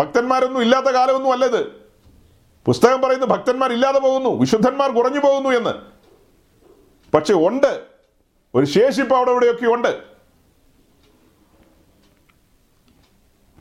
[0.00, 1.66] ഭക്തന്മാരൊന്നും ഇല്ലാത്ത കാലമൊന്നും അല്ലത്.
[2.66, 5.70] പുസ്തകം പറയുന്നു ഭക്തന്മാർ ഇല്ലാതെ പോകുന്നു വിശുദ്ധന്മാർ കുറഞ്ഞു പോകുന്നു എന്ന്.
[7.16, 7.84] പക്ഷെ ഉണ്ട്.
[8.54, 9.88] ഒരു ശേഷിപ്പ് അവിടെ ഇവിടെയൊക്കെ ഉണ്ട്.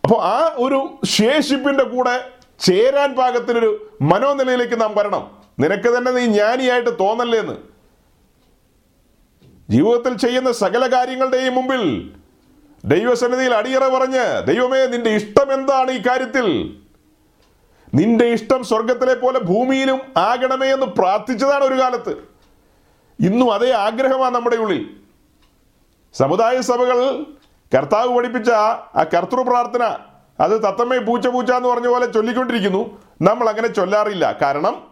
[0.04, 5.44] അപ്പോൾ ആ ഒരു ശേഷിപ്പിന്റെ കൂടെ ചേരാൻ പാകത്തിനൊരു മനോനിലയിലേക്ക് നാം വരണം.
[5.60, 7.71] നിനക്ക് തന്നെ നീ ജ്ഞാനിയായിട്ട് തോന്നല്ലേ എന്ന്
[9.72, 12.14] ജീവിതത്തിൽ ചെയ്യുന്ന സകല കാര്യങ്ങളുടെയും മുമ്പിൽ
[12.86, 16.78] ദൈവസന്നിധിയിൽ അടിയറ പറഞ്ഞ് ദൈവമേ നിന്റെ ഇഷ്ടം എന്താണ് ഈ കാര്യത്തിൽ?
[17.94, 22.12] നിന്റെ ഇഷ്ടം സ്വർഗത്തിലെ പോലെ ഭൂമിയിലും ആകണമേ എന്ന് പ്രാർത്ഥിച്ചതാണ് ഒരു കാലത്ത്.
[23.20, 24.90] ഇന്നും അതേ ആഗ്രഹമാണ് നമ്മുടെ ഉള്ളിൽ.
[26.14, 27.26] സമുദായ സഭകൾ
[27.78, 29.98] കർത്താവ് പഠിപ്പിച്ച ആ കർത്തൃ പ്രാർത്ഥന
[30.40, 33.02] അത് തത്തമ്മേ പൂച്ച പൂച്ച എന്ന് പറഞ്ഞ പോലെ ചൊല്ലിക്കൊണ്ടിരിക്കുന്നു.
[33.22, 34.38] നമ്മൾ അങ്ങനെ ചൊല്ലാറില്ല.
[34.42, 34.88] കാരണം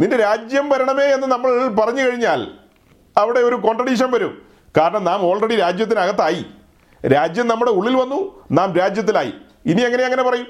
[0.00, 2.57] നിന്റെ രാജ്യം വരണമേ എന്ന് നമ്മൾ പറഞ്ഞു കഴിഞ്ഞാൽ
[3.18, 4.42] അവിടെ ഒരു കോൺട്രഡീഷൻ വരും.
[4.78, 6.46] കാരണം നാം ഓൾറെഡി രാജ്യത്തിനകത്തായി.
[7.06, 9.32] രാജ്യം നമ്മുടെ ഉള്ളിൽ വന്നു നാം രാജ്യത്തിലായി.
[9.66, 10.46] ഇനി എങ്ങനെ അങ്ങനെ പറയും?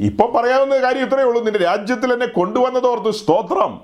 [0.00, 1.44] ഇപ്പം പറയാവുന്ന കാര്യം ഇത്രയേ ഉള്ളൂ.
[1.44, 3.80] നിന്റെ രാജ്യത്തിൽ എന്നെ കൊണ്ടുവന്നതോർത്ത് സ്തോത്രം.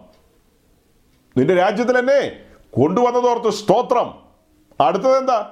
[1.36, 4.14] നിന്റെ രാജ്യത്തിൽ എന്നെ കൊണ്ടുവന്നതോർത്ത് സ്തോത്രം.
[4.86, 5.50] അടുത്തത് എന്താ?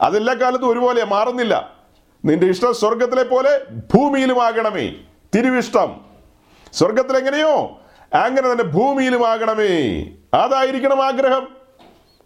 [0.00, 1.74] അതെല്ലാ കാലത്തും ഒരുപോലെ മാറുന്നില്ല.
[2.24, 4.94] നിന്റെ ഇഷ്ടം സ്വർഗത്തിലെ പോലെ ഭൂമിയിലും ആകണമേ
[5.34, 6.00] തിരുവിഷ്ടം.
[6.72, 7.80] സ്വർഗത്തിൽ എങ്ങനെയോ
[8.14, 11.53] അങ്ങനെ തന്നെ ഭൂമിയിലും ആകണമേ അതായിരിക്കണം ആഗ്രഹം.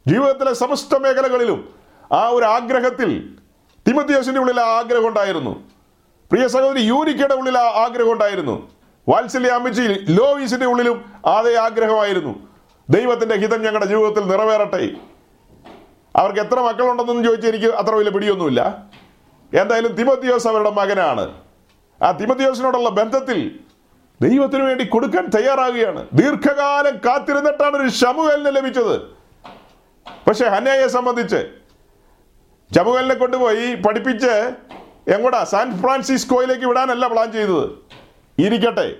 [0.07, 1.69] ജീവിതത്തിലെ സമസ്ത മേഖലകളിലും
[2.13, 3.39] ആ ഒരു ആഗ്രഹത്തിൽ
[3.89, 5.71] തിമത്തിയോസിന്റെ ഉള്ളിൽ ആ ആഗ്രഹം ഉണ്ടായിരുന്നു.
[6.33, 8.71] പ്രിയ സഹോദരി യൂനിക്കയുടെ ഉള്ളിൽ ആ ആഗ്രഹം ഉണ്ടായിരുന്നു.
[9.09, 12.49] വാത്സല്യ അമ്മച്ചി ലോവീസിന്റെ ഉള്ളിലും അതേ ആഗ്രഹമായിരുന്നു.
[12.91, 14.91] ദൈവത്തിന്റെ ഹിതം ഞങ്ങളുടെ ജീവിതത്തിൽ നിറവേറട്ടെ.
[16.17, 18.83] അവർക്ക് എത്ര മക്കളുണ്ടെന്നൊന്നും ചോദിച്ചാൽ എനിക്ക് അത്ര വലിയ പിടിയൊന്നുമില്ല.
[19.55, 21.33] എന്തായാലും തിമത്തിയോസ് അവരുടെ മകനാണ്.
[22.03, 23.61] ആ തിമത്തിയോസിനോടുള്ള ബന്ധത്തിൽ
[24.23, 26.07] ദൈവത്തിനു വേണ്ടി കൊടുക്കാൻ തയ്യാറാകുകയാണ്.
[26.13, 29.18] ദീർഘകാലം കാത്തിരുന്നിട്ടാണ് ഒരു ശമുവേലിന് ലഭിച്ചത്.
[30.27, 31.51] പക്ഷെ ഹന്നയെ സംബന്ധിച്ച്
[32.75, 34.53] ചമുകലിനെ കൊണ്ടുപോയി പഠിപ്പിച്ച്
[35.09, 37.71] എങ്ങോട്ടാ സാൻ ഫ്രാൻസിസ്കോയിലേക്ക് വിടാനല്ല പ്ലാൻ ചെയ്തത്.
[38.39, 38.95] ഇരിക്കട്ടെ.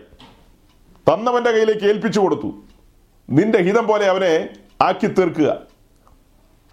[1.13, 2.55] തന്നവന്റെ കയ്യിലേക്ക് ഏൽപ്പിച്ചു കൊടുത്തു.
[3.31, 4.49] നിന്റെ ഹിതം പോലെ അവനെ
[4.81, 5.61] ആക്കി തീർക്കുക.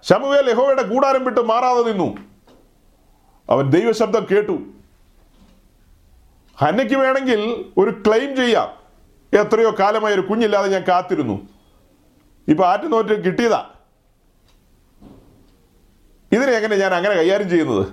[0.04, 2.18] ശമുവേൽ യഹോവയുടെ കൂടാരം വിട്ട് മാറാതെ നിന്നു.
[3.50, 4.60] അവൻ ദൈവശബ്ദം കേട്ടു.
[6.58, 8.86] ഹന്നയ്ക്ക് വേണമെങ്കിൽ ഒരു ക്ലെയിം ചെയ്യാം.
[9.40, 11.48] എത്രയോ കാലമായി ഒരു കുഞ്ഞില്ലാതെ ഞാൻ കാത്തിരുന്നു.
[12.48, 13.70] ഇപ്പൊ ആറ്റുനോറ്റ് കിട്ടിയതാ.
[16.36, 17.88] ഇതിനെ എങ്ങനെ ഞാൻ അങ്ങനെ കൈകാര്യം ചെയ്യുന്നത്?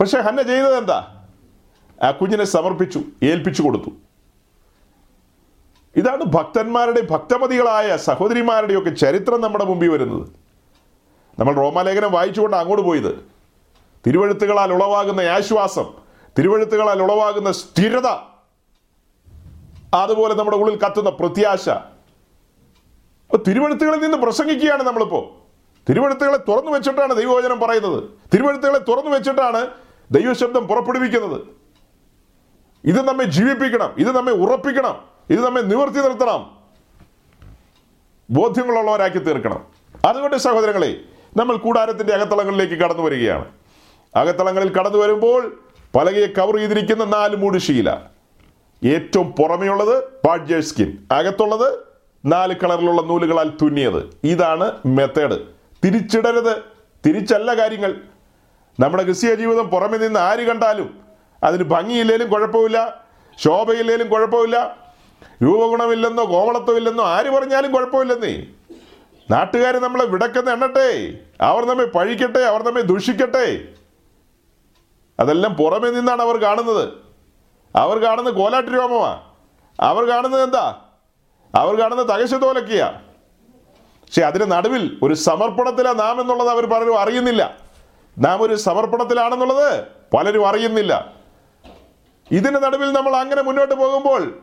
[0.00, 1.26] പക്ഷെ ഹന്ന ചെയ്തത് എന്താ?
[2.02, 3.90] ആ കുഞ്ഞിനെ സമർപ്പിച്ചു ഏൽപ്പിച്ചു കൊടുത്തു.
[5.96, 10.28] ഇതാണ് ഭക്തന്മാരുടെ ഭക്തമതികളായ സഹോദരിമാരുടെയൊക്കെ ചരിത്രം നമ്മുടെ മുമ്പിൽ വരുന്നത്.
[11.38, 13.24] നമ്മൾ റോമാലേഖനം വായിച്ചുകൊണ്ട് അങ്ങോട്ട് പോയത്.
[14.06, 15.92] തിരുവഴുത്തുകളാൽ ഉളവാകുന്ന ആശ്വാസം
[16.38, 18.06] തിരുവഴുത്തുകളാൽ ഉളവാകുന്ന സ്ഥിരത
[19.94, 21.91] അതുപോലെ നമ്മുടെ ഉള്ളിൽ കത്തുന്ന പ്രത്യാശ
[23.32, 25.46] അപ്പൊ തിരുവഴുത്തുകളിൽ നിന്ന് പ്രസംഗിക്കുകയാണ് നമ്മളിപ്പോ.
[25.88, 28.04] തിരുവഴുത്തുകളെ തുറന്നു വെച്ചിട്ടാണ് ദൈവവചനം പറയുന്നത്.
[28.34, 29.66] തിരുവഴുത്തുകളെ തുറന്നു വെച്ചിട്ടാണ്
[30.10, 31.40] ദൈവശബ്ദം പുറപ്പെടുവിക്കുന്നത്.
[32.84, 33.94] ഇത് നമ്മെ ജീവിപ്പിക്കണം.
[33.98, 35.04] ഇത് നമ്മെ ഉറപ്പിക്കണം.
[35.30, 36.50] ഇത് നമ്മെ നിവർത്തി നിർത്തണം.
[38.30, 39.66] ബോധ്യങ്ങളുള്ളവരാക്കി തീർക്കണം.
[40.06, 41.00] അതുകൊണ്ട് സഹോദരങ്ങളെ
[41.36, 43.44] നമ്മൾ കൂടാരത്തിന്റെ അകത്തളങ്ങളിലേക്ക് കടന്നു വരികയാണ്.
[44.16, 45.62] അകത്തളങ്ങളിൽ കടന്നു വരുമ്പോൾ
[45.94, 47.90] പലകയെ കവർ ചെയ്തിരിക്കുന്ന നാല് മൂട് ശീല.
[48.84, 51.91] ഏറ്റവും പുറമെയുള്ളത് പാഡ്ജേഴ്സ് സ്കിൻ അകത്തുള്ളത്
[52.24, 54.18] നാല് കളറിലുള്ള നൂലുകളാൽ തുന്നിയത്.
[54.24, 55.38] ഇതാണ് മെത്തേഡ്
[55.84, 56.62] തിരിച്ചിടരുത്.
[57.06, 58.00] തിരിച്ചല്ല കാര്യങ്ങൾ.
[58.80, 61.00] നമ്മുടെ ക്രിസ്തീയ ജീവിതം പുറമെ നിന്ന് ആര് കണ്ടാലും
[61.44, 63.04] അതിന് ഭംഗിയില്ലേലും കുഴപ്പമില്ല.
[63.38, 64.76] ശോഭയില്ലേലും കുഴപ്പമില്ല.
[65.42, 68.46] രൂപഗുണമില്ലെന്നോ കോമളത്വമില്ലെന്നോ ആര് പറഞ്ഞാലും കുഴപ്പമില്ലെന്നേ.
[69.30, 71.18] നാട്ടുകാർ നമ്മളെ വിടക്കുന്ന എണ്ണട്ടെ.
[71.40, 72.38] അവർ നമ്മെ പഴിക്കട്ടെ.
[72.38, 73.68] അവർ നമ്മെ ദുഷിക്കട്ടെ.
[75.20, 76.88] അതെല്ലാം പുറമെ നിന്നാണ് അവർ കാണുന്നത്.
[77.76, 78.72] അവർ കാണുന്നത് കോലാട്ടി
[79.80, 80.91] അവർ കാണുന്നത് എന്താ?
[81.54, 83.00] അവർ കാണുന്ന തകശ തോലക്കിയ
[83.76, 87.56] പക്ഷെ അതിന് നടുവിൽ ഒരു സമർപ്പണത്തിലാണ് നാം എന്നുള്ളത് അവർ പലരും അറിയുന്നില്ല.
[88.18, 89.84] നാം ഒരു സമർപ്പണത്തിലാണെന്നുള്ളത്
[90.14, 91.12] പലരും അറിയുന്നില്ല.
[92.30, 94.40] ഇതിന് നടുവിൽ നമ്മൾ അങ്ങനെ മുന്നോട്ട് പോകുമ്പോൾ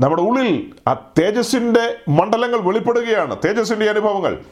[0.00, 3.36] നമ്മുടെ ഉള്ളിൽ ആ തേജസ്സിന്റെ മണ്ഡലങ്ങൾ വെളിപ്പെടുകയാണ്.
[3.44, 4.44] തേജസ്സിന്റെ അനുഭവങ്ങൾ.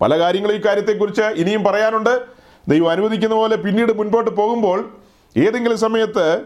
[0.00, 2.26] പല കാര്യങ്ങളും ഈ കാര്യത്തെക്കുറിച്ച് ഇനിയും പറയാനുണ്ട്.
[2.68, 4.96] ദൈവം അനുവദിക്കുന്ന പോലെ പിന്നീട് മുൻപോട്ട് പോകുമ്പോൾ
[5.36, 6.44] ഏതെങ്കിലും സമയത്ത്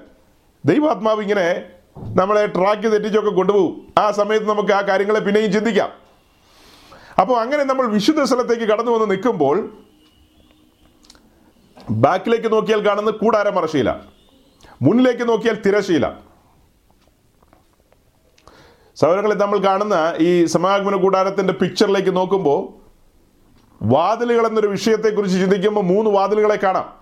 [0.65, 1.67] ദൈവാത്മാവ് ഇങ്ങനെ
[1.97, 3.93] നമ്മളെ ട്രാക്ക് തെറ്റിച്ചൊക്കെ കൊണ്ടുപോകും.
[3.99, 5.91] ആ സമയത്ത് നമുക്ക് ആ കാര്യങ്ങളെ പിന്നെയും ചിന്തിക്കാം.
[7.21, 9.77] അപ്പോൾ അങ്ങനെ നമ്മൾ വിശുദ്ധ സ്ഥലത്തേക്ക് കടന്നു വന്ന് നിൽക്കുമ്പോൾ
[11.91, 13.91] ബാക്കിലേക്ക് നോക്കിയാൽ കാണുന്ന കൂടാരമറശീല
[14.83, 16.11] മുന്നിലേക്ക് നോക്കിയാൽ തിരശീല
[18.97, 22.83] സൗരങ്ങളിൽ നമ്മൾ കാണുന്ന ഈ സമാഗമന കൂടാരത്തിന്റെ പിക്ചറിലേക്ക് നോക്കുമ്പോൾ
[23.83, 26.95] വാതിലുകൾ എന്നൊരു വിഷയത്തെക്കുറിച്ച് ചിന്തിക്കുമ്പോൾ മൂന്ന് വാതിലുകളെ കാണാം.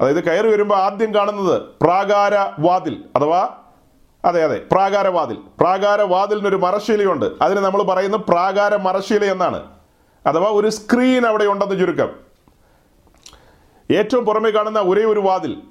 [0.00, 3.59] അതായത് കയറി വരുമ്പോൾ ആദ്യം കാണുന്നത് പ്രാകാര വാതിൽ അഥവാ
[4.24, 4.62] അതെ അതെ.
[4.72, 5.34] പ്രാകാരവാതിൽ.
[5.34, 9.62] പ്രാകാരവാതിലിനൊരു പ്രാകാര വാതിലിനൊരു മറശീലയുണ്ട് അതിന് നമ്മൾ പറയുന്ന പ്രാകാര മറശീല എന്നാണ്.
[10.26, 12.08] അഥവാ ഒരു സ്ക്രീൻ അവിടെ ഉണ്ടെന്ന് ചുരുക്കം.
[13.90, 15.62] ഏറ്റവും പുറമെ കാണുന്ന ഒരേ ഒരു വാതിൽ.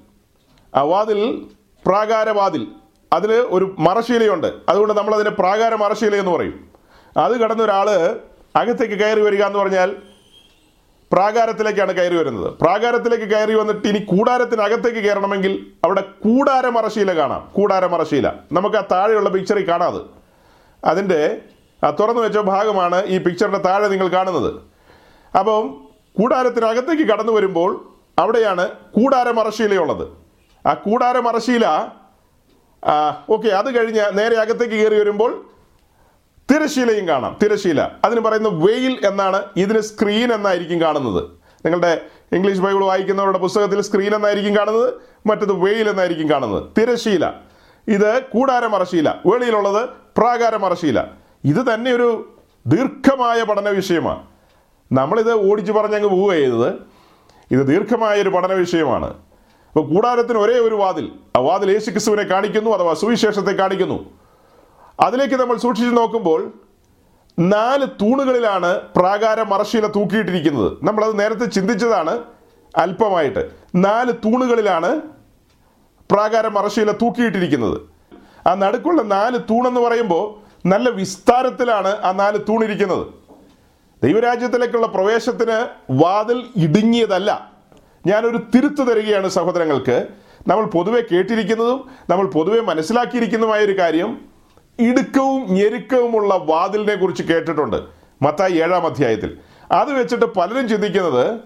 [0.74, 1.46] ആ വാതിൽ
[1.86, 2.66] പ്രാകാരവാതിൽ.
[3.12, 6.68] അതിൽ ഒരു മറശീലയുണ്ട് അതുകൊണ്ട് നമ്മൾ അതിനെ പ്രാകാര മറശീല എന്ന് പറയും.
[7.16, 7.90] അത് കടന്ന ഒരാൾ
[8.56, 9.96] അകത്തേക്ക് കയറി വരിക എന്ന് പറഞ്ഞാൽ
[11.12, 12.54] പ്രാകാരത്തിലേക്കാണ് കയറി വരുന്നത്.
[12.60, 17.50] പ്രാകാരത്തിലേക്ക് കയറി വന്നിട്ട് ഇനി കൂടാരത്തിനകത്തേക്ക് കയറണമെങ്കിൽ അവിടെ കൂടാരമറശീല കാണാം.
[17.54, 18.28] കൂടാരമറശീല.
[18.52, 20.00] നമുക്ക് ആ താഴെയുള്ള പിക്ചറിൽ കാണാതെ
[20.84, 21.38] അതിന്റെ
[21.84, 24.60] ആ തുറന്നു വെച്ച ഭാഗമാണ് ഈ പിക്ചറിന്റെ താഴെ നിങ്ങൾ കാണുന്നത്.
[25.38, 25.86] അപ്പം
[26.20, 27.70] കൂടാരത്തിനകത്തേക്ക് കടന്നു വരുമ്പോൾ
[28.18, 30.08] അവിടെയാണ് കൂടാരമറശീലയുള്ളത്.
[30.66, 31.66] ആ കൂടാരമറശീല
[33.30, 35.46] ഓക്കെ അത് കഴിഞ്ഞ് നേരെ അകത്തേക്ക് കയറി വരുമ്പോൾ
[36.50, 37.38] തിരശീലയും കാണാം.
[37.42, 41.24] തിരശീല അതിന് പറയുന്ന വെയിൽ എന്നാണ് ഇതിന് സ്ക്രീൻ എന്നായിരിക്കും കാണുന്നത്.
[41.64, 42.00] നിങ്ങളുടെ
[42.32, 44.94] ഇംഗ്ലീഷ് ബൈബിൾ വായിക്കുന്നവരുടെ പുസ്തകത്തിൽ സ്ക്രീൻ എന്നായിരിക്കും കാണുന്നത്
[45.26, 46.64] മറ്റത് വെയിൽ എന്നായിരിക്കും കാണുന്നത്.
[46.78, 47.26] തിരശീല
[47.88, 49.88] ഇത് കൂടാര മറശീല വെളിയിലുള്ളത്
[50.18, 51.00] പ്രാകാര മറശീല
[51.44, 54.22] ഇത് തന്നെ ഒരു ദീർഘമായ പഠന വിഷയമാണ്.
[54.92, 56.68] നമ്മളിത് ഓടിച്ചു പറഞ്ഞങ്ങ് പോവുക ചെയ്തത്.
[57.50, 59.06] ഇത് ദീർഘമായ ഒരു പഠന വിഷയമാണ്.
[59.06, 61.12] അപ്പോൾ കൂടാരത്തിന് ഒരേ ഒരു വാതിൽ.
[61.36, 64.19] ആ വാതിൽ യേശു ക്രിസ്തുവിനെ കാണിക്കുന്നു അഥവാ സുവിശേഷത്തെ കാണിക്കുന്നു.
[65.00, 66.52] അതിലേക്ക് നമ്മൾ സൂക്ഷിച്ചു നോക്കുമ്പോൾ
[67.38, 70.78] നാല് തൂണുകളിലാണ് പ്രാകാര മറശീല തൂക്കിയിട്ടിരിക്കുന്നത്.
[70.82, 72.18] നമ്മളത് നേരത്തെ ചിന്തിച്ചതാണ്
[72.76, 73.50] അല്പമായിട്ട്.
[73.74, 75.00] നാല് തൂണുകളിലാണ്
[76.10, 77.80] പ്രാകാര മറശീല തൂക്കിയിട്ടിരിക്കുന്നത്.
[78.46, 83.06] ആ നടുക്കുള്ള നാല് തൂണെന്ന് പറയുമ്പോൾ നല്ല വിസ്താരത്തിലാണ് ആ നാല് തൂണിരിക്കുന്നത്
[84.02, 87.50] ദൈവരാജ്യത്തിലേക്കുള്ള പ്രവേശത്തിന് വാതിൽ ഇടുങ്ങിയതല്ല.
[88.06, 90.06] ഞാനൊരു തിരുത്തു തരികയാണ് സഹോദരങ്ങൾക്ക്.
[90.48, 94.29] നമ്മൾ പൊതുവെ കേട്ടിരിക്കുന്നതും നമ്മൾ പൊതുവെ മനസ്സിലാക്കിയിരിക്കുന്നതുമായ ഒരു കാര്യം
[94.80, 97.76] ഇടുക്കവും ഞെരുക്കവുമുള്ള വാതിലിനെ കുറിച്ച് കേട്ടിട്ടുണ്ട്
[98.22, 99.38] മത്തായി ഏഴാം അധ്യായത്തിൽ.
[99.72, 101.40] അത് വെച്ചിട്ട് പലരും ചിന്തിക്കുന്നത്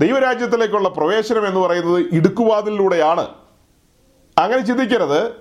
[0.00, 3.28] ദൈവരാജ്യത്തിലേക്കുള്ള പ്രവേശനം എന്ന് പറയുന്നത് ഇടുക്കുവാതിലൂടെയാണ്
[4.38, 5.32] അങ്ങനെ ചിന്തിക്കരുത്.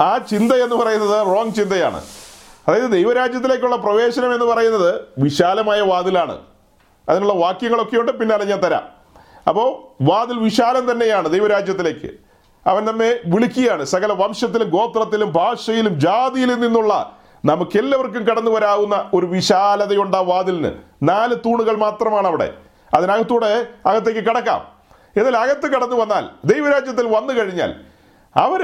[0.00, 2.02] ആ ചിന്ത എന്ന് പറയുന്നത് റോങ് ചിന്തയാണ്.
[2.68, 6.38] അതായത് ദൈവരാജ്യത്തിലേക്കുള്ള പ്രവേശനം എന്ന് പറയുന്നത് വിശാലമായ വാതിലാണ്.
[7.08, 8.82] അതിനുള്ള വാക്യങ്ങളൊക്കെ ഉണ്ട് പിന്നാലെ ഞാൻ തരാം.
[9.48, 12.23] അപ്പോൾ വാതിൽ വിശാലം തന്നെയാണ് ദൈവരാജ്യത്തിലേക്ക്.
[12.66, 13.84] അവൻ നമ്മെ വിളിക്കുകയാണ്.
[13.84, 20.70] സകല വംശത്തിലും ഗോത്രത്തിലും ഭാഷയിലും ജാതിയിലും നിന്നുള്ള നമുക്കെല്ലാവർക്കും കടന്നു വരാവുന്ന ഒരു വിശാലതയുണ്ട് ആ വാതിലിന്.
[21.02, 22.54] നാല് തൂണുകൾ മാത്രമാണ് അവിടെ.
[22.94, 24.68] അതിനകത്തൂടെ അകത്തേക്ക് കടക്കാം.
[25.16, 27.74] എന്നാൽ അകത്ത് കടന്നു വന്നാൽ ദൈവരാജ്യത്തിൽ വന്നു കഴിഞ്ഞാൽ
[28.36, 28.62] അവർ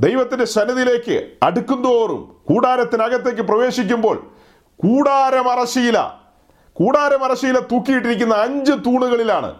[0.00, 4.30] ദൈവത്തിന്റെ സന്നിധിയിലേക്ക് അടുക്കുന്തോറും കൂടാരത്തിനകത്തേക്ക് പ്രവേശിക്കുമ്പോൾ
[4.76, 6.10] കൂടാരമറശീല
[6.72, 9.54] കൂടാരമറശീല തൂക്കിയിട്ടിരിക്കുന്ന അഞ്ച് തൂണുകളിലാണ്.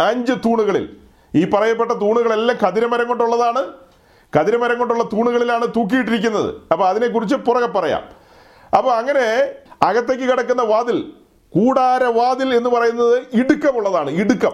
[0.00, 0.96] അഞ്ച് തൂണുകളിൽ
[1.34, 3.66] ഈ പറയപ്പെട്ട തൂണുകളെല്ലാം കതിരമരം കൊണ്ടുള്ളതാണ്.
[4.40, 6.54] കതിരമരം കൊണ്ടുള്ള തൂണുകളിലാണ് തൂക്കിയിട്ടിരിക്കുന്നത്.
[6.72, 8.02] അപ്പോൾ അതിനെക്കുറിച്ച് പുറകെ പറയാം.
[8.78, 9.44] അപ്പോൾ അങ്ങനെ
[9.82, 11.12] അകത്തേക്ക് കിടക്കുന്ന വാതിൽ
[11.48, 14.52] കൂടാരവാതിൽ എന്ന് പറയുന്നത് ഇടുക്കമുള്ളതാണ് ഇടുക്കം.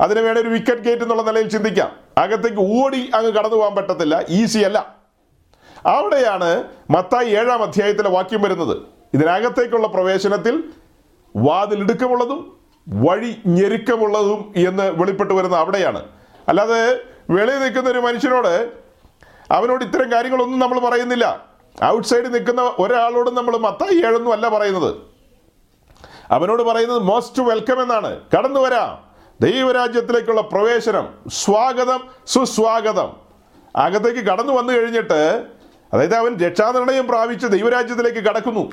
[0.00, 1.92] അതിന് വേണ്ട ഒരു വിക്കറ്റ് ഗേറ്റ് എന്നുള്ള നിലയിൽ ചിന്തിക്കാം.
[2.18, 4.96] അകത്തേക്ക് ഓടി അങ്ങ് കടന്നു പോകാൻ പറ്റത്തില്ല ഈസി അല്ല.
[5.86, 8.76] അവിടെയാണ് മത്തായി ഏഴാം അധ്യായത്തിലെ വാക്യം വരുന്നത്.
[9.14, 10.64] ഇതിനകത്തേക്കുള്ള പ്രവേശനത്തിൽ
[11.36, 12.57] വാതിൽ ഇടുക്കമുള്ളതും
[12.88, 16.02] വഴി ഞെരുക്കമുള്ളതും എന്ന് വെളിപ്പെട്ട് വരുന്ന അവിടെയാണ്.
[16.48, 18.72] അല്ലാതെ വെളി നിൽക്കുന്ന ഒരു മനുഷ്യനോട്
[19.50, 21.46] അവനോട് ഇത്തരം കാര്യങ്ങളൊന്നും നമ്മൾ പറയുന്നില്ല.
[21.84, 24.94] ഔട്ട്സൈഡ് നിൽക്കുന്ന ഒരാളോടും നമ്മൾ മത്തായി ഏഴൊന്നും അല്ല പറയുന്നത്.
[26.30, 28.20] അവനോട് പറയുന്നത് മോസ്റ്റ് വെൽക്കം എന്നാണ്.
[28.36, 29.04] കടന്നു വരാം.
[29.40, 31.08] ദൈവരാജ്യത്തിലേക്കുള്ള പ്രവേശനം.
[31.28, 33.16] സ്വാഗതം സുസ്വാഗതം.
[33.76, 35.44] അകത്തേക്ക് കടന്നു വന്നു കഴിഞ്ഞിട്ട്
[35.92, 38.72] അതായത് അവൻ രക്ഷാനിർണയം പ്രാപിച്ച് ദൈവരാജ്യത്തിലേക്ക് കടക്കുന്നു.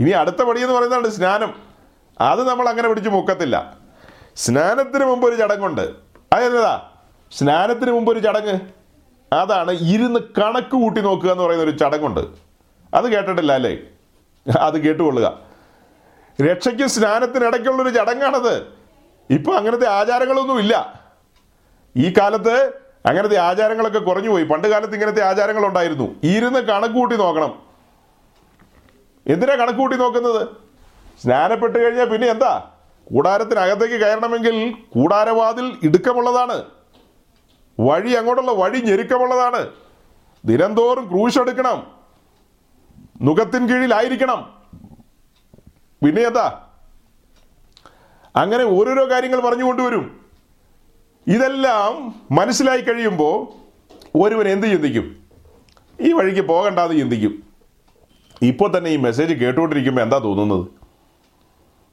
[0.00, 1.71] ഇനി അടുത്ത പടി എന്ന് പറയുന്നതാണ് സ്നാനം.
[2.20, 3.76] അത് നമ്മൾ അങ്ങനെ പിടിച്ച് മുക്കത്തില്ല.
[4.36, 5.80] സ്നാനത്തിന് മുമ്പ് ഒരു ചടങ്ങുണ്ട്.
[6.32, 6.90] അതെന്താ?
[7.32, 8.60] സ്നാനത്തിന് മുമ്പ് ഒരു ചടങ്ങ്.
[9.34, 12.20] അതാണ് ഇരുന്ന് കണക്ക് കൂട്ടി നോക്കുക എന്ന് പറയുന്ന ഒരു ചടങ്ങുണ്ട്.
[12.94, 13.78] അത് കേട്ടിട്ടില്ല അല്ലേ?
[14.58, 15.38] അത് കേട്ടുകൊള്ളുക.
[16.42, 18.66] രക്ഷയ്ക്കും സ്നാനത്തിനിടയ്ക്കുള്ള ഒരു ചടങ്ങാണത്.
[19.30, 21.02] ഇപ്പൊ അങ്ങനത്തെ ആചാരങ്ങളൊന്നും ഇല്ല.
[21.96, 22.72] ഈ കാലത്ത്
[23.06, 24.44] അങ്ങനത്തെ ആചാരങ്ങളൊക്കെ കുറഞ്ഞു പോയി.
[24.44, 27.62] പണ്ട് കാലത്ത് ഇങ്ങനത്തെ ആചാരങ്ങൾ ഉണ്ടായിരുന്നു ഇരുന്ന് കണക്ക് കൂട്ടി നോക്കണം.
[29.26, 30.61] എന്തിനാ കണക്ക് കൂട്ടി നോക്കുന്നത്?
[31.22, 32.70] സ്നാനപ്പെട്ട് കഴിഞ്ഞാൽ പിന്നെ എന്താ?
[33.12, 36.64] കൂടാരത്തിനകത്തേക്ക് കയറണമെങ്കിൽ കൂടാരവാതിൽ ഇടുക്കമുള്ളതാണ്.
[37.80, 39.70] വഴി അങ്ങോട്ടുള്ള വഴി ഞെരുക്കമുള്ളതാണ്.
[40.44, 41.86] ദിനംതോറും ക്രൂശെടുക്കണം
[43.22, 44.62] നുഖത്തിൻ കീഴിലായിരിക്കണം.
[46.04, 46.68] പിന്നെ എന്താ?
[48.36, 50.20] അങ്ങനെ ഓരോരോ കാര്യങ്ങൾ പറഞ്ഞു കൊണ്ടുവരും.
[51.26, 53.48] ഇതെല്ലാം മനസ്സിലായി കഴിയുമ്പോൾ
[54.14, 55.16] ഒരുവൻ എന്ത് ചിന്തിക്കും?
[56.00, 57.42] ഈ വഴിക്ക് പോകണ്ടെന്ന് ചിന്തിക്കും.
[58.42, 60.81] ഇപ്പോൾ തന്നെ ഈ മെസ്സേജ് കേട്ടുകൊണ്ടിരിക്കുമ്പോൾ എന്താ തോന്നുന്നത്?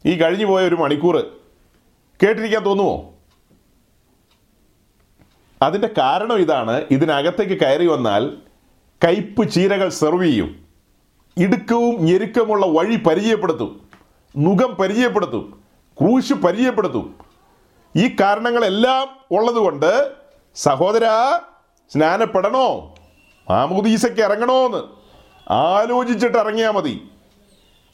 [0.06, 1.38] ഈ കഴിഞ്ഞു പോയ ഒരു മണിക്കൂർ
[2.24, 3.14] കേട്ടിരിക്കാൻ തോന്നുമോ?
[5.62, 6.86] അതിന്റെ കാരണം ഇതാണ്.
[6.92, 8.38] ഇതിനകത്തേക്ക് കയറി വന്നാൽ
[9.04, 10.66] കയ്പ് ചീരകൾ സെർവ് ചെയ്യും.
[11.38, 13.90] ഇടുക്കവും ഞെരുക്കമുള്ള വഴി പരിചയപ്പെടുത്തും.
[14.36, 15.64] മുഖം പരിചയപ്പെടുത്തും.
[16.02, 17.16] ക്രൂശ് പരിചയപ്പെടുത്തും.
[17.96, 20.12] ഈ കാരണങ്ങളെല്ലാം ഉള്ളതുകൊണ്ട്
[20.56, 21.06] സഹോദര
[21.94, 22.96] സ്നാനപ്പെടണോ?
[23.50, 24.84] മാമോദീസയ്ക്ക് ഇറങ്ങണോ എന്ന്
[25.52, 27.12] ആലോചിച്ചിട്ട് ഇറങ്ങിയാൽ മതി.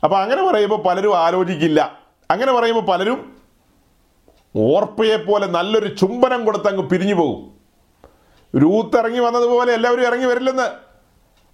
[0.06, 1.99] അപ്പം അങ്ങനെ പറയുമ്പോൾ പലരും ആലോചിക്കില്ല.
[2.32, 3.20] അങ്ങനെ പറയുമ്പോൾ പലരും
[4.56, 7.39] ഓർപ്പയെ പോലെ നല്ലൊരു ചുംബനം കൊടുത്ത് അങ്ങ് പിരിഞ്ഞു പോകും.
[8.53, 10.68] രൂത്ത് ഇറങ്ങി വന്നതുപോലെ എല്ലാവരും ഇറങ്ങി വരില്ലെന്ന്.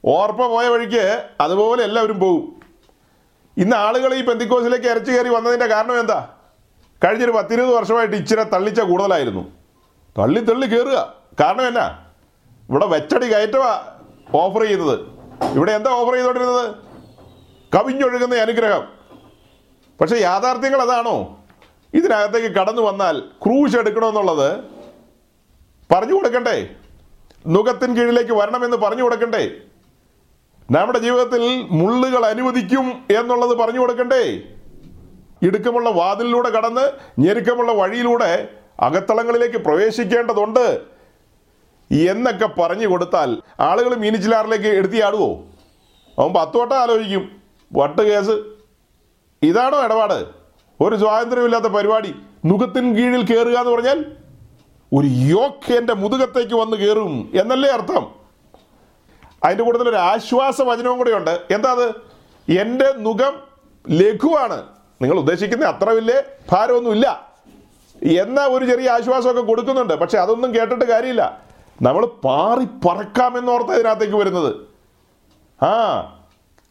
[0.06, 2.44] ഓർപ്പ പോയ വഴിക്ക് അതുപോലെ എല്ലാവരും പോകും
[3.58, 6.20] ഇന്ന് ആളുകൾ ഈ പെന്തിക്കോസിലേക്ക് ഇറച്ചു കയറി വന്നതിന്റെ കാരണം എന്താ?
[7.04, 9.44] കഴിഞ്ഞൊരു പത്തിരുപത് വർഷമായിട്ട് ഇച്ചിരി തള്ളിച്ച കൂടുതലായിരുന്നു.
[10.18, 11.00] തള്ളി തള്ളി കയറുക
[11.42, 11.88] കാരണം എന്നാ?
[12.70, 13.72] ഇവിടെ വെച്ചടി കയറ്റവാ
[14.36, 15.00] ഓഫർ ചെയ്യുന്നത്.
[15.58, 16.91] ഇവിടെ എന്താ ഓഫർ ചെയ്തുകൊണ്ടിരുന്നത്
[17.76, 18.84] കവിഞ്ഞൊഴുകുന്ന അനുഗ്രഹം.
[20.02, 21.40] പക്ഷെ യാഥാർത്ഥ്യങ്ങൾ അതാണോ?
[21.94, 24.64] ഇതിനകത്തേക്ക് കടന്നു വന്നാൽ ക്രൂശ് എടുക്കണമെന്നുള്ളത്
[25.92, 26.70] പറഞ്ഞു കൊടുക്കണ്ടേ?
[27.48, 29.52] നുഖത്തിൻ കീഴിലേക്ക് വരണമെന്ന് പറഞ്ഞു കൊടുക്കണ്ടേ?
[30.72, 34.42] നമ്മുടെ ജീവിതത്തിൽ മുള്ളുകൾ അനുവദിക്കും എന്നുള്ളത് പറഞ്ഞു കൊടുക്കണ്ടേ?
[35.42, 38.48] ഇടുക്കമുള്ള വാതിലിലൂടെ കടന്ന് ഞെരുക്കമുള്ള വഴിയിലൂടെ
[38.80, 40.82] അകത്തളങ്ങളിലേക്ക് പ്രവേശിക്കേണ്ടതുണ്ട്
[41.94, 45.34] എന്നൊക്കെ പറഞ്ഞു കൊടുത്താൽ ആളുകൾ മീനിച്ചിലാറിലേക്ക് എടുത്തിയാടുവോ?
[46.20, 47.41] അവൻ പത്തോട്ടം ആലോചിക്കും.
[47.74, 48.44] വട്ട് കേസ്.
[49.46, 50.26] ഇതാണോ ഇടപാട്?
[50.82, 52.16] ഒരു സ്വാതന്ത്ര്യമില്ലാത്ത പരിപാടി
[52.46, 54.06] മുഖത്തിൻ കീഴിൽ കയറുക എന്ന് പറഞ്ഞാൽ
[54.94, 58.12] ഒരു യോക്ക് മുതുകത്തേക്ക് വന്ന് കയറും എന്നല്ലേ അർത്ഥം.
[59.44, 61.42] അതിന്റെ കൂട്ടത്തിൽ ഒരു ആശ്വാസ വചനവും കൂടെയുണ്ട്.
[61.52, 61.90] എന്താ അത്?
[62.60, 63.34] എന്റെ മുഖം
[63.90, 64.64] ലഘുവാണ്.
[65.02, 67.32] നിങ്ങൾ ഉദ്ദേശിക്കുന്ന അത്ര വലിയ ഭാരമൊന്നുമില്ല.
[68.04, 69.94] എന്ന ഒരു ചെറിയ ആശ്വാസമൊക്കെ കൊടുക്കുന്നുണ്ട്.
[69.94, 71.42] പക്ഷെ അതൊന്നും കേട്ടിട്ട് കാര്യമില്ല.
[71.82, 74.56] നമ്മൾ പാറി പറക്കാമെന്നോർത്ത ഇതിനകത്തേക്ക് വരുന്നത്.
[75.66, 75.74] ആ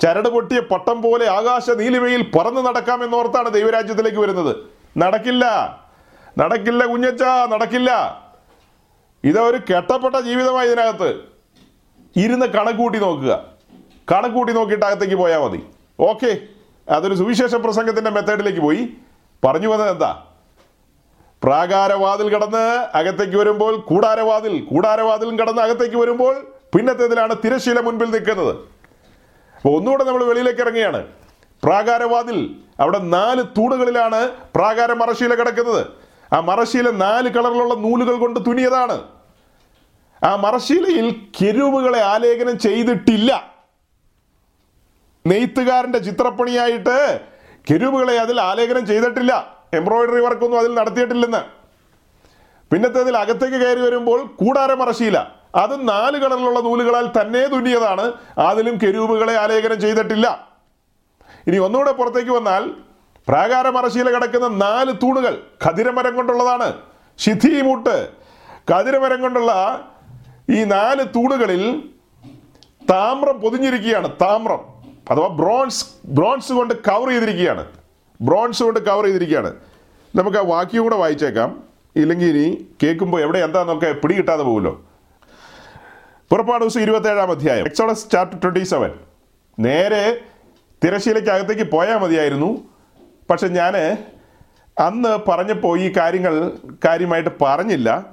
[0.01, 4.57] ചരട് പൊട്ടിയ പട്ടം പോലെ ആകാശ നീലിമയിൽ പറന്ന് നടക്കാമെന്നോർത്താണ് ദൈവരാജ്യത്തിലേക്ക് വരുന്നത്.
[4.99, 5.45] നടക്കില്ല.
[6.39, 7.91] നടക്കില്ല കുഞ്ഞച്ച നടക്കില്ല.
[9.25, 11.21] ഇതൊരു കെട്ടപ്പെട്ട ജീവിതമായി ഇതിനകത്ത്.
[12.17, 13.45] ഇരുന്ന് കണക്കൂട്ടി നോക്കുക.
[14.13, 15.67] കണക്കൂട്ടി നോക്കിയിട്ട് അകത്തേക്ക് പോയാൽ മതി.
[16.01, 16.39] ഓക്കെ.
[16.89, 18.89] അതൊരു സുവിശേഷ പ്രസംഗത്തിന്റെ മെത്തേഡിലേക്ക് പോയി.
[19.45, 20.25] പറഞ്ഞു വന്നത് എന്താ?
[21.43, 26.37] പ്രാകാരവാതിൽ കടന്ന് അകത്തേക്ക് വരുമ്പോൾ കൂടാരവാതിൽ കൂടാരവാതിലും കടന്ന് അകത്തേക്ക് വരുമ്പോൾ
[26.77, 28.80] പിന്നത്തേതിലാണ് തിരശീല മുൻപിൽ നിൽക്കുന്നത്.
[29.61, 31.07] അപ്പോൾ ഒന്നുകൂടെ നമ്മൾ വെളിയിലേക്ക് ഇറങ്ങുകയാണ്.
[31.63, 35.87] പ്രാകാരവാതിൽ അവിടെ നാല് തൂണുകളിലാണ് പ്രാകാര മറശീല കിടക്കുന്നത്.
[36.33, 39.05] ആ മറശീല നാല് കളറിലുള്ള നൂലുകൾ കൊണ്ട് തുനിയതാണ്
[40.25, 43.51] ആ മറശീലയിൽ കെരുവുകളെ ആലേഖനം ചെയ്തിട്ടില്ല.
[45.27, 47.21] നെയ്ത്തുകാരന്റെ ചിത്രപ്പണിയായിട്ട്
[47.71, 49.57] കെരുവുകളെ അതിൽ ആലേഖനം ചെയ്തിട്ടില്ല.
[49.75, 51.43] എംബ്രോയിഡറി വർക്കൊന്നും അതിൽ നടത്തിയിട്ടില്ലെന്ന്.
[52.73, 58.13] പിന്നത്തേതിൽ അകത്തേക്ക് കയറി വരുമ്പോൾ കൂടാര മറശീല അത് നാല് കളറിലുള്ള നൂലുകളാൽ തന്നെ തുന്നിയതാണ്.
[58.39, 60.49] അതിലും കെരൂപുകളെ ആലേഖനം ചെയ്തിട്ടില്ല.
[61.47, 62.71] ഇനി ഒന്നുകൂടെ പുറത്തേക്ക് വന്നാൽ
[63.29, 66.75] പ്രാകാര മറശീല കിടക്കുന്ന നാല് തൂണുകൾ ഖതിരമരം കൊണ്ടുള്ളതാണ്.
[67.19, 68.09] ശിഥിമുട്ട്
[68.73, 69.81] ഖതിരമരം കൊണ്ടുള്ള
[70.51, 71.83] ഈ നാല് തൂണുകളിൽ
[72.91, 74.09] താമ്രം പൊതിഞ്ഞിരിക്കുകയാണ്.
[74.21, 74.61] താമ്രം
[75.11, 77.67] അഥവാ ബ്രോൺസ് ബ്രോൺസ് കൊണ്ട് കവർ ചെയ്തിരിക്കുകയാണ്.
[78.21, 79.55] ബ്രോൺസ് കൊണ്ട് കവർ ചെയ്തിരിക്കുകയാണ്.
[80.17, 81.63] നമുക്ക് ആ വാക്യം കൂടെ വായിച്ചേക്കാം.
[81.97, 84.81] ഇല്ലെങ്കിൽ ഇനി കേൾക്കുമ്പോൾ എവിടെ എന്താന്നൊക്കെ പിടികിട്ടാതെ പോകുമല്ലോ.
[86.31, 87.66] പുറപ്പാട് ദിവസം ഇരുപത്തേഴാം അധ്യായം.
[87.66, 88.91] എക്സോഡസ് ചാപ്റ്റർ ട്വന്റി സെവൻ
[89.59, 90.20] നേരെ
[90.85, 92.51] തിരശ്ശീലയ്ക്ക് അകത്തേക്ക് പോയാൽ മതിയായിരുന്നു.
[93.31, 93.74] പക്ഷെ ഞാൻ
[94.78, 96.53] അന്ന് പറഞ്ഞപ്പോൾ ഈ കാര്യങ്ങൾ
[96.85, 98.07] കാര്യമായിട്ട് പറഞ്ഞില്ല.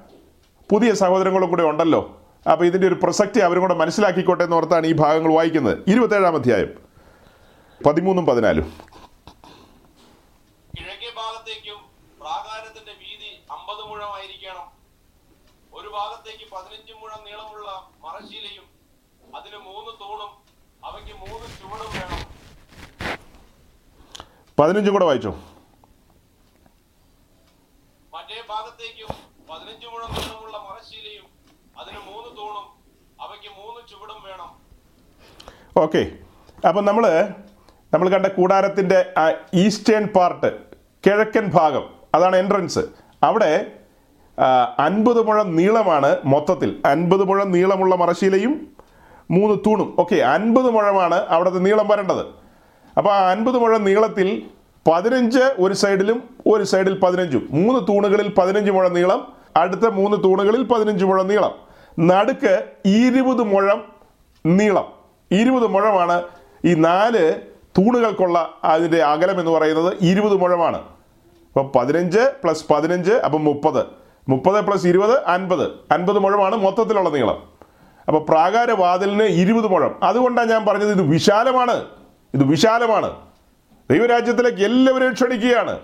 [0.72, 2.02] പുതിയ സഹോദരങ്ങളും കൂടെ ഉണ്ടല്ലോ.
[2.52, 5.78] അപ്പോൾ ഇതിന്റെ ഒരു പ്രസക്തി അവരും കൂടെ മനസ്സിലാക്കിക്കോട്ടെ എന്ന് ഓർത്താണ് ഈ ഭാഗങ്ങൾ വായിക്കുന്നത്.
[5.88, 6.72] ഇരുപത്തേഴാം അധ്യായം.
[7.86, 8.74] പതിമൂന്നും പതിനാലും
[10.78, 11.80] കിഴക്കേ ഭാഗത്തേക്കും
[12.22, 14.68] പ്രാകാരത്തിന്റെ വീതി അമ്പത് മുഴമായിരിക്കണം
[15.74, 17.70] ഒരു ഭാഗത്തേക്ക് പതിനഞ്ച് മുഴം നീളമുള്ള
[18.06, 18.66] മറശീലയും
[19.36, 20.32] അതിന് മൂന്ന് തൂണും
[20.86, 22.24] അവയ്ക്ക് മൂന്ന് ചുവടും വേണം
[24.60, 25.32] പതിനഞ്ചും കൂടെ വായിച്ചോ.
[28.14, 29.10] മറ്റേ ഭാഗത്തേക്കും
[29.50, 31.26] പതിനഞ്ച് മുഴം നീളമുള്ള മറശ്ശീലയും
[31.80, 32.66] അതിന് മൂന്ന് തൂണും
[33.26, 34.50] അവയ്ക്ക് മൂന്ന് ചുവടും വേണം.
[35.84, 36.02] ഓക്കെ.
[36.68, 37.06] അപ്പം നമ്മൾ
[37.94, 40.50] നമ്മൾ കണ്ട കൂടാരത്തിന്റെ ആ ഈസ്റ്റേൺ പാർട്ട്
[41.06, 41.86] കിഴക്കൻ ഭാഗം
[42.16, 42.84] അതാണ് എൻട്രൻസ്
[43.24, 43.52] അവിടെ
[44.80, 46.82] അൻപത് മുഴം നീളമാണ് മൊത്തത്തിൽ.
[46.86, 48.76] അൻപത് മുഴം നീളമുള്ള മറശീലയും
[49.32, 49.96] മൂന്ന് തൂണും.
[50.00, 52.47] ഓക്കെ അൻപത് മുഴമാണ് അവിടുത്തെ നീളം വരേണ്ടത്.
[52.98, 54.44] അപ്പോൾ ആ അൻപത് മുഴം നീളത്തിൽ
[54.92, 57.48] പതിനഞ്ച് ഒരു സൈഡിലും ഒരു സൈഡിൽ പതിനഞ്ചും.
[57.52, 61.56] മൂന്ന് തൂണുകളിൽ പതിനഞ്ച് മുഴം നീളം അടുത്ത മൂന്ന് തൂണുകളിൽ പതിനഞ്ച് മുഴം നീളം.
[62.00, 63.84] നടുക്ക് ഇരുപത് മുഴം
[64.46, 64.94] നീളം.
[65.32, 66.24] ഇരുപത് മുഴമാണ്
[66.66, 67.36] ഈ നാല്
[67.78, 70.78] തൂണുകൾക്കുള്ള അതിന്റെ അകലം എന്ന് പറയുന്നത് ഇരുപത് മുഴമാണ്.
[70.78, 73.86] അപ്പോൾ പതിനഞ്ച് പ്ലസ് പതിനഞ്ച് അപ്പം മുപ്പത്.
[74.30, 75.94] മുപ്പത് പ്ലസ് ഇരുപത് അൻപത്.
[75.94, 77.44] അൻപത് മുഴമാണ് മൊത്തത്തിലുള്ള നീളം.
[78.08, 79.96] അപ്പോൾ പ്രാകാരവാതിലിന് ഇരുപത് മുഴം.
[80.04, 81.97] അതുകൊണ്ടാണ് ഞാൻ പറഞ്ഞത് ഇത് വിശാലമാണ്.
[82.38, 83.16] ഇത് വിശാലമാണ്.
[83.92, 85.80] ദൈവരാജ്യത്തിലേക്ക് എല്ലാവരെയും ക്ഷണിക്കുകയാണ്.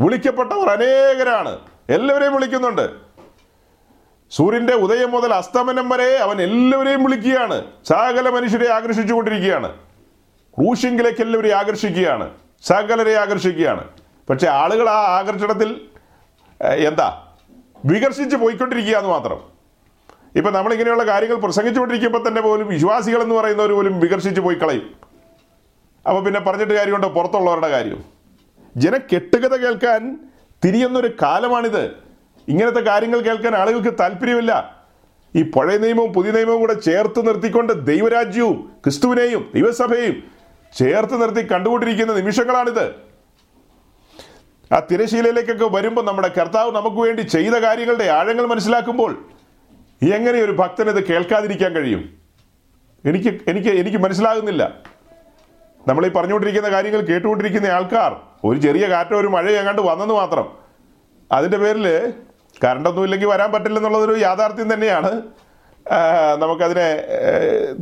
[0.00, 1.58] വിളിക്കപ്പെട്ടവർ അനേകരാണ്.
[1.88, 2.90] എല്ലാവരെയും വിളിക്കുന്നുണ്ട്.
[4.30, 7.64] സൂര്യന്റെ ഉദയം മുതൽ അസ്തമനം വരെ അവൻ എല്ലാവരെയും വിളിക്കുകയാണ്.
[7.88, 9.72] സകല മനുഷ്യരെ ആകർഷിച്ചു കൊണ്ടിരിക്കുകയാണ്
[10.58, 12.30] ക്രൂശിങ്കിലേക്ക് എല്ലാവരെയും ആകർഷിക്കുകയാണ്.
[12.62, 13.84] സകലരെ ആകർഷിക്കുകയാണ്.
[14.30, 15.80] പക്ഷെ ആളുകൾ ആ ആകർഷണത്തിൽ
[16.62, 17.26] എന്താ?
[17.84, 19.40] വികർഷിച്ച് പോയിക്കൊണ്ടിരിക്കുക എന്ന് മാത്രം.
[20.36, 25.09] ഇപ്പം നമ്മളിങ്ങനെയുള്ള കാര്യങ്ങൾ പ്രസംഗിച്ചുകൊണ്ടിരിക്കുമ്പോൾ തന്നെ പോലും വിശ്വാസികൾ എന്ന് പറയുന്നവർ പോലും വികർഷിച്ച് പോയി കളയും.
[26.06, 27.08] അപ്പോൾ പിന്നെ പറഞ്ഞിട്ട് കാര്യമുണ്ടോ?
[27.08, 28.04] പുറത്തുള്ളവരുടെ കാര്യം.
[28.76, 30.18] ജന കെട്ടുകഥ കേൾക്കാൻ
[30.64, 31.94] തിരിയുന്നൊരു കാലമാണിത്.
[32.48, 34.80] ഇങ്ങനത്തെ കാര്യങ്ങൾ കേൾക്കാൻ ആളുകൾക്ക് താല്പര്യമില്ല.
[35.34, 40.22] ഈ പഴയ നിയമവും പുതിയ നിയമവും കൂടെ ചേർത്ത് നിർത്തിക്കൊണ്ട് ദൈവരാജ്യവും ക്രിസ്തുവിനെയും ദൈവസഭയും
[40.78, 42.94] ചേർത്ത് നിർത്തി കണ്ടുകൊണ്ടിരിക്കുന്ന നിമിഷങ്ങളാണിത്.
[44.74, 49.28] ആ തിരശീലയിലേക്കൊക്കെ വരുമ്പോൾ നമ്മുടെ കർത്താവ് നമുക്ക് വേണ്ടി ചെയ്ത കാര്യങ്ങളുടെ ആഴങ്ങൾ മനസ്സിലാക്കുമ്പോൾ
[50.12, 50.52] എങ്ങനെ ഒരു
[50.90, 52.10] ഇത് കേൾക്കാതിരിക്കാൻ കഴിയും?
[53.04, 54.78] എനിക്ക് എനിക്ക് എനിക്ക് മനസ്സിലാകുന്നില്ല.
[55.88, 60.46] നമ്മൾ ഈ പറഞ്ഞുകൊണ്ടിരിക്കുന്ന കാര്യങ്ങൾ കേട്ടുകൊണ്ടിരിക്കുന്ന ആൾക്കാർ ഒരു ചെറിയ കാറ്റോ ഒരു മഴയോ എങ്ങാണ്ട് വന്നെന്ന് മാത്രം.
[61.32, 62.12] അതിന്റെ പേരിൽ
[62.64, 65.22] കറണ്ടൊന്നും ഇല്ലെങ്കിൽ വരാൻ പറ്റില്ലെന്നുള്ളതൊരു യാഥാർത്ഥ്യം തന്നെയാണ്.
[66.38, 66.88] നമുക്കതിനെ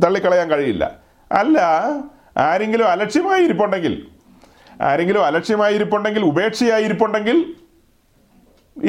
[0.05, 0.97] തള്ളിക്കളയാൻ കഴിയില്ല.
[1.31, 1.59] അല്ല
[2.37, 4.07] ആരെങ്കിലും അലക്ഷ്യമായി ഇരിപ്പുണ്ടെങ്കിൽ
[4.81, 7.55] ആരെങ്കിലും അലക്ഷ്യമായി ഇരിപ്പുണ്ടെങ്കിൽ ഉപേക്ഷയായി ഇരിപ്പുണ്ടെങ്കിൽ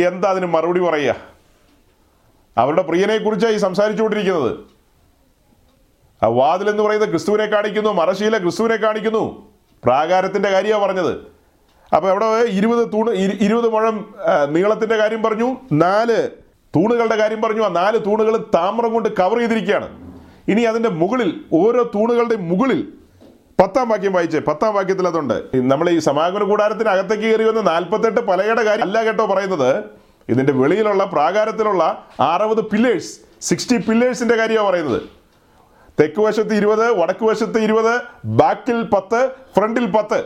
[0.06, 1.16] എന്താ അതിന് മറുപടി പറയുക?
[2.58, 4.69] അവരുടെ പ്രിയനെക്കുറിച്ചാണ് ഈ സംസാരിച്ചുകൊണ്ടിരിക്കുന്നത്.
[6.26, 9.52] വാതിൽ എന്ന് പറയുന്നത് ക്രിസ്തുവിനെ കാണിക്കുന്നു മറശീല ക്രിസ്തുവിനെ കാണിക്കുന്നു.
[9.84, 11.40] പ്രാകാരത്തിന്റെ കാര്യമാണ് പറഞ്ഞത്.
[11.96, 16.28] അപ്പൊ അവിടെ ഇരുപത് തൂണ് ഇരു- ഇരുപത് മുഴം ആ, നീളത്തിന്റെ കാര്യം പറഞ്ഞു നാല്
[16.76, 20.14] തൂണുകളുടെ കാര്യം പറഞ്ഞു ആ നാല് തൂണുകൾ താമ്രം കൊണ്ട് കവർ ചെയ്തിരിക്കുകയാണ്.
[20.48, 22.88] ഇനി അതിന്റെ മുകളിൽ ഓരോ തൂണുകളുടെ മുകളിൽ
[23.60, 25.42] പത്താം വാക്യം വായിച്ചേ പത്താം വാക്യത്തിൽ അതുണ്ട്.
[25.54, 29.84] നമ്മൾ ഈ സമാഗമന കൂടാരത്തിന് അകത്തേക്ക് കയറി വന്ന നാൽപ്പത്തെട്ട് പലകയുടെ കാര്യം അല്ല കേട്ടോ പറയുന്നത്.
[30.28, 35.19] ഇതിന്റെ വെളിയിലുള്ള പ്രാകാരത്തിലുള്ള അറുപത് പില്ലേഴ്സ് സിക്സ്റ്റി പില്ലേഴ്സിന്റെ കാര്യമാണ് പറയുന്നത്.
[36.00, 37.94] തെക്ക് വശത്ത് ഇരുപത് വടക്ക് വശത്ത് ഇരുപത്
[38.24, 40.18] ബാക്കിൽ പത്ത് ഫ്രണ്ടിൽ പത്ത്.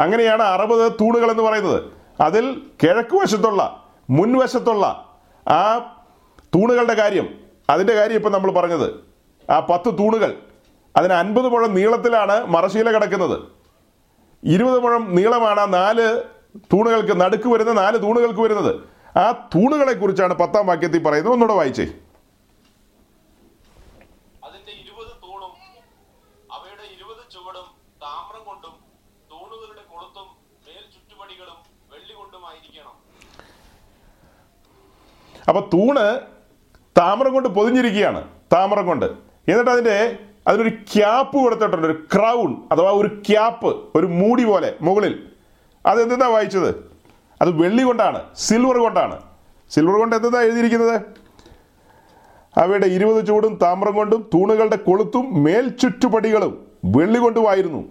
[0.00, 1.78] അങ്ങനെയാണ് അറുപത് തൂണുകൾ എന്ന് പറയുന്നത്.
[2.20, 4.86] അതിൽ കിഴക്ക് വശത്തുള്ള മുൻവശത്തുള്ള
[5.48, 5.62] ആ
[6.54, 7.28] തൂണുകളുടെ കാര്യം
[7.70, 8.88] അതിന്റെ കാര്യം ഇപ്പം നമ്മൾ പറഞ്ഞത്.
[9.50, 10.36] ആ പത്ത് തൂണുകൾ
[10.96, 13.36] അതിന് അൻപത് മുഴം നീളത്തിലാണ് മറശീല കിടക്കുന്നത്.
[14.44, 16.22] ഇരുപത് മുഴം നീളമാണ് ആ നാല്
[16.72, 18.72] തൂണുകൾക്ക് നടുക്ക് വരുന്ന നാല് തൂണുകൾക്ക് വരുന്നത്.
[19.16, 21.32] ആ തൂണുകളെക്കുറിച്ചാണ് പത്താം വാക്യത്തിൽ പറയുന്നത്.
[21.32, 21.86] ഒന്നുകൂടെ വായിച്ചേ
[24.44, 25.52] അതിന്റെ ഇരുപത് തൂണും
[26.52, 27.66] അവയുടെ ഇരുപത് ചുവടും
[28.02, 28.74] താമ്രം കൊണ്ടും
[29.30, 30.28] തൂണുകളുടെ കൊളുത്തും
[30.66, 31.58] മേൽ ചുറ്റുപടികളും
[31.92, 32.96] വെള്ളി കൊണ്ടുമായിരിക്കണം
[35.48, 36.20] അപ്പൊ തൂണ്
[36.98, 39.04] താമരം കൊണ്ട് പൊതിഞ്ഞിരിക്കുകയാണ് താമരം കൊണ്ട്.
[39.48, 45.26] എന്നിട്ട് അതിന്റെ അതിനൊരു ക്യാപ്പ് കൊടുത്തിട്ടുണ്ട് ഒരു ക്രൗൺ അഥവാ ഒരു ക്യാപ്പ് ഒരു മൂടി പോലെ മുകളിൽ.
[45.86, 46.92] അത് എന്തെന്നാ വായിച്ചത്?
[47.42, 49.20] അത് വെള്ളി കൊണ്ടാണ് സിൽവർ കൊണ്ടാണ്.
[49.70, 51.00] സിൽവർ കൊണ്ട് എന്താ എഴുതിയിരിക്കുന്നത്?
[52.56, 57.88] അവയുടെ ഇരുപത് ചൂടും താമ്രം കൊണ്ടും തൂണുകളുടെ കൊളുത്തും മേൽ ചുറ്റുപടികളും വെള്ളി കൊണ്ടുമായിരുന്നു.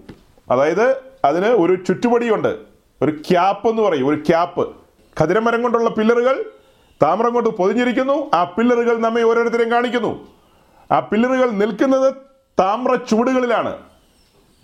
[0.49, 2.57] അതായത് അതിന് ഒരു ചുറ്റുപടിയുണ്ട്.
[3.01, 4.75] ഒരു ക്യാപ്പ് എന്ന് പറയും ഒരു ക്യാപ്പ്.
[5.21, 6.51] ഖതിരമരം കൊണ്ടുള്ള പില്ലറുകൾ
[7.01, 8.31] താമ്രം കൊണ്ട് പൊതിഞ്ഞിരിക്കുന്നു.
[8.33, 10.27] ആ പില്ലറുകൾ നമ്മെ ഓരോരുത്തരെയും കാണിക്കുന്നു.
[10.91, 12.13] ആ പില്ലറുകൾ നിൽക്കുന്നത്
[12.59, 13.77] താമ്ര ചുവടുകളിലാണ്.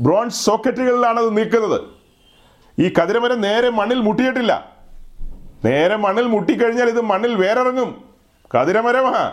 [0.01, 1.81] ബ്രോൺസ് സോക്കറ്റുകളിലാണ് അത് നിൽക്കുന്നത്.
[2.79, 4.71] ഈ കതിരമരം നേരെ മണ്ണിൽ മുട്ടിയിട്ടില്ല.
[5.65, 8.03] നേരെ മണ്ണിൽ മുട്ടിക്കഴിഞ്ഞാൽ ഇത് മണ്ണിൽ വേറിറങ്ങും.
[8.55, 9.31] കതിരമരമാ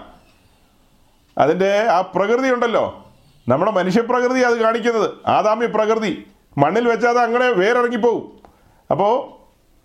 [1.38, 3.05] അതിന്റെ ആ പ്രകൃതി ഉണ്ടല്ലോ.
[3.48, 5.11] നമ്മുടെ മനുഷ്യപ്രകൃതി അത് കാണിക്കുന്നത്.
[5.26, 6.26] ആദാമ്യ പ്രകൃതി.
[6.59, 8.38] മണ്ണിൽ വെച്ചാൽ അത് അങ്ങനെ വേറിറങ്ങിപ്പോവും.
[8.90, 9.30] അപ്പോൾ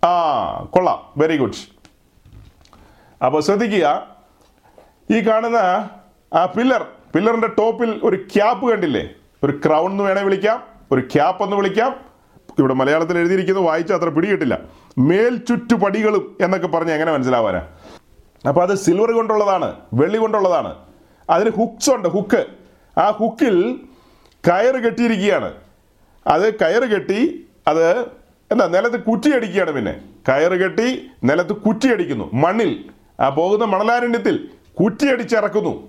[0.06, 1.02] ആ കൊള്ളാം.
[1.16, 1.79] വെരി ഗുഡ്
[3.24, 3.86] അപ്പോൾ ശ്രദ്ധിക്കുക.
[5.10, 5.88] ഈ കാണുന്ന
[6.34, 9.10] ആ പില്ലർ പില്ലറിന്റെ ടോപ്പിൽ ഒരു ക്യാപ്പ് കണ്ടില്ലേ?
[9.44, 11.96] ഒരു ക്രൗൺ എന്ന് വേണേ വിളിക്കാം ഒരു ക്യാപ്പ് എന്ന് വിളിക്കാം.
[12.58, 14.58] ഇവിടെ മലയാളത്തിൽ എഴുതിയിരിക്കുന്നത് വായിച്ചാൽ അത്ര പിടികിട്ടില്ല.
[14.98, 17.66] മേൽ ചുറ്റുപടികളും എന്നൊക്കെ പറഞ്ഞ് എങ്ങനെ മനസ്സിലാവാനാ?
[18.48, 20.76] അപ്പോൾ അത് സിൽവർ കൊണ്ടുള്ളതാണ് വെള്ളി കൊണ്ടുള്ളതാണ്.
[21.30, 22.46] അതിന് ഹുക്സ് ഉണ്ട് ഹുക്ക്
[22.98, 23.80] ആ ഹുക്കിൽ
[24.48, 25.54] കയറ് കെട്ടിയിരിക്കുകയാണ്.
[26.26, 28.00] അത് കയറ് കെട്ടി അത്
[28.52, 30.00] എന്താ നിലത്ത് കുറ്റിയടിക്കുകയാണ് പിന്നെ.
[30.28, 32.90] കയറ് കെട്ടി നിലത്ത് കുറ്റിയടിക്കുന്നു മണ്ണിൽ.
[33.20, 35.88] ആ പോകുന്ന മണലാരണ്യത്തിൽ കുറ്റിയടിച്ചിറക്കുന്നു.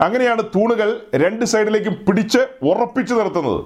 [0.00, 3.64] അങ്ങനെയാണ് തൂണുകൾ രണ്ട് സൈഡിലേക്കും പിടിച്ച് ഉറപ്പിച്ചു നിർത്തുന്നത്.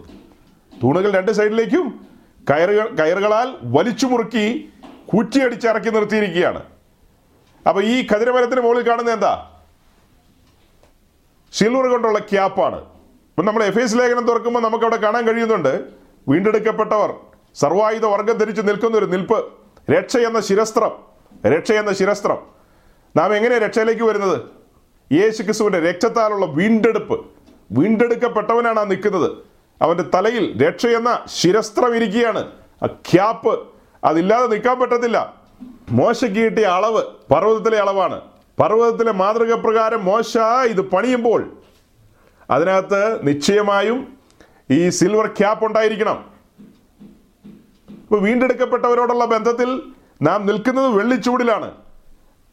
[0.82, 2.06] തൂണുകൾ രണ്ട് സൈഡിലേക്കും
[2.50, 4.68] കയറുകൾ കയറുകളാൽ വലിച്ചു മുറുക്കി
[5.14, 6.62] കുറ്റിയടിച്ചിറക്കി നിർത്തിയിരിക്കുകയാണ്.
[7.68, 9.50] അപ്പൊ ഈ കതിരമരത്തിന് മുകളിൽ കാണുന്ന എന്താ?
[11.52, 12.76] സിൽവർ കൊണ്ടുള്ള ക്യാപ്പാണ്.
[12.76, 15.84] ഇപ്പം നമ്മൾ എഫ് എസ് ലേഖനം തുറക്കുമ്പോൾ നമുക്ക് അവിടെ കാണാൻ കഴിയുന്നുണ്ട്.
[16.28, 17.14] വീണ്ടെടുക്കപ്പെട്ടവർ
[17.54, 19.52] സർവായുധ വർഗം ധരിച്ച് നിൽക്കുന്ന ഒരു നിൽപ്പ്.
[19.90, 20.90] രക്ഷ എന്ന ശിരസ്ത്രം.
[21.46, 22.61] രക്ഷ എന്ന ശിരസ്ത്രം.
[23.16, 24.40] നാം എങ്ങനെ രക്ഷയിലേക്ക് വരുന്നത്?
[25.12, 27.26] യേശു ക്രിസ്തുവിന്റെ രക്തത്താലുള്ള വീണ്ടെടുപ്പ്.
[27.72, 29.30] വീണ്ടെടുക്കപ്പെട്ടവനാണ് ആ നിൽക്കുന്നത്.
[29.82, 32.52] അവന്റെ തലയിൽ രക്ഷയെന്ന ശിരസ്ത്രം ഇരിക്കുകയാണ്.
[32.82, 33.68] ആ ക്യാപ്പ്
[34.04, 35.34] അതില്ലാതെ നിൽക്കാൻ പറ്റത്തില്ല.
[35.90, 37.02] മോശയ്ക്ക് കിട്ടിയ അളവ്
[37.32, 38.20] പർവതത്തിലെ അളവാണ്.
[38.60, 41.52] പർവതത്തിലെ മാതൃക പ്രകാരം മോശ ഇത് പണിയുമ്പോൾ
[42.50, 44.16] അതിനകത്ത് നിശ്ചയമായും
[44.70, 46.24] ഈ സിൽവർ ക്യാപ്പ് ഉണ്ടായിരിക്കണം.
[47.88, 49.82] ഇപ്പൊ വീണ്ടെടുക്കപ്പെട്ടവരോടുള്ള ബന്ധത്തിൽ
[50.22, 51.81] നാം നിൽക്കുന്നത് വെള്ളിച്ചൂടിലാണ്.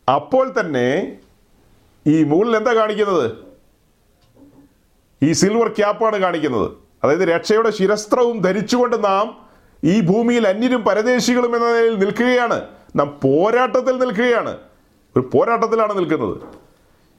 [0.10, 1.18] അപ്പോൾ തന്നെ
[2.08, 3.32] ഈ മുകളിൽ എന്താ കാണിക്കുന്നത്?
[5.24, 6.72] ഈ സിൽവർ ക്യാപ്പാണ് കാണിക്കുന്നത്.
[7.04, 9.48] അതായത് രക്ഷയുടെ ശിരസ്ത്രവും ധരിച്ചുകൊണ്ട് നാം
[9.84, 12.68] ഈ ഭൂമിയിൽ അന്യരും പരദേശികളും എന്ന നിലയിൽ നിൽക്കുകയാണ്.
[12.96, 14.58] നാം പോരാട്ടത്തിൽ നിൽക്കുകയാണ്.
[15.16, 16.38] ഒരു പോരാട്ടത്തിലാണ് നിൽക്കുന്നത്.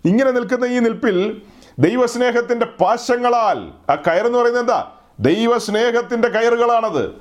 [0.04, 1.42] ഇങ്ങനെ നിൽക്കുന്ന ഈ നിൽപ്പിൽ
[1.78, 4.92] ദൈവസ്നേഹത്തിന്റെ പാശങ്ങളാൽ ആ കയറെന്ന് പറയുന്നത് എന്താ?
[5.20, 7.12] ദൈവസ്നേഹത്തിന്റെ കയറുകളാണത്.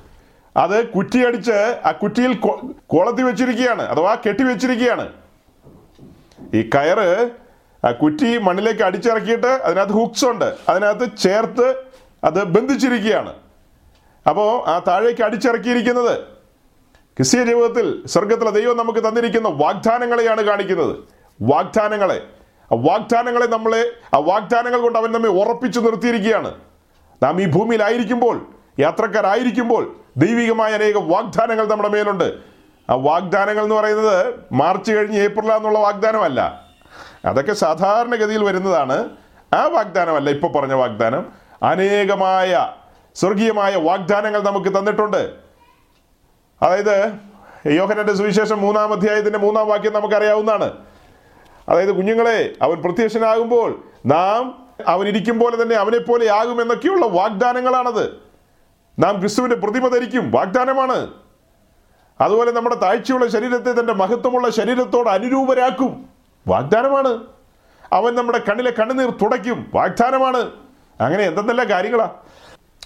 [0.56, 2.34] അത് കുറ്റിയടിച്ച് ആ കുറ്റിയിൽ
[2.86, 3.82] കൊളത്തി വെച്ചിരിക്കുകയാണ്.
[3.82, 5.12] അഥവാ കെട്ടി വെച്ചിരിക്കുകയാണ്.
[6.54, 7.30] ഈ കയറ്
[7.86, 10.56] ആ കുറ്റി മണ്ണിലേക്ക് അടിച്ചിറക്കിയിട്ട് അതിനകത്ത് ഹുക്സ് ഉണ്ട്.
[10.68, 11.74] അതിനകത്ത് ചേർത്ത്
[12.24, 13.34] അത് ബന്ധിച്ചിരിക്കുകയാണ്.
[14.28, 16.18] അപ്പോൾ ആ താഴേക്ക് അടിച്ചിറക്കിയിരിക്കുന്നത്
[17.16, 20.96] ക്രിസ്തീയ ജീവിതത്തിൽ സ്വർഗത്തിലെ ദൈവം നമുക്ക് തന്നിരിക്കുന്ന വാഗ്ദാനങ്ങളെയാണ് കാണിക്കുന്നത്.
[21.42, 22.22] വാഗ്ദാനങ്ങളെ.
[22.72, 26.54] ആ വാഗ്ദാനങ്ങളെ നമ്മളെ ആ വാഗ്ദാനങ്ങൾ കൊണ്ട് അവൻ നമ്മെ ഉറപ്പിച്ചു നിർത്തിയിരിക്കുകയാണ്.
[27.22, 28.46] നാം ഈ ഭൂമിയിലായിരിക്കുമ്പോൾ
[28.80, 32.49] യാത്രക്കാരായിരിക്കുമ്പോൾ ദൈവികമായ അനേകം വാഗ്ദാനങ്ങൾ നമ്മുടെ മേലുണ്ട്.
[32.90, 36.66] ആ വാഗ്ദാനങ്ങൾ എന്ന് പറയുന്നത് മാർച്ച് കഴിഞ്ഞ് ഏപ്രിലാന്നുള്ള വാഗ്ദാനമല്ല.
[37.24, 39.08] അതൊക്കെ സാധാരണഗതിയിൽ വരുന്നതാണ്.
[39.54, 41.32] ആ വാഗ്ദാനമല്ല ഇപ്പൊ പറഞ്ഞ വാഗ്ദാനം.
[41.62, 42.72] അനേകമായ
[43.14, 45.34] സ്വർഗീയമായ വാഗ്ദാനങ്ങൾ നമുക്ക് തന്നിട്ടുണ്ട്.
[46.62, 47.12] അതായത്
[47.66, 50.72] യോഹനന്റെ സുവിശേഷം മൂന്നാം അധ്യായത്തിന്റെ മൂന്നാം വാക്യം നമുക്കറിയാവുന്നതാണ്.
[51.68, 58.12] അതായത് കുഞ്ഞുങ്ങളെ അവൻ പ്രത്യക്ഷനാകുമ്പോൾ നാം അവൻ ഇരിക്കും പോലെ തന്നെ അവനെ പോലെ ആകും എന്നൊക്കെയുള്ള വാഗ്ദാനങ്ങളാണത്.
[58.98, 60.30] നാം ക്രിസ്തുവിന്റെ പ്രതിമ ധരിക്കും.
[60.30, 61.10] വാഗ്ദാനമാണ്.
[62.20, 66.08] അതുപോലെ നമ്മുടെ താഴ്ചയുള്ള ശരീരത്തെ തന്റെ മഹത്വമുള്ള ശരീരത്തോട് അനുരൂപരാക്കും.
[66.48, 67.18] വാഗ്ദാനമാണ്.
[67.92, 69.70] അവൻ നമ്മുടെ കണ്ണിലെ കണ്ണുനീർ തുടയ്ക്കും.
[69.74, 70.50] വാഗ്ദാനമാണ്.
[71.00, 72.10] അങ്ങനെ എന്തെന്നെല്ലാം കാര്യങ്ങളാ?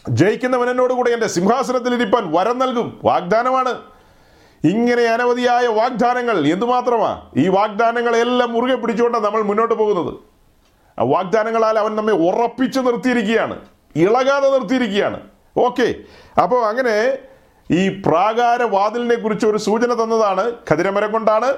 [0.08, 3.00] ജയിക്കുന്നവൻ എന്നോട് കൂടെ എന്റെ സിംഹാസനത്തിൽ ഇരിപ്പാൻ വരം നൽകും.
[3.04, 3.74] വാഗ്ദാനമാണ്.
[4.64, 7.22] ഇങ്ങനെ അനവധിയായ വാഗ്ദാനങ്ങൾ എന്തുമാത്രമാ?
[7.36, 10.14] ഈ വാഗ്ദാനങ്ങളെല്ലാം മുറുകെ പിടിച്ചുകൊണ്ടാണ് നമ്മൾ മുന്നോട്ട് പോകുന്നത്.
[10.98, 13.60] ആ വാഗ്ദാനങ്ങളാൽ അവൻ നമ്മെ ഉറപ്പിച്ചു നിർത്തിയിരിക്കുകയാണ്.
[13.96, 15.20] ഇളകാതെ നിർത്തിയിരിക്കുകയാണ്.
[15.56, 15.94] ഓക്കെ.
[16.42, 17.18] അപ്പോൾ അങ്ങനെ
[17.70, 21.56] ഈ പ്രാകാര വാതിലിനെ കുറിച്ച് ഒരു സൂചന തന്നതാണ് ഖതിരമരം കൊണ്ടാണ്.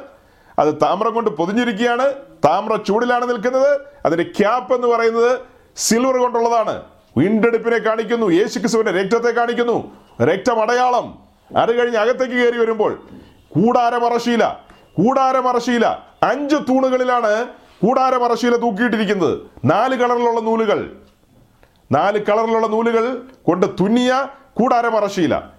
[0.59, 2.13] അത് താമ്രം കൊണ്ട് പൊതിഞ്ഞിരിക്കുകയാണ്.
[2.45, 3.81] താമ്ര ചൂടിലാണ് നിൽക്കുന്നത്.
[4.07, 5.39] അതിന്റെ ക്യാപ്പ് എന്ന് പറയുന്നത്
[5.77, 6.83] സിൽവർ കൊണ്ടുള്ളതാണ്.
[7.17, 8.27] വീണ്ടെടുപ്പിനെ കാണിക്കുന്നു.
[8.27, 9.97] യേശുക്രിസ്തുവിന്റെ രക്തത്തെ കാണിക്കുന്നു.
[10.23, 11.19] രക്തം അടയാളം.
[11.57, 13.07] അത് കഴിഞ്ഞ് അകത്തേക്ക് കയറി വരുമ്പോൾ
[13.49, 14.47] കൂടാരമറശീല
[14.95, 15.87] കൂടാരമറശീല.
[16.23, 17.47] അഞ്ച് തൂണുകളിലാണ്
[17.87, 19.39] കൂടാരമറശീല തൂക്കിയിട്ടിരിക്കുന്നത്.
[19.65, 20.91] നാല് കളറിലുള്ള നൂലുകൾ.
[21.93, 25.56] നാല് കളറിലുള്ള നൂലുകൾ കൊണ്ട് തുന്നിയ കൂടാരമറശീല.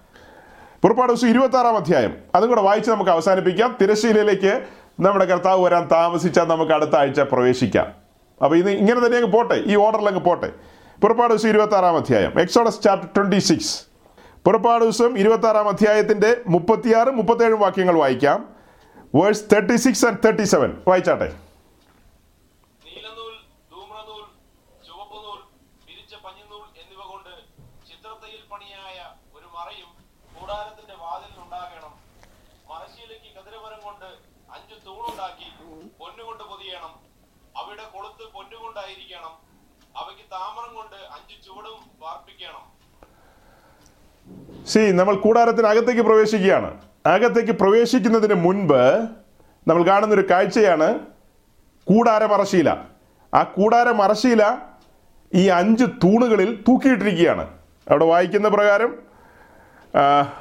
[0.82, 2.12] പുറപ്പാട് ദിവസം ഇരുപത്തി ആറാം അധ്യായം.
[2.34, 3.76] അതും കൂടെ വായിച്ച് നമുക്ക് അവസാനിപ്പിക്കാം.
[3.80, 4.52] തിരശ്ശീലയിലേക്ക്
[5.00, 7.88] നമ്മുടെ കർത്താവ് വരാൻ താമസിച്ചാൽ നമുക്ക് അടുത്ത ആഴ്ച പ്രവേശിക്കാം.
[8.44, 9.62] അപ്പോൾ ഇത് ഇങ്ങനെ തന്നെ അങ്ങ് പോട്ടെ.
[9.66, 10.52] ഈ ഓർഡറിൽ അങ്ങ് പോട്ടെ.
[11.02, 12.40] പുറപ്പാട് ദിവസം ഇരുപത്തി ആറാം അധ്യായം.
[12.40, 13.74] എക്സോഡസ് ചാപ്റ്റർ ട്വന്റി സിക്സ്
[14.46, 18.38] പുറപ്പാട് ദിവസം ഇരുപത്തി ആറാം അധ്യായത്തിന്റെ മുപ്പത്തിയാറ് മുപ്പത്തേഴും വാക്യങ്ങൾ വായിക്കാം.
[19.14, 21.28] Verse thirty six and thirty seven വായിച്ചാട്ടെ
[22.86, 23.34] നീലനൂൽ
[23.72, 24.22] ധൂമ്രനൂൽ
[24.86, 25.38] ചുവപ്പുനൂൽ
[25.86, 27.32] പിരിച്ച പഞ്ഞിനൂൽ എന്നിവ കൊണ്ട്
[27.88, 28.98] ചിത്രത്തയിൽ പണിയായ
[29.34, 29.90] ഒരു മറയും
[30.34, 31.92] കൂടാരത്തിന്റെ വാതിലിൽ ഉണ്ടാകണം
[32.70, 34.08] മറശ്ശീലയ്ക്ക് കതിരമരം കൊണ്ട്
[34.56, 35.48] അഞ്ച് തൂണുണ്ടാക്കി
[35.98, 36.92] പൊന്നുകൊണ്ട് പൊതിയണം
[37.56, 39.34] അവയുടെ കൊളുത്ത് പൊന്നുകൊണ്ടായിരിക്കണം
[39.96, 42.66] അവയ്ക്ക് താമരം കൊണ്ട് അഞ്ച് ചുവടും വാർപ്പിക്കണം
[44.68, 46.70] സി നമ്മൾ കൂടാരത്തിനകത്തേക്ക് പ്രവേശിക്കുകയാണ്.
[47.06, 48.82] അകത്തേക്ക് പ്രവേശിക്കുന്നതിന് മുൻപ്
[49.68, 50.98] നമ്മൾ കാണുന്നൊരു കാഴ്ചയാണ്
[51.86, 52.68] കൂടാരമറശീല
[53.34, 54.42] ആ കൂടാരമറശീല
[55.34, 57.44] ഈ അഞ്ച് തൂണുകളിൽ തൂക്കിയിട്ടിരിക്കുകയാണ്.
[57.90, 58.94] അവിടെ വായിക്കുന്ന പ്രകാരം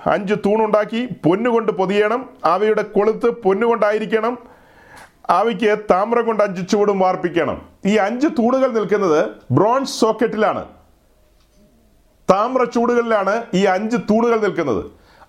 [0.05, 4.37] അഞ്ച് തൂണുണ്ടാക്കി പൊന്നുകൊണ്ട് പൊതിയണം അവയുടെ കൊളുത്ത് പൊന്നുകൊണ്ടായിരിക്കണം
[5.29, 7.61] അവയ്ക്ക് താമ്രം കൊണ്ട് അഞ്ച് ചുവടും വാർപ്പിക്കണം.
[7.85, 10.65] ഈ അഞ്ച് തൂണുകൾ നിൽക്കുന്നത് ബ്രോൺസ് സോക്കറ്റിലാണ്.
[12.31, 14.81] താമ്ര ചൂടുകളിലാണ് ഈ അഞ്ച് തൂണുകൾ നിൽക്കുന്നത്.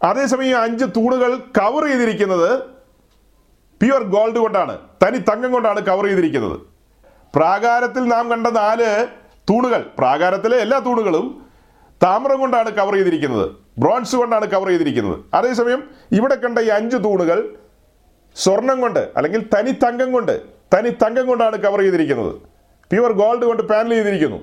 [0.04, 2.62] അതേസമയം ഈ അഞ്ച് തൂണുകൾ കവർ ചെയ്തിരിക്കുന്നത്
[3.82, 4.78] പ്യുവർ ഗോൾഡ് കൊണ്ടാണ്.
[5.02, 6.60] തനി തങ്കം കൊണ്ടാണ് കവർ ചെയ്തിരിക്കുന്നത്.
[7.34, 9.06] പ്രാകാരത്തിൽ നാം കണ്ട നാല്
[9.50, 11.44] തൂണുകൾ പ്രാകാരത്തിലെ എല്ലാ തൂണുകളും
[12.02, 13.50] താമ്രം കൊണ്ടാണ് കവർ ചെയ്തിരിക്കുന്നത്.
[13.78, 15.20] ബ്രോൺസ് കൊണ്ടാണ് കവർ ചെയ്തിരിക്കുന്നത്.
[15.34, 17.56] അതേസമയം ഇവിടെ കണ്ട ഈ അഞ്ച് തൂണുകൾ
[18.36, 20.42] സ്വർണം കൊണ്ട് അല്ലെങ്കിൽ തനി തങ്കം കൊണ്ട്
[20.74, 22.34] തനി തങ്കം കൊണ്ടാണ് കവർ ചെയ്തിരിക്കുന്നത്.
[22.92, 24.38] പ്യുവർ ഗോൾഡ് കൊണ്ട് പാനൽ ചെയ്തിരിക്കുന്നു.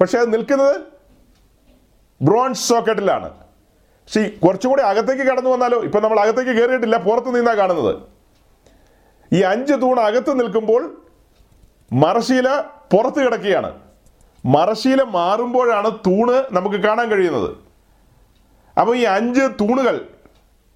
[0.00, 0.91] പക്ഷേ അത് നിൽക്കുന്നത്
[2.22, 3.30] ബ്രോൺസ് സോക്കറ്റിലാണ്.
[4.12, 5.82] സി കുറച്ചുകൂടി അകത്തേക്ക് കടന്നു വന്നാലോ?
[5.82, 7.96] ഇപ്പം നമ്മൾ അകത്തേക്ക് കയറിയിട്ടില്ല പുറത്ത് നിന്നാണ് കാണുന്നത്.
[9.32, 11.02] ഈ അഞ്ച് തൂൺ അകത്ത് നിൽക്കുമ്പോൾ
[11.92, 12.50] മറശീല
[12.92, 13.72] പുറത്ത് കിടക്കുകയാണ്.
[14.44, 17.56] മറശീല മാറുമ്പോഴാണ് തൂണ് നമുക്ക് കാണാൻ കഴിയുന്നത്.
[18.80, 20.08] അപ്പോൾ ഈ അഞ്ച് തൂണുകൾ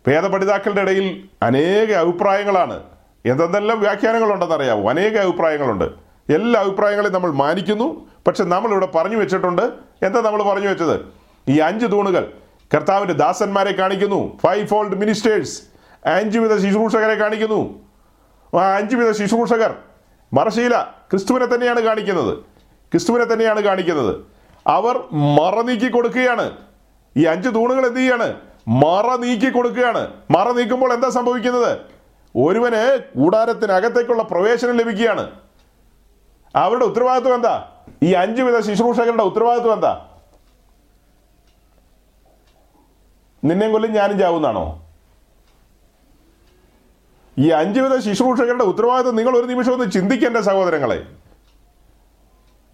[0.08, 2.82] വേദപഠിതാക്കളുടെ ഇടയിൽ അനേക അഭിപ്രായങ്ങളാണ്.
[3.26, 5.84] എന്തെന്തെല്ലാം വ്യാഖ്യാനങ്ങളുണ്ടെന്ന് അറിയാവോ അനേക അഭിപ്രായങ്ങളുണ്ട്.
[6.32, 8.10] എല്ലാ അഭിപ്രായങ്ങളെയും നമ്മൾ മാനിക്കുന്നു.
[8.26, 9.62] പക്ഷെ നമ്മളിവിടെ പറഞ്ഞു വെച്ചിട്ടുണ്ട്.
[10.02, 11.15] എന്താ നമ്മൾ പറഞ്ഞു വെച്ചത്?
[11.48, 12.32] ഈ അഞ്ച് തൂണുകൾ
[12.74, 14.38] കർത്താവിന്റെ ദാസന്മാരെ കാണിക്കുന്നു.
[14.38, 15.62] ഫൈവ് ഫോൾഡ് മിനിസ്റ്റേഴ്സ്
[16.06, 17.78] അഞ്ച് വിധ ശുശ്രൂഷകരെ കാണിക്കുന്നു.
[18.54, 19.74] ആ അഞ്ച് വിധ ശുശ്രൂഷകർ
[20.32, 22.38] മറശീല ക്രിസ്തുവിനെ തന്നെയാണ് കാണിക്കുന്നത്.
[22.92, 24.16] ക്രിസ്തുവിനെ തന്നെയാണ് കാണിക്കുന്നത്.
[24.66, 26.52] അവർ മറ നീക്കി കൊടുക്കുകയാണ്.
[27.16, 28.34] ഈ അഞ്ച് തൂണുകൾ എന്ത് ചെയ്യാണ്?
[28.68, 30.10] മറ നീക്കി കൊടുക്കുകയാണ്.
[30.30, 31.78] മറ നീക്കുമ്പോൾ എന്താ സംഭവിക്കുന്നത്?
[32.36, 35.30] ഒരുവന് കൂടാരത്തിനകത്തേക്കുള്ള പ്രവേശനം ലഭിക്കുകയാണ്.
[36.56, 37.68] അവരുടെ ഉത്തരവാദിത്വം എന്താ?
[38.02, 40.05] ഈ അഞ്ചുവിധ ശുശ്രൂഷകരുടെ ഉത്തരവാദിത്വം എന്താ?
[43.46, 44.82] നിന്നെയും കൊല്ലും ഞാനും ചാവുന്നാണോ?
[47.38, 51.06] ഈ അഞ്ചു വിധ ശുശ്രൂഷകരുടെ ഉത്തരവാദിത്വം നിങ്ങൾ ഒരു നിമിഷം ഒന്ന് ചിന്തിക്കേണ്ട സഹോദരങ്ങളെ.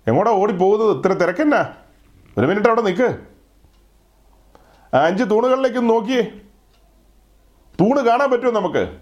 [0.06, 0.98] എങ്ങോട്ടാ ഓടിപ്പോകുന്നത്?
[0.98, 1.74] ഇത്ര തിരക്കെന്നാ?
[2.38, 3.18] ഒരു മിനിറ്റ് അവിടെ നിൽക്ക്
[4.96, 6.22] അഞ്ച് തൂണുകളിലേക്ക് നോക്കിയേ.
[7.80, 8.96] തൂണ് കാണാൻ പറ്റുമോ നമുക്ക്?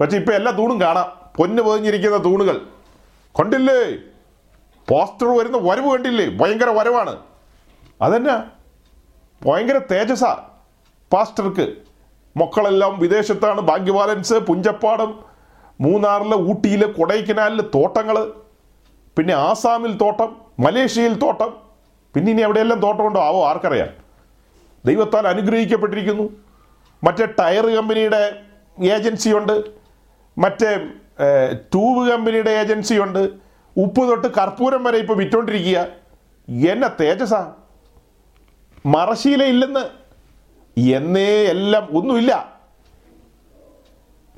[0.00, 1.12] പക്ഷെ ഇപ്പം എല്ലാ തൂണും കാണാം.
[1.36, 2.66] പൊന്നു പൊതിഞ്ഞിരിക്കുന്ന തൂണുകൾ.
[3.40, 3.96] കണ്ടില്ലേ?
[4.88, 6.28] പോസ്റ്റർ വരുന്ന വരവ് കണ്ടില്ലേ?
[6.28, 7.18] ഭയങ്കര വരവാണ്.
[8.02, 8.50] അതെന്നാ?
[9.46, 10.24] ഭയങ്കര തേജസ
[11.12, 11.74] പാസ്റ്റർക്ക്
[12.36, 15.24] മക്കളെല്ലാം വിദേശത്താണ് ഭാഗ്യവാലൻസ് പുഞ്ചപ്പാടം
[15.80, 18.32] മൂന്നാറിലെ ഊട്ടിയിലെ കൊടൈക്കനാലിലെ തോട്ടങ്ങൾ
[19.18, 21.56] പിന്നെ ആസാമിൽ തോട്ടം മലേഷ്യയിൽ തോട്ടം
[22.14, 23.88] പിന്നെ ഇനി എവിടെയെല്ലാം തോട്ടമുണ്ടോ ആവോ ആർക്കറിയാം?
[24.84, 26.30] ദൈവത്താൽ അനുഗ്രഹിക്കപ്പെട്ടിരിക്കുന്നു.
[27.04, 28.42] മറ്റേ ടയർ കമ്പനിയുടെ
[28.82, 29.64] ഏജൻസിയുണ്ട്.
[30.38, 30.76] മറ്റേ
[31.54, 33.28] ട്യൂബ് കമ്പനിയുടെ ഏജൻസിയുണ്ട്.
[33.76, 35.86] ഉപ്പ് തൊട്ട് കർപ്പൂരം വരെ ഇപ്പോൾ വിറ്റോണ്ടിരിക്കുക.
[36.48, 37.34] എന്നെ തേജസ.
[38.86, 40.03] മറശീല ഇല്ലെന്ന്
[40.78, 42.60] എന്നേ എല്ലാം ഒന്നുമില്ല.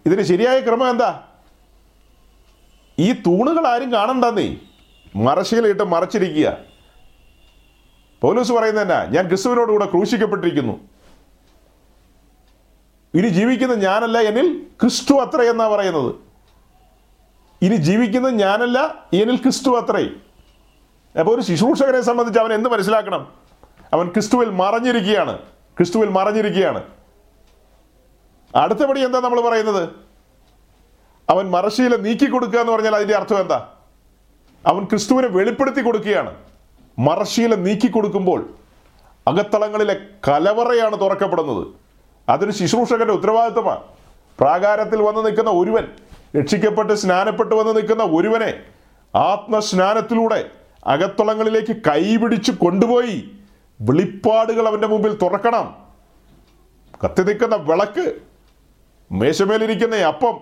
[0.06, 1.22] ഇതിന് ശരിയായ ക്രമം എന്താ?
[2.98, 4.56] ഈ തൂണുകൾ ആരും കാണണ്ടെന്നേ.
[5.16, 6.58] മറശീലയിട്ട് മറച്ചിരിക്കുക.
[8.20, 10.80] പോലീസ് പറയുന്നത് തന്നെ ഞാൻ ക്രിസ്തുവിനോടുകൂടെ ക്രൂശിക്കപ്പെട്ടിരിക്കുന്നു.
[13.14, 16.14] ഇനി ജീവിക്കുന്ന ഞാനല്ല എന്നിൽ ക്രിസ്തു അത്ര എന്നാ പറയുന്നത്.
[17.62, 20.10] ഇനി ജീവിക്കുന്ന ഞാനല്ല എന്നിൽ ക്രിസ്തു അത്രേ.
[21.20, 23.32] അപ്പോൾ ഒരു ശുശ്രൂഷകനെ സംബന്ധിച്ച് അവൻ എന്ത് മനസ്സിലാക്കണം?
[23.92, 25.38] അവൻ ക്രിസ്തുവിൽ മറഞ്ഞിരിക്കുകയാണ്.
[25.77, 26.82] ക്രിസ്തുവിൽ മറഞ്ഞിരിക്കുകയാണ്.
[28.57, 29.89] അടുത്തപടി എന്താ നമ്മൾ പറയുന്നത്?
[31.31, 33.69] അവൻ മറശീല നീക്കി കൊടുക്കുക എന്ന് പറഞ്ഞാൽ അതിന്റെ അർത്ഥം എന്താ?
[34.66, 36.35] അവൻ ക്രിസ്തുവിനെ വെളിപ്പെടുത്തി കൊടുക്കുകയാണ്.
[36.98, 38.55] മറശീല നീക്കി കൊടുക്കുമ്പോൾ
[39.28, 41.66] അകത്തളങ്ങളിലെ കലവറയാണ് തുറക്കപ്പെടുന്നത്.
[42.28, 43.82] അതൊരു ശുശ്രൂഷകന്റെ ഉത്തരവാദിത്വമാണ്
[44.40, 45.89] പ്രാകാരത്തിൽ വന്ന് നിൽക്കുന്ന ഒരുവൻ
[46.39, 48.62] രക്ഷിക്കപ്പെട്ട് സ്നാനപ്പെട്ട് വന്ന് നിൽക്കുന്ന ഒരുവനെ
[49.15, 50.51] ആത്മസ്നാനത്തിലൂടെ
[50.86, 53.31] അകത്തളങ്ങളിലേക്ക് കൈപിടിച്ച് കൊണ്ടുപോയി
[53.81, 55.86] വെളിപ്പാടുകൾ അവന്റെ മുമ്പിൽ തുറക്കണം.
[57.05, 58.15] കത്തി നിൽക്കുന്ന വിളക്ക്
[59.12, 60.40] മേശമേലിരിക്കുന്ന അപ്പം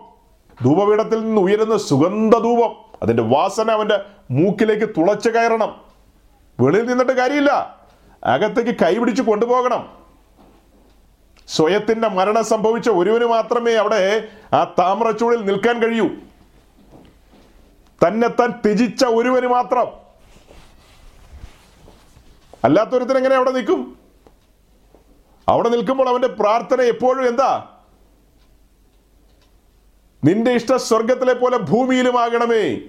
[0.65, 5.81] ധൂപപീഠത്തിൽ നിന്ന് ഉയരുന്ന സുഗന്ധ ധൂപം അതിന്റെ വാസന അവന്റെ മൂക്കിലേക്ക് തുളച്ചു കയറണം.
[6.61, 7.81] വെളിയിൽ നിന്നിട്ട് കാര്യമില്ല.
[8.25, 9.89] അകത്തേക്ക് കൈപിടിച്ച് കൊണ്ടുപോകണം.
[11.49, 16.09] സ്വയത്തിന്റെ മരണം സംഭവിച്ച ഒരുവന് മാത്രമേ അവിടെ ആ താമ്രച്ചൂടിൽ നിൽക്കാൻ കഴിയൂ.
[18.07, 20.04] തന്നെത്താൻ താൻ ത്യജിച്ച ഒരുവന് മാത്രം.
[22.65, 23.99] അല്ലാത്തൊരുത്തിന് എങ്ങനെ അവിടെ നിൽക്കും?
[25.49, 27.71] അവിടെ നിൽക്കുമ്പോൾ അവന്റെ പ്രാർത്ഥന എപ്പോഴും എന്താ?
[30.25, 32.81] നിന്റെ ഇഷ്ട സ്വർഗത്തിലെ പോലെ ഭൂമിയിലുമാകണമേ.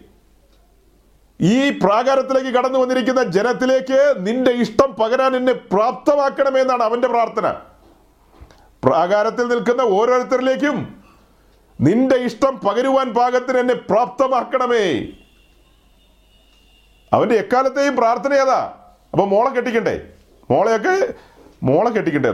[1.42, 7.54] ഈ പ്രാകാരത്തിലേക്ക് കടന്നു വന്നിരിക്കുന്ന ജനത്തിലേക്ക് നിന്റെ ഇഷ്ടം പകരാൻ എന്നെ പ്രാപ്തമാക്കണമേ എന്നാണ് അവന്റെ പ്രാർത്ഥന.
[8.84, 11.04] പ്രാകാരത്തിൽ നിൽക്കുന്ന ഓരോരുത്തരിലേക്കും
[11.82, 15.08] നിന്റെ ഇഷ്ടം പകരുവാൻ പാകത്തിന് എന്നെ പ്രാപ്തമാക്കണമേ.
[17.14, 18.85] അവന്റെ എക്കാലത്തെയും പ്രാർത്ഥന ഏതാ?
[19.16, 20.02] അപ്പൊ മോളെ കെട്ടിക്കണ്ടേ?
[20.52, 21.14] മോളെയൊക്കെ
[21.64, 22.30] മോളെ കെട്ടിക്കണ്ടേ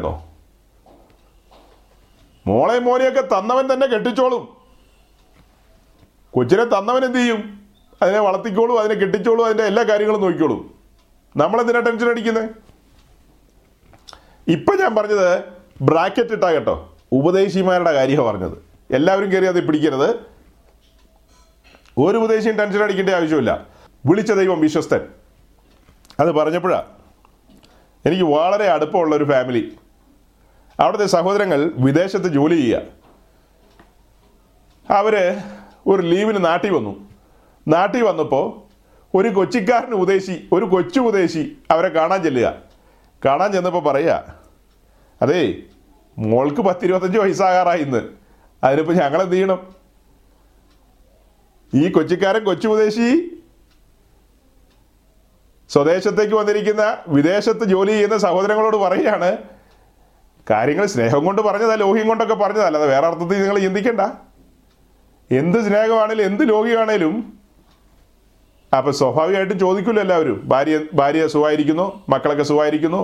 [2.47, 4.57] മോളെ മോനെയൊക്കെ തന്നവൻ തന്നെ കെട്ടിച്ചോളും.
[6.33, 7.61] കൊച്ചിനെ തന്നവൻ എന്ത് ചെയ്യും?
[8.01, 10.73] അതിനെ വളർത്തിക്കോളും അതിനെ കെട്ടിച്ചോളും അതിന്റെ എല്ലാ കാര്യങ്ങളും നോക്കിക്കോളും.
[11.37, 12.49] നമ്മളെന്തിനാ ടെൻഷൻ അടിക്കുന്നത്
[14.47, 15.43] ഇപ്പൊ ഞാൻ പറഞ്ഞത്
[15.81, 16.95] ബ്രാക്കറ്റ് ഇട്ടാ കേട്ടോ.
[17.11, 18.57] ഉപദേശിമാരുടെ കാര്യമാണ് പറഞ്ഞത്.
[18.93, 20.09] എല്ലാവരും കയറി അത് പിടിക്കരുത്.
[21.97, 23.67] ഒരു ഉപദേശിയും ടെൻഷൻ അടിക്കേണ്ട ആവശ്യമില്ല.
[24.05, 25.20] വിളിച്ച ദൈവം വിശ്വസ്തൻ.
[26.19, 26.83] അത് പറഞ്ഞപ്പോഴാ.
[28.05, 29.77] എനിക്ക് വളരെ അടുപ്പമുള്ള ഒരു ഫാമിലി
[30.79, 32.81] അവിടുത്തെ സഹോദരങ്ങൾ വിദേശത്ത് ജോലി ചെയ്യുക
[34.89, 35.37] അവർ
[35.87, 37.09] ഒരു ലീവിന് നാട്ടിൽ വന്നു.
[37.67, 38.71] നാട്ടിൽ വന്നപ്പോൾ
[39.17, 42.53] ഒരു കൊച്ചിക്കാരൻ ഉദ്ദേശി ഒരു കൊച്ചു ഉദ്ദേശി അവരെ കാണാൻ ചെല്ലുക.
[43.25, 44.35] കാണാൻ ചെന്നപ്പോൾ പറയുക
[45.21, 45.53] അതേ
[46.17, 48.09] മോൾക്ക് പത്തിരുപത്തഞ്ച് വയസ്സാകാറായി ഇന്ന്.
[48.63, 49.75] അതിനിപ്പോൾ ഞങ്ങൾ എന്ത് ചെയ്യണം?
[51.73, 53.40] ഈ കൊച്ചിക്കാരൻ കൊച്ചു ഉദ്ദേശി
[55.73, 56.83] സ്വദേശത്തേക്ക് വന്നിരിക്കുന്ന
[57.17, 59.29] വിദേശത്ത് ജോലി ചെയ്യുന്ന സഹോദരങ്ങളോട് പറയുകയാണ്
[60.47, 64.01] കാര്യങ്ങൾ സ്നേഹം കൊണ്ട് പറഞ്ഞതാ ലോഹ്യം കൊണ്ടൊക്കെ പറഞ്ഞതാ അല്ലാതെ വേറെ അർത്ഥത്തിൽ നിങ്ങൾ ചിന്തിക്കണ്ട.
[65.39, 67.13] എന്ത് സ്നേഹമാണേലും എന്ത് ലോഹ്യമാണേലും
[68.77, 73.01] അപ്പൊ സ്വാഭാവികമായിട്ടും ചോദിക്കുമല്ലോ എല്ലാവരും ഭാര്യ ഭാര്യ സുഖമായിരിക്കുന്നു മക്കളൊക്കെ സുഖമായിരിക്കുന്നു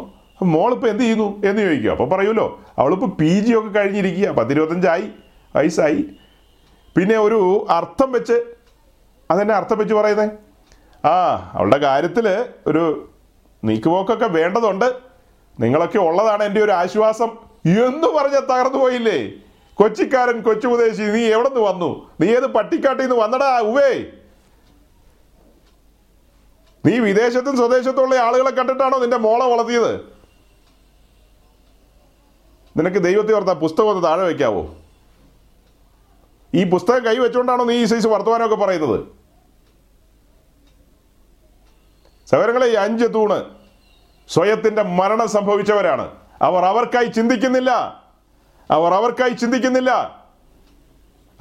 [0.56, 1.92] മോളിപ്പോൾ എന്ത് ചെയ്യുന്നു എന്ന് ചോദിക്കും.
[1.96, 2.48] അപ്പോൾ പറയുമല്ലോ
[2.82, 5.08] അവളിപ്പോൾ പി ജി ഒക്കെ കഴിഞ്ഞിരിക്കുക പത്തിരുപത്തഞ്ചായി
[5.56, 6.02] വയസ്സായി.
[6.96, 7.40] പിന്നെ ഒരു
[7.78, 8.38] അർത്ഥം വെച്ച്
[9.30, 10.28] അതെന്നെ അർത്ഥം വെച്ച് പറയുന്നേ?
[11.06, 13.10] ആ അവളുടെ കാര്യത്തിൽ ഒരു
[13.64, 15.00] നീക്കുപോക്കൊക്കെ വേണ്ടതുണ്ട്.
[15.60, 17.30] നിങ്ങളൊക്കെ ഉള്ളതാണ് എന്റെ ഒരു ആശ്വാസം.
[17.66, 19.32] എന്ന് പറഞ്ഞ തകർന്നു പോയില്ലേ?
[19.74, 22.10] കൊച്ചിക്കാരൻ കൊച്ചു കൊച്ചുപദേശി നീ എവിടെ നിന്ന് വന്നു?
[22.22, 24.06] നീ ഏത് പട്ടിക്കാട്ടിൽ നിന്ന് വന്നടാ ഉവേ
[26.86, 29.96] നീ വിദേശത്തും സ്വദേശത്തുള്ള ആളുകളെ കണ്ടിട്ടാണോ നിന്റെ മോളെ വളർത്തിയത്?
[32.78, 34.76] നിനക്ക് ദൈവത്തെ ഓർത്ത പുസ്തകം ഒന്ന് താഴെ വയ്ക്കാവോ?
[36.54, 39.17] ഈ പുസ്തകം കൈ വെച്ചുകൊണ്ടാണോ നീ ഈ സൈസ് വർത്തമാനമൊക്കെ പറയുന്നത്?
[42.28, 43.46] സഹോദരങ്ങളെ ഈ അഞ്ച് തൂണ്
[44.30, 46.18] സ്വയത്തിന്റെ മരണം സംഭവിച്ചവരാണ്.
[46.42, 47.72] അവർ അവർക്കായി ചിന്തിക്കുന്നില്ല.
[48.72, 49.92] അവർ അവർക്കായി ചിന്തിക്കുന്നില്ല.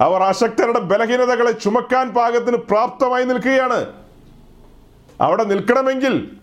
[0.01, 4.07] അവർ അശക്തരുടെ ബലഹീനതകളെ ചുമക്കാൻ പാകത്തിന് പ്രാപ്തമായി നിൽക്കുകയാണ്.
[5.21, 6.37] അവിടെ നിൽക്കണമെങ്കിൽ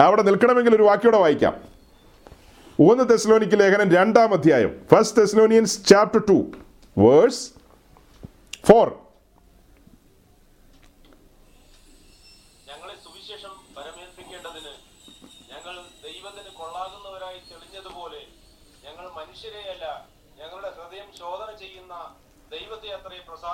[0.00, 1.74] അവിടെ നിൽക്കണമെങ്കിൽ ഒരു വാക്യോടെ വായിക്കാം.
[2.90, 6.50] ഒന്ന് തെസ്ലോനിക്ക് ലേഖനം രണ്ടാം അധ്യായം first Thessalonians chapter two
[7.00, 7.50] verse
[8.66, 8.88] four
[12.68, 14.72] ഞങ്ങളെ സുവിശേഷം പരമേൽപ്പിക്കേണ്ടതിന്
[15.52, 15.74] ഞങ്ങൾ
[16.04, 18.20] ദൈവത്തിന് കൊള്ളാകുന്നവരായി തെളിഞ്ഞതുപോലെ
[18.84, 20.06] ഞങ്ങൾ മനുഷ്യരെയല്ല
[20.38, 21.94] ഞങ്ങളുടെ ഹൃദയം ശോധന ചെയ്യുന്ന
[22.50, 22.88] ദൈവത്തെ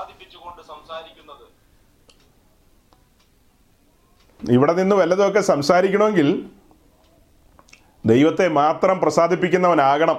[0.01, 1.45] അത്രേ പ്രസാദിപ്പിച്ചുകൊണ്ട് സംസാരിക്കുന്നത്.
[4.53, 6.51] ഇവിടെ നിന്ന് വല്ലതുമൊക്കെ സംസാരിക്കണമെങ്കിൽ
[8.07, 10.19] ദൈവത്തെ മാത്രം പ്രസാദിപ്പിക്കുന്നവനാകണം.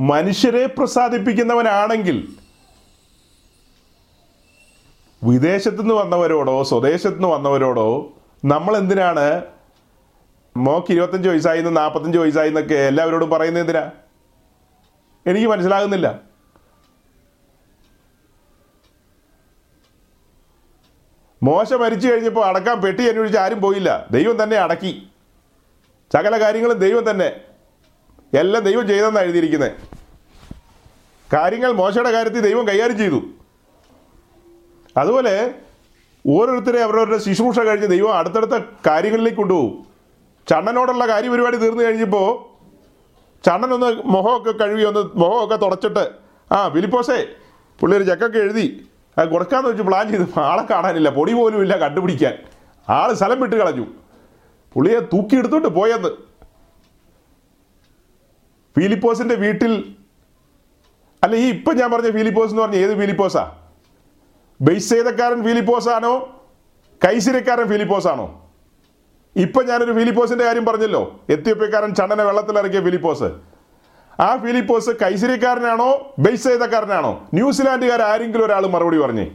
[0.00, 2.18] മനുഷ്യരെ പ്രസാദിപ്പിക്കുന്നവനാണെങ്കിൽ
[5.24, 7.88] വിദേശത്തു നിന്ന് വന്നവരോടോ സ്വദേശത്തു നിന്ന് വന്നവരോടോ
[8.44, 9.26] നമ്മൾ എന്തിനാണ്?
[10.56, 13.84] മോക്ക് ഇരുപത്തഞ്ച് വയസ്സായി നാൽപ്പത്തഞ്ച് വയസ്സായി എന്നൊക്കെ എല്ലാവരോടും പറയുന്നത് എന്തിനാ?
[15.26, 16.31] എനിക്ക് മനസ്സിലാകുന്നില്ല.
[21.42, 24.06] മോശ മരിച്ചു കഴിഞ്ഞപ്പോൾ അടക്കാൻ പെട്ടി അന്വേഷിച്ച് ആരും പോയില്ല.
[24.10, 25.08] ദൈവം തന്നെ അടക്കി.
[26.12, 27.40] സകല കാര്യങ്ങളും ദൈവം തന്നെ.
[28.34, 29.72] എല്ലാം ദൈവം ചെയ്തെന്നാണ് എഴുതിയിരിക്കുന്നത്
[31.32, 33.22] കാര്യങ്ങൾ മോശയുടെ കാര്യത്തിൽ ദൈവം കൈകാര്യം ചെയ്തു.
[34.96, 35.54] അതുപോലെ
[36.28, 39.86] ഓരോരുത്തരെ അവരവരുടെ ശുശ്രൂഷ കഴിഞ്ഞ് ദൈവം അടുത്തടുത്ത കാര്യങ്ങളിലേക്ക് കൊണ്ടുപോകും.
[40.48, 42.28] ചണ്ണനോടുള്ള കാര്യപരിപാടി തീർന്നു കഴിഞ്ഞപ്പോൾ
[43.46, 46.10] ചണ്ണനൊന്ന് മുഖമൊക്കെ കഴുകി ഒന്ന് മുഖമൊക്കെ തുടച്ചിട്ട്
[46.52, 47.26] ആ ഫിലിപ്പോസേ
[47.80, 48.86] പുള്ളി ഒരു ചെക്കൊക്കെ എഴുതി.
[49.24, 51.10] കൊടുക്കാന്ന് വെച്ച് പ്ലാൻ ചെയ്തു ആളെ കാണാനില്ല.
[51.10, 52.38] പൊടി പോലും ഇല്ല കണ്ടുപിടിക്കാൻ.
[52.88, 53.86] ആൾ സ്ഥലം വിട്ട് കളഞ്ഞു.
[54.74, 56.08] പുള്ളിയെ തൂക്കിയെടുത്തോണ്ട് പോയെന്ന്.
[58.78, 59.94] ഫിലിപ്പോസിന്റെ വീട്ടിൽ
[61.22, 63.58] അല്ല ഈ ഇപ്പം ഞാൻ പറഞ്ഞ ഫിലിപ്പോസ് എന്ന് പറഞ്ഞ ഏത് ഫിലിപ്പോസാ?
[64.60, 64.88] ബെയ്സ്
[65.44, 66.42] ഫിലിപ്പോസ് ആണോ
[67.06, 68.50] കൈസിരക്കാരൻ ഫിലിപ്പോസ് ആണോ
[69.36, 71.20] ഇപ്പൊ ഞാനൊരു ഫിലിപ്പോസിന്റെ കാര്യം പറഞ്ഞല്ലോ.
[71.28, 73.51] എത്യോപ്യക്കാരൻ വെള്ളത്തിൽ വെള്ളത്തിലിറക്കിയ ഫിലിപ്പോസ്.
[74.20, 79.30] ആ ഫിലിപ്പോസ് കൈസരിക്കാരനാണോ ചെയ്തക്കാരനാണോ ന്യൂസിലാൻഡുകാർ ആരെങ്കിലും ഒരാൾ മറുപടി പറഞ്ഞേ?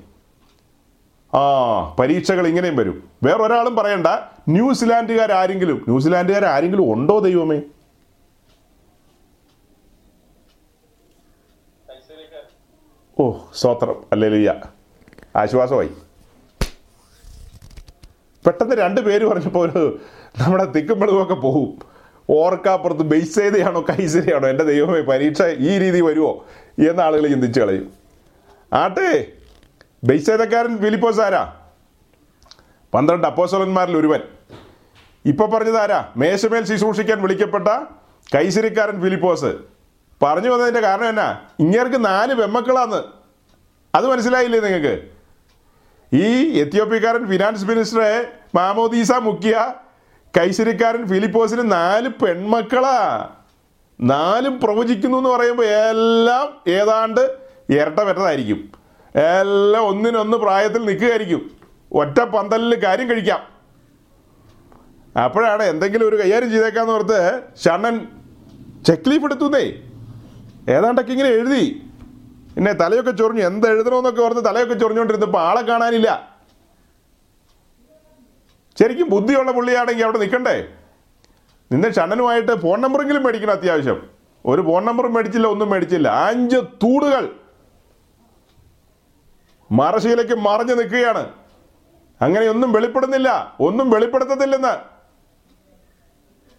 [1.33, 1.41] ആ
[1.99, 3.09] പരീക്ഷകൾ ഇങ്ങനെയും വരും.
[3.23, 4.07] വേറൊരാളും പറയണ്ട
[4.49, 7.61] ന്യൂസിലാൻഡുകാർ ആരെങ്കിലും ന്യൂസിലാൻഡുകാർ ആരെങ്കിലും ഉണ്ടോ ദൈവമേ?
[13.19, 14.03] ഓ സ്തോത്രം.
[14.11, 14.53] അല്ലേലിയ
[15.35, 15.89] ആശ്വാസമായി.
[18.45, 19.99] പെട്ടെന്ന് രണ്ട് പേര് പറഞ്ഞപ്പോൾ ഒരു
[20.39, 21.86] നമ്മുടെ തിക്കുമ്പളുമൊക്കെ പോകും
[22.29, 24.47] ഓർക്കാപ്പുറത്ത് ബെയ്സേതയാണോ കൈസരയാണോ?
[24.47, 26.45] എന്റെ ദൈവമേ പരീക്ഷ ഈ രീതി വരുമോ
[26.89, 27.93] എന്ന് ആളുകൾ ചിന്തിച്ചു കളയും.
[28.73, 29.27] ആട്ടെ
[30.03, 31.53] ബെയ്സേതക്കാരൻ ഫിലിപ്പോസ് ആരാ?
[32.93, 34.19] പന്ത്രണ്ട് അപ്പോസലന്മാരിൽ ഒരുവൻ.
[35.25, 36.09] ഇപ്പൊ പറഞ്ഞത് ആരാ?
[36.17, 37.67] മേശമേൽ ശുശ്രൂഷിക്കാൻ വിളിക്കപ്പെട്ട
[38.35, 39.55] കൈസരിക്കാരൻ ഫിലിപ്പോസ്.
[40.21, 41.41] പറഞ്ഞു വന്നതിന്റെ കാരണം എന്നാ?
[41.59, 43.03] ഇങ്ങേർക്ക് നാല് പെമ്മക്കളാന്ന്
[43.95, 45.03] അത് മനസ്സിലായില്ലേ നിങ്ങൾക്ക്?
[46.15, 49.73] ഈ എത്യോപ്യക്കാരൻ ഫിനാൻസ് മിനിസ്റ്ററെ മാമോദീസ മുക്കിയ
[50.37, 53.29] കൈസരിക്കാരൻ ഫിലിപ്പോസിന് നാല് പെൺമക്കളാ.
[54.01, 57.37] നാലും പ്രവചിക്കുന്നു എന്ന് പറയുമ്പോൾ എല്ലാം ഏതാണ്ട്
[57.69, 57.99] ഇരട്ട
[59.17, 61.51] എല്ലാം ഒന്നിനൊന്ന് പ്രായത്തിൽ നിൽക്കുകയായിരിക്കും.
[61.91, 63.57] ഒറ്റ പന്തലിൽ കാര്യം കഴിക്കാം.
[65.23, 68.07] അപ്പോഴാണ് എന്തെങ്കിലും ഒരു കൈകാര്യം ചെയ്തേക്കാന്ന് ഓർത്ത് ഷണ്ണൻ
[68.87, 69.73] ചെക്ക് ലീഫ് എടുത്തുന്നേ.
[70.69, 71.81] ഏതാണ്ടൊക്കെ ഇങ്ങനെ എഴുതി.
[72.55, 73.43] പിന്നെ തലയൊക്കെ ചൊറിഞ്ഞു.
[73.43, 76.36] എന്ത് എഴുതണമെന്നൊക്കെ ഓർത്ത് തലയൊക്കെ ചൊറിഞ്ഞുകൊണ്ടിരുന്നപ്പോൾ ആളെ കാണാനില്ല.
[78.79, 80.67] ശരിക്കും ബുദ്ധിയുള്ള പുള്ളിയാണെങ്കിൽ അവിടെ നിൽക്കണ്ടേ?
[81.71, 84.09] നിന്നെ ഷണ്ണനുമായിട്ട് ഫോൺ നമ്പറെങ്കിലും മേടിക്കണം അത്യാവശ്യം.
[84.45, 86.07] ഒരു ഫോൺ നമ്പർ മേടിച്ചില്ല ഒന്നും മേടിച്ചില്ല.
[86.07, 87.35] അഞ്ച് തൂടുകൾ
[89.71, 91.31] മറശീലയ്ക്ക് മറഞ്ഞു നിൽക്കുകയാണ്.
[92.21, 93.55] അങ്ങനെയൊന്നും വെളിപ്പെടുന്നില്ല.
[93.59, 94.79] ഒന്നും വെളിപ്പെടുത്തത്തില്ലെന്ന്.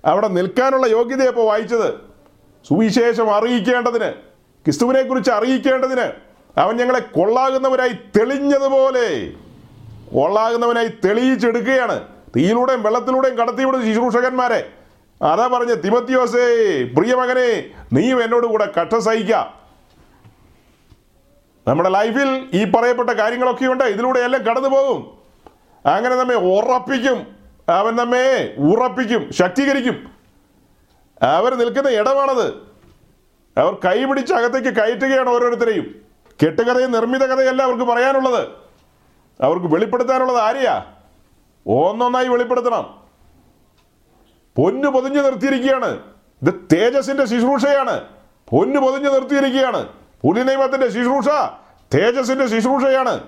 [0.05, 1.95] അവിടെ നിൽക്കാനുള്ള യോഗ്യതയപ്പോൾ വായിച്ചത്.
[2.69, 4.13] സുവിശേഷം അറിയിക്കേണ്ടതിന്
[4.65, 6.13] ക്രിസ്തുവിനെ കുറിച്ച് അറിയിക്കേണ്ടതിന്
[6.61, 9.33] അവൻ ഞങ്ങളെ കൊള്ളാകുന്നവരായി തെളിഞ്ഞതുപോലെ.
[10.15, 12.09] കൊള്ളാകുന്നവനായി തെളിയിച്ചെടുക്കുകയാണ്.
[12.37, 14.73] തീയിലൂടെയും വെള്ളത്തിലൂടെയും കടത്തിവിടുന്ന ശുശ്രൂഷകന്മാരെ.
[15.23, 19.35] അതാ പറഞ്ഞ തിമത്തിയോസേ പ്രിയമകനെ നീയും എന്നോട് കൂടെ കട്ട സഹിക്ക.
[21.69, 25.19] നമ്മുടെ ലൈഫിൽ ഈ പറയപ്പെട്ട കാര്യങ്ങളൊക്കെ ഉണ്ട് ഇതിലൂടെ എല്ലാം കടന്നു പോകും.
[25.87, 27.27] അങ്ങനെ നമ്മെ ഉറപ്പിക്കും.
[27.69, 30.11] അവൻ നമ്മെ ഉറപ്പിക്കും ശക്തീകരിക്കും.
[31.23, 32.47] അവർ നിൽക്കുന്ന ഇടമാണത്.
[33.59, 35.95] അവർ കൈപിടിച്ച് അകത്തേക്ക് കയറ്റുകയാണ് ഓരോരുത്തരെയും.
[36.45, 38.68] കെട്ടുകഥയും നിർമ്മിത കഥയല്ല അവർക്ക് പറയാനുള്ളത്.
[39.41, 40.85] അവർക്ക് വെളിപ്പെടുത്താനുള്ളത് ആരെയാ?
[41.67, 42.99] ഒന്നൊന്നായി വെളിപ്പെടുത്തണം.
[44.57, 46.01] പൊന്നു പൊതിഞ്ഞു നിർത്തിയിരിക്കുകയാണ്.
[46.43, 48.01] ഇത് തേജസിന്റെ ശുശ്രൂഷയാണ്.
[48.51, 49.89] പൊന്നു പൊതിഞ്ഞു നിർത്തിയിരിക്കുകയാണ്.
[50.23, 51.29] പുലി നിയമത്തിന്റെ ശുശ്രൂഷ
[51.95, 53.21] തേജസിന്റെ ശുശ്രൂഷയാണ്.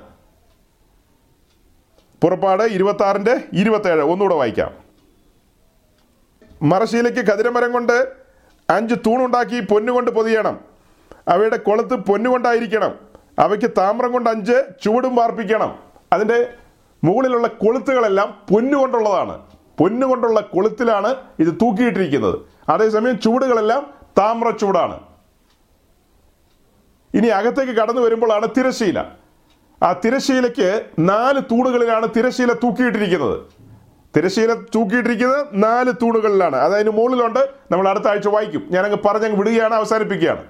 [2.22, 4.02] പുറപ്പാട് ഇരുപത്തി ആറിന്റെ ഇരുപത്തേഴ്.
[4.02, 4.72] ഒന്നുകൂടെ വായിക്കാം.
[6.62, 8.12] മറശീലയ്ക്ക് കതിരമരം കൊണ്ട്
[8.70, 10.60] അഞ്ച് തൂണുണ്ടാക്കി പൊന്നുകൊണ്ട് പൊതിയണം.
[11.28, 12.94] അവയുടെ കൊളുത്ത് പൊന്നുകൊണ്ടായിരിക്കണം
[13.38, 15.89] അവയ്ക്ക് താമ്രം കൊണ്ട് അഞ്ച് ചുവടും വാർപ്പിക്കണം.
[16.12, 16.52] അതിന്റെ
[17.04, 19.38] മുകളിലുള്ള കൊളുത്തുകളെല്ലാം പൊന്നുകൊണ്ടുള്ളതാണ്.
[19.78, 22.38] പൊന്നുകൊണ്ടുള്ള കൊളുത്തിലാണ് ഇത് തൂക്കിയിട്ടിരിക്കുന്നത്.
[22.68, 23.86] അതേസമയം ചൂടുകളെല്ലാം
[24.18, 25.00] താമ്ര ചൂടാണ്
[27.14, 29.04] ഇനി അകത്തേക്ക് കടന്നു വരുമ്പോഴാണ് തിരശീല
[29.82, 33.40] ആ തിരശീലയ്ക്ക് നാല് തൂണുകളിലാണ് തിരശീല തൂക്കിയിട്ടിരിക്കുന്നത്.
[34.16, 36.56] തിരശീല തൂക്കിയിട്ടിരിക്കുന്നത് നാല് തൂണുകളിലാണ്.
[36.56, 37.50] അതതിന് മുകളിലുണ്ട്.
[37.70, 38.68] നമ്മൾ അടുത്ത ആഴ്ച വായിക്കും.
[38.70, 40.44] ഞാനങ്ങ് പറഞ്ഞങ്ങ് വിടുകയാണ് അവസാനിപ്പിക്കുകയാണ്.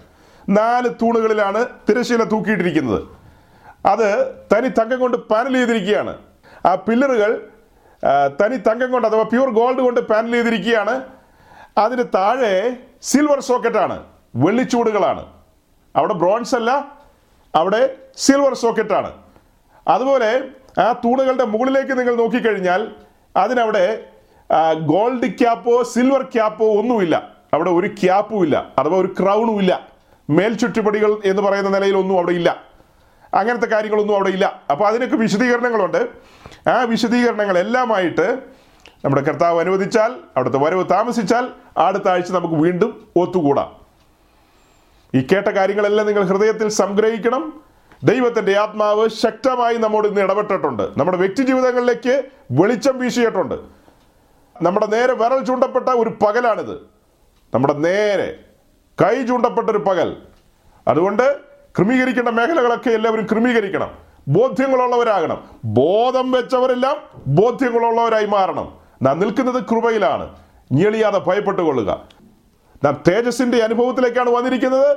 [0.48, 3.19] നാല് തൂണുകളിലാണ് തിരശീല തൂക്കിയിട്ടിരിക്കുന്നത്.
[3.86, 6.18] അത് തനി തങ്കം കൊണ്ട് പാനൽ ചെയ്തിരിക്കുകയാണ്.
[6.66, 7.48] ആ പില്ലറുകൾ
[8.40, 11.02] തനി തങ്കം കൊണ്ട് അഥവാ പ്യൂർ ഗോൾഡ് കൊണ്ട് പാനൽ ചെയ്തിരിക്കുകയാണ്.
[11.78, 14.04] അതിന് താഴെ സിൽവർ സോക്കറ്റാണ്
[14.36, 15.26] വെള്ളിച്ചൂടുകളാണ്.
[15.96, 16.94] അവിടെ ബ്രോൺസ് അല്ല
[17.54, 19.12] അവിടെ സിൽവർ സോക്കറ്റാണ്.
[19.88, 22.94] അതുപോലെ ആ തൂണുകളുടെ മുകളിലേക്ക് നിങ്ങൾ നോക്കിക്കഴിഞ്ഞാൽ
[23.36, 24.06] അതിനവിടെ
[24.80, 27.40] ഗോൾഡ് ക്യാപ്പോ സിൽവർ ക്യാപ്പോ ഒന്നുമില്ല.
[27.54, 29.90] അവിടെ ഒരു ക്യാപ്പും ഇല്ല അഥവാ ഒരു ക്രൗണും ഇല്ല.
[30.28, 32.69] മേൽ മേൽചുറ്റുപടികൾ എന്ന് പറയുന്ന നിലയിലൊന്നും അവിടെ ഇല്ല.
[33.34, 34.62] അങ്ങനത്തെ കാര്യങ്ങളൊന്നും അവിടെ ഇല്ല.
[34.70, 36.08] അപ്പോൾ അതിനൊക്കെ വിശദീകരണങ്ങളുണ്ട്.
[36.68, 38.38] ആ വിശദീകരണങ്ങൾ എല്ലാമായിട്ട്
[39.04, 43.76] നമ്മുടെ കർത്താവ് അനുവദിച്ചാൽ അവിടുത്തെ വരവ് താമസിച്ചാൽ അടുത്ത ആഴ്ച നമുക്ക് വീണ്ടും ഒത്തുകൂടാം.
[45.14, 47.62] ഈ കേട്ട കാര്യങ്ങളെല്ലാം നിങ്ങൾ ഹൃദയത്തിൽ സംഗ്രഹിക്കണം.
[48.04, 50.82] ദൈവത്തിന്റെ ആത്മാവ് ശക്തമായി നമ്മോട് ഇന്ന് ഇടപെട്ടിട്ടുണ്ട്.
[50.96, 53.54] നമ്മുടെ വ്യക്തി ജീവിതങ്ങളിലേക്ക് വെളിച്ചം വീശിയിട്ടുണ്ട്.
[54.62, 56.74] നമ്മുടെ നേരെ വിരൽ ചൂണ്ടപ്പെട്ട ഒരു പകലാണിത്.
[57.54, 58.38] നമ്മുടെ നേരെ
[59.02, 60.16] കൈ ചൂണ്ടപ്പെട്ട ഒരു പകൽ.
[60.88, 63.90] അതുകൊണ്ട് ക്രമീകരിക്കേണ്ട മേഖലകളൊക്കെ എല്ലാവരും ക്രമീകരിക്കണം.
[64.28, 65.50] ബോധ്യങ്ങളുള്ളവരാകണം.
[65.64, 68.74] ബോധം വെച്ചവരെല്ലാം ബോധ്യങ്ങളുള്ളവരായി മാറണം.
[69.02, 70.36] നാം നിൽക്കുന്നത് കൃപയിലാണ്.
[70.72, 72.08] ഞെളിയാതെ ഭയപ്പെട്ടുകൊള്ളുക.
[72.84, 74.96] നാം തേജസ്സിന്റെ അനുഭവത്തിലേക്കാണ് വന്നിരിക്കുന്നത്.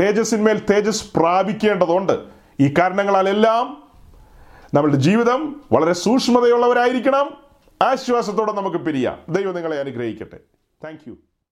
[0.00, 2.12] തേജസ്സിന്മേൽ തേജസ് പ്രാപിക്കേണ്ടതുണ്ട്.
[2.60, 3.82] ഈ കാരണങ്ങളാലെല്ലാം
[4.74, 7.36] നമ്മളുടെ ജീവിതം വളരെ സൂക്ഷ്മതയുള്ളവരായിരിക്കണം.
[7.82, 9.18] ആശ്വാസത്തോടെ നമുക്ക് പിരിയാം.
[9.28, 10.36] ദൈവം നിങ്ങളെ അനുഗ്രഹിക്കട്ടെ.
[10.84, 11.33] താങ്ക്